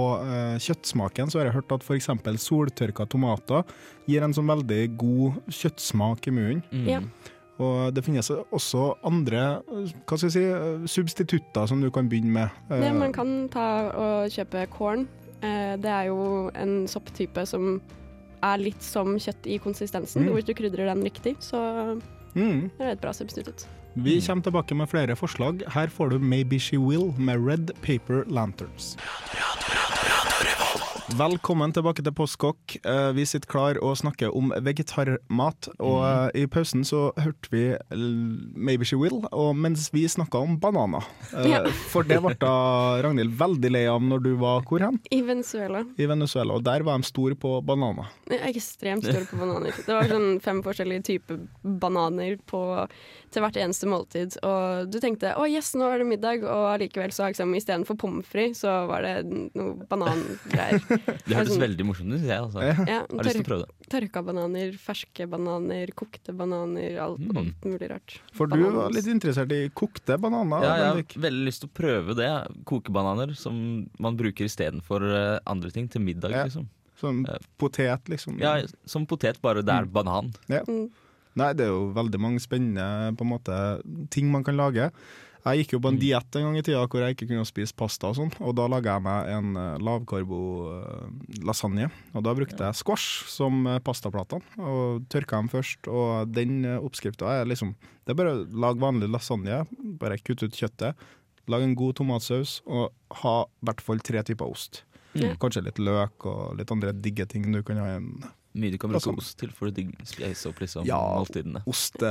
kjøttsmaken, 0.61 1.31
så 1.31 1.39
har 1.39 1.47
jeg 1.49 1.55
hørt 1.55 1.71
at 1.73 1.81
f.eks. 1.85 2.09
soltørka 2.43 3.07
tomater 3.09 3.63
gir 4.07 4.21
en 4.23 4.33
sånn 4.33 4.45
veldig 4.51 4.97
god 5.01 5.39
kjøttsmak 5.49 6.27
i 6.29 6.31
munnen. 6.35 6.63
Mm. 6.71 6.87
Ja. 6.87 6.99
Og 7.59 7.93
det 7.93 8.05
finnes 8.05 8.29
også 8.31 8.85
andre 9.07 9.41
eh, 9.59 9.93
hva 10.07 10.17
skal 10.17 10.29
jeg 10.29 10.35
si, 10.35 10.43
eh, 10.47 10.85
substitutter 10.87 11.67
som 11.67 11.81
du 11.83 11.89
kan 11.91 12.09
begynne 12.11 12.31
med. 12.31 12.59
Eh, 12.69 12.79
Det 12.85 12.93
man 12.95 13.13
kan 13.15 13.49
ta 13.51 13.67
og 13.91 14.31
kjøpe 14.31 14.65
corn. 14.71 15.07
Eh, 15.41 15.75
det 15.79 15.91
er 15.91 16.07
jo 16.07 16.49
en 16.55 16.87
sopptype 16.87 17.45
som 17.47 17.81
er 18.43 18.61
litt 18.61 18.83
som 18.83 19.17
kjøtt 19.19 19.47
i 19.51 19.59
konsistensen. 19.59 20.23
Mm. 20.23 20.33
Hvis 20.37 20.47
du 20.47 20.53
krydrer 20.55 20.87
den 20.87 21.03
riktig, 21.03 21.35
så 21.43 21.59
mm. 22.35 22.71
er 22.79 22.85
det 22.85 22.95
et 22.95 23.03
bra 23.03 23.11
substitutt. 23.15 23.67
Vi 23.99 24.19
kommer 24.23 24.45
tilbake 24.45 24.75
med 24.75 24.87
flere 24.87 25.15
forslag. 25.15 25.63
Her 25.73 25.87
får 25.91 26.13
du 26.13 26.19
Maybe 26.19 26.59
She 26.59 26.77
Will 26.79 27.11
med 27.17 27.43
Red 27.43 27.73
Paper 27.83 28.23
Lanterns. 28.27 28.95
Velkommen 31.17 31.71
tilbake 31.73 32.03
til 32.05 32.13
Postkokk. 32.13 32.75
Eh, 32.85 33.11
Vi 33.17 33.23
sitter 33.25 33.49
klar 33.49 33.77
og 33.81 33.95
snakker 33.97 34.29
om 34.35 34.51
vegetarmat. 34.61 35.69
Og 35.81 36.03
mm. 36.05 36.35
i 36.37 36.43
pausen 36.45 36.83
så 36.85 37.09
hørte 37.17 37.49
vi 37.49 37.63
Maybe 38.53 38.85
She 38.85 38.95
Will, 38.99 39.23
og 39.33 39.55
mens 39.57 39.87
vi 39.93 40.05
snakka 40.07 40.37
om 40.45 40.59
bananer. 40.61 41.05
Eh, 41.33 41.49
Ja. 41.49 41.63
For 41.89 42.05
det 42.05 42.19
ble 42.21 42.35
da 42.37 43.01
Ragnhild 43.01 43.33
veldig 43.39 43.71
lei 43.73 43.85
av 43.89 44.03
når 44.05 44.21
du 44.23 44.29
var 44.37 44.61
hvor 44.69 44.83
hen? 44.85 44.99
I 45.09 45.21
Venezuela. 45.25 45.81
I 45.97 46.05
Venezuela. 46.05 46.53
Og 46.59 46.63
der 46.63 46.85
var 46.85 47.01
de 47.01 47.09
store 47.09 47.35
på 47.35 47.55
bananer. 47.65 48.11
Er 48.29 48.45
ekstremt 48.51 49.03
store 49.07 49.25
på 49.25 49.39
bananer. 49.41 49.73
Det 49.73 49.89
var 49.89 50.07
sånn 50.11 50.37
fem 50.45 50.61
forskjellige 50.63 51.07
typer 51.09 51.41
bananer 51.63 52.37
på, 52.45 52.61
til 53.33 53.43
hvert 53.43 53.57
eneste 53.57 53.89
måltid. 53.89 54.37
Og 54.45 54.93
du 54.93 54.99
tenkte 55.01 55.33
å 55.41 55.49
yes, 55.49 55.73
nå 55.73 55.89
er 55.89 56.03
det 56.03 56.09
middag, 56.13 56.45
og 56.45 56.69
allikevel 56.75 57.11
så 57.15 57.31
liksom, 57.31 57.57
istedenfor 57.57 57.97
pommes 57.97 58.29
frites, 58.29 58.61
så 58.61 58.85
var 58.89 59.03
det 59.07 59.17
noe 59.57 59.89
banangreier. 59.89 60.98
Det 61.05 61.35
hørtes 61.35 61.53
sånn- 61.55 61.63
veldig 61.63 61.85
morsomt 61.85 62.13
ut, 62.13 62.21
jeg. 62.21 62.39
Altså. 62.39 62.61
Ja. 62.63 62.73
jeg 62.85 63.05
Har 63.09 63.23
lyst 63.23 63.35
til 63.35 63.43
å 63.43 63.49
prøve 63.49 63.65
det. 63.67 63.89
tørka 63.89 64.23
bananer, 64.25 64.71
ferske 64.77 65.27
bananer, 65.29 65.87
kokte 65.95 66.35
bananer, 66.35 66.97
alt, 67.01 67.19
Mm. 67.19 67.37
alt 67.37 67.61
mulig 67.65 67.89
rart. 67.89 68.19
For 68.33 68.47
du 68.47 68.55
Bananas. 68.55 68.73
var 68.75 68.89
litt 68.91 69.05
interessert 69.07 69.51
i 69.51 69.69
kokte 69.69 70.17
bananer. 70.19 70.61
Ja, 70.63 70.75
jeg 70.75 70.85
har 71.15 71.21
veldig 71.29 71.45
lyst 71.45 71.61
til 71.61 71.69
å 71.69 71.73
prøve 71.73 72.15
det. 72.15 72.31
Kokebananer 72.65 73.35
som 73.37 73.89
man 73.99 74.17
bruker 74.17 74.45
istedenfor 74.45 75.01
uh, 75.03 75.39
andre 75.47 75.71
ting 75.71 75.87
til 75.89 76.01
middag. 76.01 76.31
Ja. 76.31 76.43
liksom. 76.45 76.67
Som 76.99 77.25
Ja. 77.25 77.37
potet, 77.57 78.03
liksom. 78.09 78.39
Ja, 78.39 78.61
Som 78.85 79.05
potet, 79.07 79.41
bare 79.41 79.61
det 79.63 79.69
er 79.73 79.85
banan. 79.85 80.33
Mm. 80.49 80.89
Nei, 81.35 81.53
det 81.53 81.61
er 81.67 81.69
jo 81.71 81.93
veldig 81.93 82.19
mange 82.19 82.39
spennende 82.41 83.15
på 83.15 83.21
en 83.21 83.29
måte, 83.39 84.09
ting 84.09 84.29
man 84.31 84.43
kan 84.43 84.57
lage. 84.57 84.91
Jeg 85.45 85.59
gikk 85.63 85.71
jo 85.73 85.79
på 85.79 85.87
en 85.87 85.95
Mm. 85.95 85.99
diett 86.01 86.35
en 86.35 86.43
gang 86.43 86.57
i 86.57 86.61
tida 86.61 86.85
hvor 86.87 86.99
jeg 86.99 87.15
ikke 87.15 87.27
kunne 87.29 87.45
spise 87.47 87.73
pasta 87.73 88.07
og 88.09 88.15
sånn, 88.17 88.31
og 88.43 88.55
da 88.55 88.65
laga 88.67 88.95
jeg 88.97 89.03
meg 89.05 89.27
en 89.37 89.55
eh, 89.55 89.77
lavkarbo-lasagne. 89.79 91.89
Og 92.15 92.23
da 92.25 92.33
brukte 92.37 92.65
jeg 92.65 92.77
squash 92.79 93.25
som 93.29 93.61
eh, 93.67 93.79
pastaplatene, 93.83 94.41
og 94.59 95.05
tørka 95.11 95.39
dem 95.39 95.49
først. 95.51 95.87
Og 95.91 96.31
den 96.35 96.63
oppskrifta 96.79 97.41
er 97.41 97.45
liksom 97.49 97.75
Det 98.05 98.15
er 98.15 98.19
bare 98.23 98.33
å 98.33 98.45
lage 98.49 98.81
vanlig 98.81 99.09
lasagne, 99.13 99.63
bare 100.01 100.17
kutte 100.17 100.47
ut 100.49 100.55
kjøttet, 100.57 100.95
lage 101.47 101.63
en 101.67 101.75
god 101.77 101.93
tomatsaus 101.99 102.55
og 102.65 102.89
ha 103.21 103.35
i 103.45 103.65
hvert 103.67 103.81
fall 103.85 103.99
tre 104.01 104.23
typer 104.25 104.49
ost. 104.49 104.81
Mm. 105.13 105.35
Kanskje 105.37 105.61
litt 105.65 105.77
løk 105.77 106.25
og 106.25 106.57
litt 106.57 106.71
andre 106.73 106.89
digge 106.93 107.27
ting 107.29 107.45
du 107.53 107.61
kan 107.63 107.77
ha 107.77 107.85
i 107.85 107.95
en 107.99 108.09
Mye 108.57 108.73
du 108.73 108.79
kan 108.81 108.89
bruke 108.89 109.11
ost 109.13 109.35
til 109.37 109.51
for 109.53 109.69
å 109.69 109.73
spise 110.09 110.49
opp 110.49 110.59
liksom 110.63 110.85
Ja. 110.87 110.97
måltidene. 111.19 111.61
ost. 111.69 111.99
Du 111.99 112.05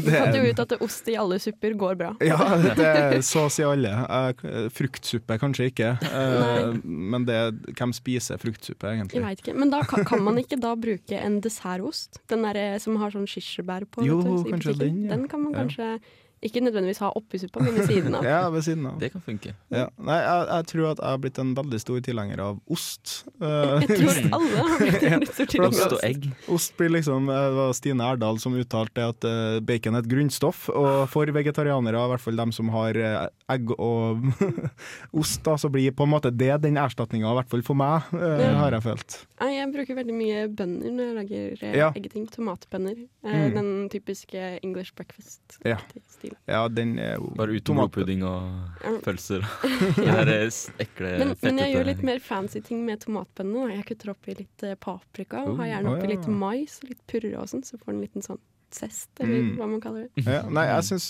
Vi 0.00 0.04
det 0.06 0.20
fant 0.20 0.36
jo 0.36 0.42
ut 0.46 0.60
at 0.62 0.74
ost 0.80 1.08
i 1.10 1.16
alle 1.18 1.38
supper 1.42 1.74
går 1.74 1.96
bra. 1.98 2.12
Ja, 2.30 2.38
det 2.62 2.86
er 2.86 3.16
så 3.26 3.46
å 3.46 3.50
si 3.50 3.64
alle. 3.66 3.90
Uh, 4.06 4.68
Fruktsuppe 4.70 5.38
kanskje 5.42 5.70
ikke, 5.72 5.90
uh, 6.06 6.76
men 6.84 7.26
det, 7.26 7.38
hvem 7.74 7.94
spiser 7.96 8.38
fruktsuppe 8.38 8.92
egentlig? 8.92 9.18
Jeg 9.18 9.26
vet 9.26 9.42
ikke. 9.42 9.56
Men 9.58 9.74
da 9.74 9.82
kan, 9.88 10.04
kan 10.06 10.22
man 10.22 10.38
ikke 10.38 10.58
da 10.62 10.74
bruke 10.78 11.18
en 11.18 11.40
dessertost? 11.42 12.20
Den 12.30 12.46
der 12.46 12.78
som 12.82 12.96
har 13.02 13.10
sånn 13.14 13.26
kirsebær 13.26 13.88
på? 13.90 14.06
Jo, 14.06 14.20
vet 14.22 14.46
du, 14.46 14.52
kanskje 14.54 14.76
den, 14.84 15.02
ja. 15.10 15.18
kan 15.30 15.42
man 15.42 15.56
Ja. 15.56 15.98
Ikke 16.48 16.62
nødvendigvis 16.64 16.98
ha 17.02 17.10
oppi 17.18 17.38
suppa, 17.42 17.60
men 17.64 17.74
ved 17.76 17.86
siden 17.90 18.14
av. 18.18 18.24
Ja, 18.32 18.40
ved 18.50 18.64
siden 18.66 18.86
av. 18.90 18.98
Det 19.02 19.12
kan 19.12 19.22
funke. 19.24 19.52
Ja. 19.70 19.86
Nei, 19.98 20.16
jeg, 20.22 20.46
jeg 20.52 20.66
tror 20.72 20.86
at 20.92 20.98
jeg 21.02 21.08
har 21.12 21.18
blitt 21.24 21.38
en 21.42 21.54
veldig 21.58 21.80
stor 21.82 22.00
tilhenger 22.06 22.42
av 22.46 22.60
ost. 22.72 23.14
Eh, 23.40 23.86
Jeg 23.86 24.00
tror 24.00 24.20
alle 24.38 24.64
har 24.66 24.78
blitt 24.82 25.06
en 25.10 25.26
stor 25.30 25.50
tilhenger 25.52 25.66
av 25.66 25.72
Ost 25.72 25.86
Ost 25.86 25.96
og 25.98 26.04
egg. 26.06 26.28
Ost 26.56 26.76
blir 26.78 26.90
liksom 26.96 27.28
eh, 27.32 27.42
Det 27.50 27.56
var 27.60 27.72
Stine 27.78 28.08
Erdal 28.12 28.38
som 28.42 28.56
uttalte 28.58 29.08
at 29.12 29.26
eh, 29.28 29.58
bacon 29.66 29.94
er 29.98 30.04
et 30.04 30.10
grunnstoff. 30.10 30.66
Og 30.72 31.06
for 31.12 31.26
vegetarianere, 31.36 32.00
i 32.06 32.12
hvert 32.14 32.24
fall 32.24 32.36
dem 32.40 32.52
som 32.54 32.70
har 32.74 32.96
eh, 32.98 33.28
egg 33.54 33.70
og 33.76 34.26
ost, 35.12 35.42
da, 35.46 35.56
så 35.60 35.70
blir 35.72 35.92
på 35.96 36.06
en 36.06 36.12
måte 36.12 36.30
det 36.34 36.52
den 36.64 36.76
erstatninga, 36.80 37.30
i 37.32 37.38
hvert 37.40 37.50
fall 37.52 37.64
for 37.66 37.78
meg, 37.78 38.08
eh, 38.16 38.44
Ja. 38.46 38.52
har 38.60 38.76
jeg 38.76 38.84
følt. 38.86 39.18
Nei, 39.40 39.52
Jeg 39.56 39.72
bruker 39.74 39.96
veldig 39.98 40.14
mye 40.16 40.46
bønner 40.48 40.90
når 40.96 41.04
jeg 41.06 41.16
lager 41.20 41.66
eh, 41.70 41.76
Ja. 41.78 41.90
eggeting. 41.96 42.26
Tomatbønner. 42.32 43.06
Eh, 43.24 43.34
Mm. 43.36 43.54
Den 43.54 43.68
typiske 43.92 44.58
English 44.64 44.92
breakfast-stilen. 44.96 45.76
Ja, 45.76 46.35
den 46.68 46.98
er 46.98 47.16
jo 47.16 47.32
Bare 47.36 47.56
uten 47.56 47.74
blodpudding 47.76 48.22
og 48.22 48.42
Ja. 48.84 48.92
pølser. 49.02 49.40
Det 49.96 50.06
der 50.06 50.28
eh, 50.34 50.50
ekle, 50.78 51.18
Men, 51.18 51.34
men 51.42 51.58
jeg 51.58 51.74
gjør 51.74 51.84
litt 51.90 52.02
mer 52.02 52.18
fancy 52.20 52.60
ting 52.60 52.84
med 52.86 53.00
tomatbønnene. 53.00 53.68
da. 53.68 53.74
Jeg 53.80 53.86
kutter 53.92 54.10
oppi 54.14 54.34
litt 54.38 54.62
eh, 54.62 54.74
paprika 54.78 55.42
og 55.44 55.54
Oh, 55.54 55.56
har 55.62 55.72
gjerne 55.74 55.96
oppi 55.96 56.06
litt 56.14 56.28
mais 56.28 56.78
og 56.82 56.90
litt 56.90 57.02
purre 57.06 57.32
og 57.40 57.48
sånn, 57.48 57.64
så 57.64 57.78
får 57.78 57.86
den 57.92 57.96
en 57.96 58.04
liten 58.06 58.22
sånn 58.22 58.38
zest, 58.76 59.08
eller 59.22 59.38
Mm. 59.40 59.50
hva 59.56 59.66
man 59.70 59.80
kaller 59.80 60.08
det. 60.08 60.24
Ja, 60.26 60.42
nei, 60.50 60.64
jeg 60.66 60.82
syns 60.88 61.04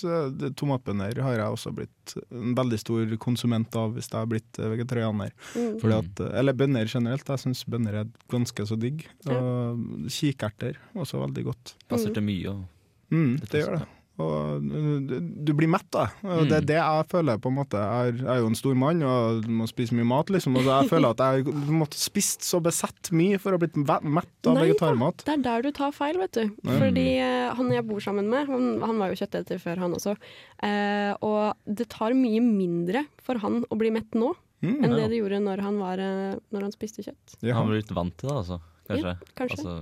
tomatbønner 0.61 1.17
har 1.25 1.33
jeg 1.41 1.55
også 1.57 1.73
blitt 1.75 2.12
en 2.31 2.53
veldig 2.55 2.79
stor 2.79 3.15
konsument 3.19 3.75
av 3.81 3.95
hvis 3.97 4.11
jeg 4.12 4.19
har 4.21 4.27
blitt 4.31 4.61
uh, 4.61 4.69
vegetarianer. 4.75 5.33
Mm. 5.57 5.79
Fordi 5.81 5.97
at, 5.99 6.21
eh, 6.21 6.39
eller 6.39 6.53
bønner 6.53 6.87
generelt. 6.87 7.27
Jeg 7.27 7.43
syns 7.43 7.65
bønner 7.67 7.95
er 8.03 8.11
ganske 8.31 8.67
så 8.69 8.77
digg. 8.79 9.07
Og 9.27 10.07
kikerter 10.12 10.77
også 10.95 11.19
veldig 11.25 11.45
godt. 11.49 11.75
Passer 11.89 12.12
til 12.15 12.23
mye. 12.29 12.49
Og 12.55 12.65
Mm, 13.11 13.37
det 13.39 13.61
gjør 13.62 13.77
det. 13.79 13.87
Og 14.19 14.65
uh, 14.65 15.17
du 15.47 15.51
blir 15.53 15.69
mett, 15.69 15.87
da. 15.93 16.07
Og 16.25 16.47
det 16.49 16.57
er 16.57 16.63
Mm. 16.63 16.69
det 16.71 16.77
jeg 16.79 17.07
føler, 17.11 17.39
på 17.43 17.51
en 17.53 17.57
måte. 17.59 17.77
Jeg 17.77 18.15
er, 18.25 18.39
jo 18.41 18.47
en 18.49 18.55
stor 18.57 18.75
mann 18.75 19.03
og 19.05 19.45
må 19.49 19.67
spise 19.69 19.93
mye 19.95 20.07
mat, 20.09 20.31
liksom. 20.33 20.57
Og 20.57 20.65
jeg 20.65 20.89
føler 20.89 21.11
at 21.13 21.21
jeg 21.25 21.45
måtte 21.69 21.99
spist 22.01 22.47
så 22.47 22.61
besett 22.65 23.11
mye 23.13 23.39
for 23.43 23.53
å 23.53 23.59
bli 23.61 23.69
blitt 23.69 24.07
mett 24.09 24.47
av 24.47 24.55
Nei 24.55 24.63
da. 24.63 24.67
vegetarmat. 24.67 25.25
Det 25.27 25.35
er 25.35 25.43
der 25.45 25.63
du 25.67 25.71
tar 25.77 25.93
feil, 25.93 26.17
vet 26.23 26.33
du. 26.33 26.45
Mm. 26.65 26.73
Fordi 26.79 27.07
eh, 27.19 27.55
han 27.59 27.71
jeg 27.77 27.85
bor 27.87 28.01
sammen 28.01 28.29
med, 28.33 28.47
han, 28.49 28.81
han 28.81 28.99
var 29.03 29.13
jo 29.13 29.21
kjøtteter 29.21 29.61
før, 29.61 29.77
han 29.85 29.93
også. 29.99 30.17
Eh, 30.65 31.13
og 31.21 31.53
det 31.67 31.89
tar 31.93 32.15
mye 32.17 32.41
mindre 32.41 33.05
for 33.27 33.39
han 33.43 33.65
å 33.69 33.79
bli 33.79 33.91
mett 33.95 34.15
nå 34.17 34.33
Mm, 34.65 34.79
enn 34.81 34.89
ja. 34.95 34.97
det 35.03 35.11
det 35.13 35.19
gjorde 35.19 35.39
når 35.45 35.61
han, 35.61 35.75
var, 35.79 36.01
eh, 36.01 36.39
når 36.51 36.63
han 36.65 36.73
spiste 36.73 37.03
kjøtt. 37.05 37.35
ja. 37.45 37.53
Han 37.59 37.69
blir 37.69 37.83
litt 37.83 37.91
vant 37.93 38.15
til 38.17 38.31
det, 38.31 38.37
altså. 38.41 38.57
Kanskje. 38.89 39.13
Kanskje. 39.37 39.59
Altså, 39.59 39.75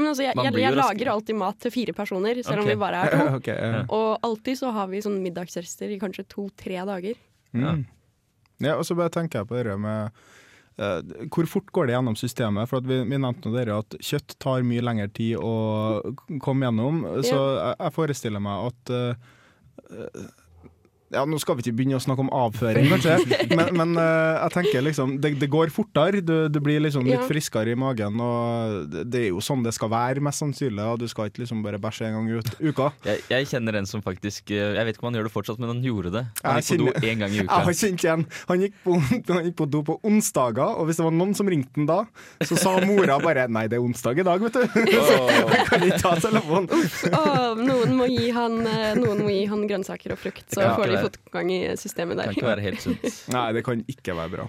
altså, 0.00 0.24
jeg, 0.24 0.36
jeg, 0.38 0.54
jeg 0.62 0.76
lager 0.78 1.10
alltid 1.12 1.38
mat 1.38 1.58
til 1.60 1.74
fire 1.74 1.94
personer, 1.96 2.42
selv 2.46 2.64
om 2.64 2.70
vi 2.70 2.76
bare 2.80 3.02
er 3.06 3.12
to. 3.16 3.24
okay, 3.40 3.56
ja. 3.56 3.82
Og 3.92 4.28
alltid 4.28 4.62
så 4.62 4.72
har 4.72 4.88
vi 4.92 5.02
sånn 5.04 5.18
middagsrester 5.24 5.92
i 5.92 5.98
kanskje 6.02 6.24
to-tre 6.32 6.78
dager. 6.88 7.18
Mm. 7.52 7.84
Ja, 8.62 8.78
og 8.78 8.86
så 8.88 8.96
bare 8.96 9.12
tenker 9.12 9.42
jeg 9.42 9.52
på 9.52 9.66
det 9.68 9.80
med 9.80 10.22
Uh, 10.80 11.04
hvor 11.28 11.44
fort 11.44 11.68
går 11.76 11.90
det 11.90 11.92
gjennom 11.92 12.14
systemet? 12.16 12.64
For 12.70 12.80
at 12.80 12.86
vi, 12.88 13.02
vi 13.04 13.18
nevnte 13.20 13.50
dere 13.52 13.74
at 13.82 13.92
kjøtt 14.00 14.38
tar 14.40 14.64
mye 14.64 14.80
lengre 14.80 15.10
tid 15.12 15.36
å 15.36 15.50
komme 16.40 16.64
gjennom. 16.64 17.02
Så 17.20 17.36
jeg, 17.36 17.74
jeg 17.76 17.92
forestiller 17.92 18.40
meg 18.40 18.70
at 18.70 18.92
eh, 18.96 20.22
ja, 21.12 21.24
Nå 21.28 21.38
skal 21.42 21.56
vi 21.58 21.62
ikke 21.66 21.76
begynne 21.78 21.98
å 21.98 22.02
snakke 22.02 22.24
om 22.24 22.30
avføring, 22.32 22.88
kanskje, 22.90 23.18
men, 23.58 23.68
men 23.76 23.90
eh, 24.00 24.40
jeg 24.42 24.52
tenker 24.56 24.84
liksom 24.86 25.16
det, 25.22 25.34
det 25.40 25.48
går 25.52 25.70
fortere. 25.74 26.22
Du, 26.24 26.48
du 26.48 26.58
blir 26.64 26.80
liksom 26.80 27.04
litt 27.06 27.20
Ja. 27.20 27.26
friskere 27.28 27.72
i 27.72 27.78
magen, 27.78 28.16
og 28.24 28.88
det, 28.92 29.04
det 29.12 29.20
er 29.26 29.28
jo 29.30 29.40
sånn 29.44 29.62
det 29.64 29.74
skal 29.76 29.90
være, 29.92 30.22
mest 30.24 30.40
sannsynlig. 30.42 30.82
Og 30.94 30.98
du 31.02 31.06
skal 31.10 31.28
ikke 31.30 31.42
liksom 31.44 31.62
bare 31.64 31.78
bæsje 31.82 32.08
en 32.08 32.16
gang 32.16 32.30
i 32.32 32.68
uka. 32.72 32.90
Jeg, 33.04 33.20
jeg 33.30 33.46
kjenner 33.52 33.78
en 33.82 33.86
som 33.86 34.02
faktisk 34.04 34.50
eh, 34.54 34.72
Jeg 34.78 34.86
vet 34.88 34.96
ikke 34.96 35.04
om 35.06 35.10
han 35.12 35.18
gjør 35.20 35.28
det 35.28 35.34
fortsatt, 35.34 35.60
men 35.62 35.68
han 35.74 35.82
gjorde 35.84 36.12
det. 36.16 36.24
Han 36.42 36.58
Jeg 36.60 36.64
gikk 36.64 36.82
på 36.82 36.88
do 37.02 37.06
én 37.12 37.22
gang 37.22 37.32
i 37.36 37.38
Jeg 37.42 37.48
uka. 37.50 37.60
har 37.68 37.78
kjent 37.82 38.06
igjen. 38.06 38.26
Han 38.48 38.64
gikk, 38.66 38.74
på, 38.84 38.96
han 39.36 39.44
gikk 39.50 39.56
på 39.60 39.68
do 39.76 39.82
på 39.92 39.98
onsdager, 40.08 40.76
og 40.80 40.88
hvis 40.88 41.00
det 41.02 41.06
var 41.06 41.14
noen 41.16 41.34
som 41.38 41.48
ringte 41.50 41.76
han 41.76 41.86
da, 41.88 42.00
så 42.46 42.56
sa 42.60 42.74
mora 42.86 43.18
bare 43.22 43.46
'nei, 43.52 43.66
det 43.68 43.78
er 43.78 43.84
onsdag 43.84 44.18
i 44.22 44.26
dag', 44.26 44.42
vet 44.42 44.56
du. 44.56 44.64
Så 45.02 45.16
kan 45.68 45.84
ikke 45.86 46.00
ta 46.02 46.12
telefonen. 46.22 46.68
Åh, 47.12 47.58
noen, 47.58 47.94
må 47.98 48.06
gi 48.10 48.30
han, 48.34 48.58
eh, 48.66 48.92
noen 48.98 49.22
må 49.24 49.30
gi 49.32 49.44
han 49.50 49.66
grønnsaker 49.68 50.14
og 50.16 50.18
frukt, 50.22 50.44
så 50.52 50.62
Ja. 50.62 50.72
får 50.78 50.92
de 50.92 51.01
fotgang 51.06 51.50
i 51.52 51.60
systemet 51.76 52.22
Kan 52.22 52.34
ikke 52.36 52.50
være 52.52 52.66
helt 52.68 52.80
sunt. 52.86 53.02
Nei, 53.32 53.48
det 53.52 53.64
kan 53.66 53.84
ikke 53.88 54.14
være 54.16 54.30
bra. 54.38 54.48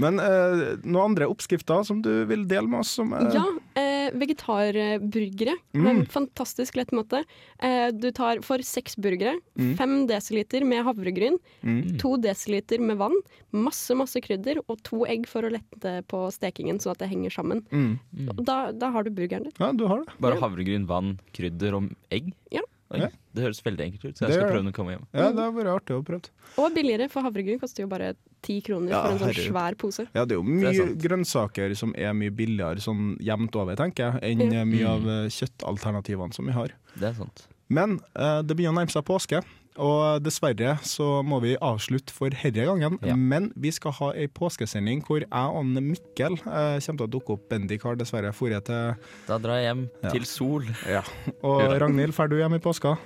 Men 0.00 0.16
eh, 0.16 0.78
noen 0.80 1.10
andre 1.10 1.26
oppskrifter 1.28 1.82
som 1.84 1.98
du 2.00 2.24
vil 2.24 2.46
dele 2.48 2.64
med 2.70 2.80
oss? 2.80 2.94
Som, 2.96 3.10
eh, 3.12 3.26
Ja, 3.34 3.42
eh, 3.76 4.08
vegetarburgere. 4.16 5.56
Mm. 5.76 5.86
En 5.90 6.06
fantastisk 6.06 6.76
lett 6.78 6.92
måte. 6.96 7.20
Eh, 7.58 7.90
du 7.92 8.10
tar 8.16 8.40
for 8.42 8.62
seks 8.64 8.96
burgere, 8.96 9.36
Mm. 9.58 9.76
fem 9.76 10.06
desiliter 10.08 10.64
med 10.64 10.84
havregryn, 10.86 11.36
Mm. 11.62 11.98
to 11.98 12.16
desiliter 12.16 12.80
med 12.80 12.96
vann, 12.96 13.16
masse 13.52 13.90
masse 13.94 14.16
krydder 14.24 14.62
og 14.68 14.82
to 14.82 15.04
egg 15.06 15.26
for 15.28 15.42
å 15.42 15.50
lette 15.52 16.02
på 16.08 16.30
stekingen, 16.32 16.78
sånn 16.80 16.92
at 16.92 16.98
det 16.98 17.08
henger 17.10 17.30
sammen. 17.30 17.62
Mm. 17.70 17.98
Og 18.38 18.44
Da, 18.44 18.72
da 18.72 18.90
har 18.90 19.02
du 19.04 19.10
burgeren 19.10 19.42
din. 19.44 19.52
Ja, 19.60 19.72
du 19.72 19.86
har 19.86 19.98
det. 20.04 20.14
Bare 20.18 20.40
havregryn, 20.40 20.86
vann, 20.86 21.18
krydder 21.34 21.74
og 21.76 21.90
egg? 22.10 22.32
Ja. 22.50 22.62
Oi, 22.90 22.98
Ja. 23.00 23.08
Det 23.32 23.42
høres 23.44 23.60
veldig 23.62 23.84
enkelt 23.86 24.04
ut, 24.04 24.16
så 24.18 24.26
Det 24.26 24.34
skal 24.34 24.48
prøve 24.50 24.62
når 24.64 24.72
jeg 24.72 24.74
kommer 24.74 24.92
hjem. 24.96 25.04
Ja, 25.14 25.28
det 25.30 25.38
har 25.38 25.52
vært 25.54 25.68
artig 25.76 25.94
å 25.94 26.02
prøve. 26.04 26.30
Og 26.58 26.72
billigere, 26.74 27.06
for 27.08 27.22
havregryn 27.22 27.60
koster 27.60 27.84
jo 27.84 27.86
bare 27.88 28.14
ti 28.42 28.60
kroner 28.60 28.90
Ja, 28.90 29.02
for 29.04 29.12
en 29.12 29.18
sånn 29.20 29.28
herregud. 29.30 29.52
svær 29.52 29.74
pose. 29.78 30.06
Ja, 30.14 30.24
det 30.24 30.32
er 30.34 30.40
jo 30.40 30.42
mye 30.42 30.72
er 30.74 30.94
grønnsaker 30.96 31.76
som 31.76 31.94
er 31.96 32.12
mye 32.12 32.30
billigere 32.34 32.82
sånn 32.82 33.16
jevnt 33.22 33.54
over, 33.54 33.76
tenker 33.76 34.12
jeg, 34.20 34.22
enn 34.32 34.52
Ja. 34.52 34.64
mye 34.64 34.82
Mm. 34.82 34.90
av 34.90 35.08
eh, 35.08 35.28
kjøttalternativene 35.30 36.34
som 36.34 36.46
vi 36.46 36.52
har. 36.52 36.68
Det 36.98 37.08
er 37.10 37.14
sant. 37.14 37.46
Men 37.68 38.00
uh, 38.16 38.42
det 38.42 38.56
begynner 38.56 38.74
å 38.74 38.80
nærme 38.82 38.90
seg 38.90 39.04
påske, 39.06 39.44
og 39.80 40.20
dessverre 40.24 40.76
så 40.86 41.06
må 41.26 41.38
vi 41.42 41.54
avslutte 41.64 42.12
for 42.14 42.34
herre 42.36 42.66
gangen. 42.68 42.98
Ja. 43.06 43.16
Men 43.16 43.50
vi 43.56 43.72
skal 43.74 43.94
ha 43.98 44.10
ei 44.14 44.26
påskesending 44.28 45.02
hvor 45.06 45.24
jeg 45.24 45.54
og 45.60 45.80
Mikkel 45.80 46.36
eh, 46.40 46.76
kommer 46.84 47.00
til 47.02 47.06
å 47.06 47.12
dukke 47.16 47.36
opp. 47.36 47.46
Bendik 47.50 47.86
har 47.88 47.96
dessverre 48.00 48.32
dratt 48.52 48.68
til 48.68 48.94
Da 49.28 49.38
drar 49.42 49.60
jeg 49.60 49.70
hjem 49.70 49.86
Ja. 50.04 50.10
til 50.14 50.28
sol. 50.28 50.68
Ja. 50.88 51.02
Og 51.46 51.64
Ragnhild, 51.80 52.14
drar 52.16 52.28
du 52.30 52.36
hjem 52.38 52.58
i 52.58 52.62
påska? 52.62 52.96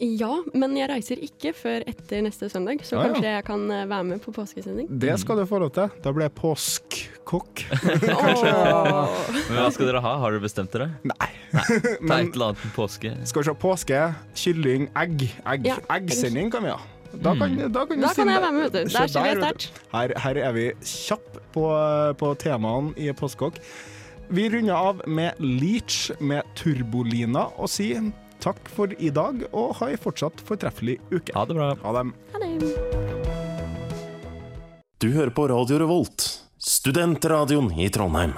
Ja, 0.00 0.38
men 0.54 0.72
jeg 0.76 0.88
reiser 0.90 1.20
ikke 1.22 1.52
før 1.54 1.84
etter 1.86 2.22
neste 2.24 2.48
søndag, 2.50 2.80
så 2.82 2.96
Ah, 2.98 3.06
ja. 3.06 3.12
kanskje 3.12 3.28
jeg 3.36 3.44
kan 3.46 3.70
eh, 3.70 3.84
være 3.90 4.04
med 4.08 4.22
på 4.24 4.32
påskesending. 4.34 4.88
Det 4.98 5.18
skal 5.20 5.36
du 5.36 5.44
få 5.46 5.58
lov 5.62 5.70
til. 5.76 5.90
Da 6.02 6.12
blir 6.12 6.24
jeg 6.26 6.34
påskkokk. 6.40 7.64
Åh. 8.16 9.20
Men 9.48 9.58
hva 9.60 9.68
skal 9.74 9.86
dere 9.90 10.00
ha? 10.04 10.14
Har 10.22 10.34
dere 10.34 10.42
bestemt 10.42 10.72
dere? 10.74 10.88
Nei. 11.06 11.28
Nei. 11.52 11.66
Ta 12.08 12.18
et 12.18 12.32
eller 12.34 12.48
annet 12.52 12.64
med 12.64 12.74
påske. 12.76 13.12
skal 13.28 13.42
vi 13.44 13.48
se, 13.50 13.54
påske, 13.62 14.00
kylling, 14.42 14.88
egg. 14.98 15.26
egg. 15.46 15.68
Ja, 15.70 15.76
Eggsending 15.98 16.50
kan 16.54 16.64
vi 16.66 16.74
ha. 16.74 16.80
Da 17.12 17.34
kan, 17.36 17.52
Mm. 17.52 17.72
da 17.72 17.84
kan, 17.84 18.00
Da 18.00 18.14
kan 18.16 18.28
jeg 18.32 18.40
være 18.40 18.52
med, 18.56 18.62
vet 18.62 18.72
du. 18.72 18.92
Der 18.96 19.06
skjer 19.12 19.26
vi 19.28 19.40
sterkt. 19.42 19.70
Her, 19.92 20.12
her 20.16 20.38
er 20.48 20.52
vi 20.56 20.66
kjapp 20.80 21.36
på, 21.52 21.66
på 22.16 22.30
temaene 22.40 22.94
i 22.96 23.12
Postkokk. 23.12 23.58
Vi 24.32 24.46
runder 24.48 24.72
av 24.74 25.02
med 25.06 25.34
Leach 25.38 26.10
med 26.24 26.42
Turbolina 26.56 27.50
og 27.60 27.68
sier 27.68 28.08
takk 28.42 28.70
for 28.74 28.92
i 28.98 29.10
dag 29.14 29.44
og 29.52 29.76
ha 29.80 29.92
ei 29.92 29.98
fortsatt 30.00 30.42
fortreffelig 30.48 30.98
uke. 31.12 31.34
Ha 31.36 31.46
det 31.48 31.58
bra. 31.58 31.72
Ha 31.84 31.96
det. 31.98 32.06
Ha 32.34 32.42
det. 32.42 32.50
Du 35.02 35.08
hører 35.10 35.32
på 35.34 35.48
Radio 35.50 35.80
Revolt, 35.82 36.26
studentradioen 36.62 37.72
i 37.74 37.88
Trondheim. 37.90 38.36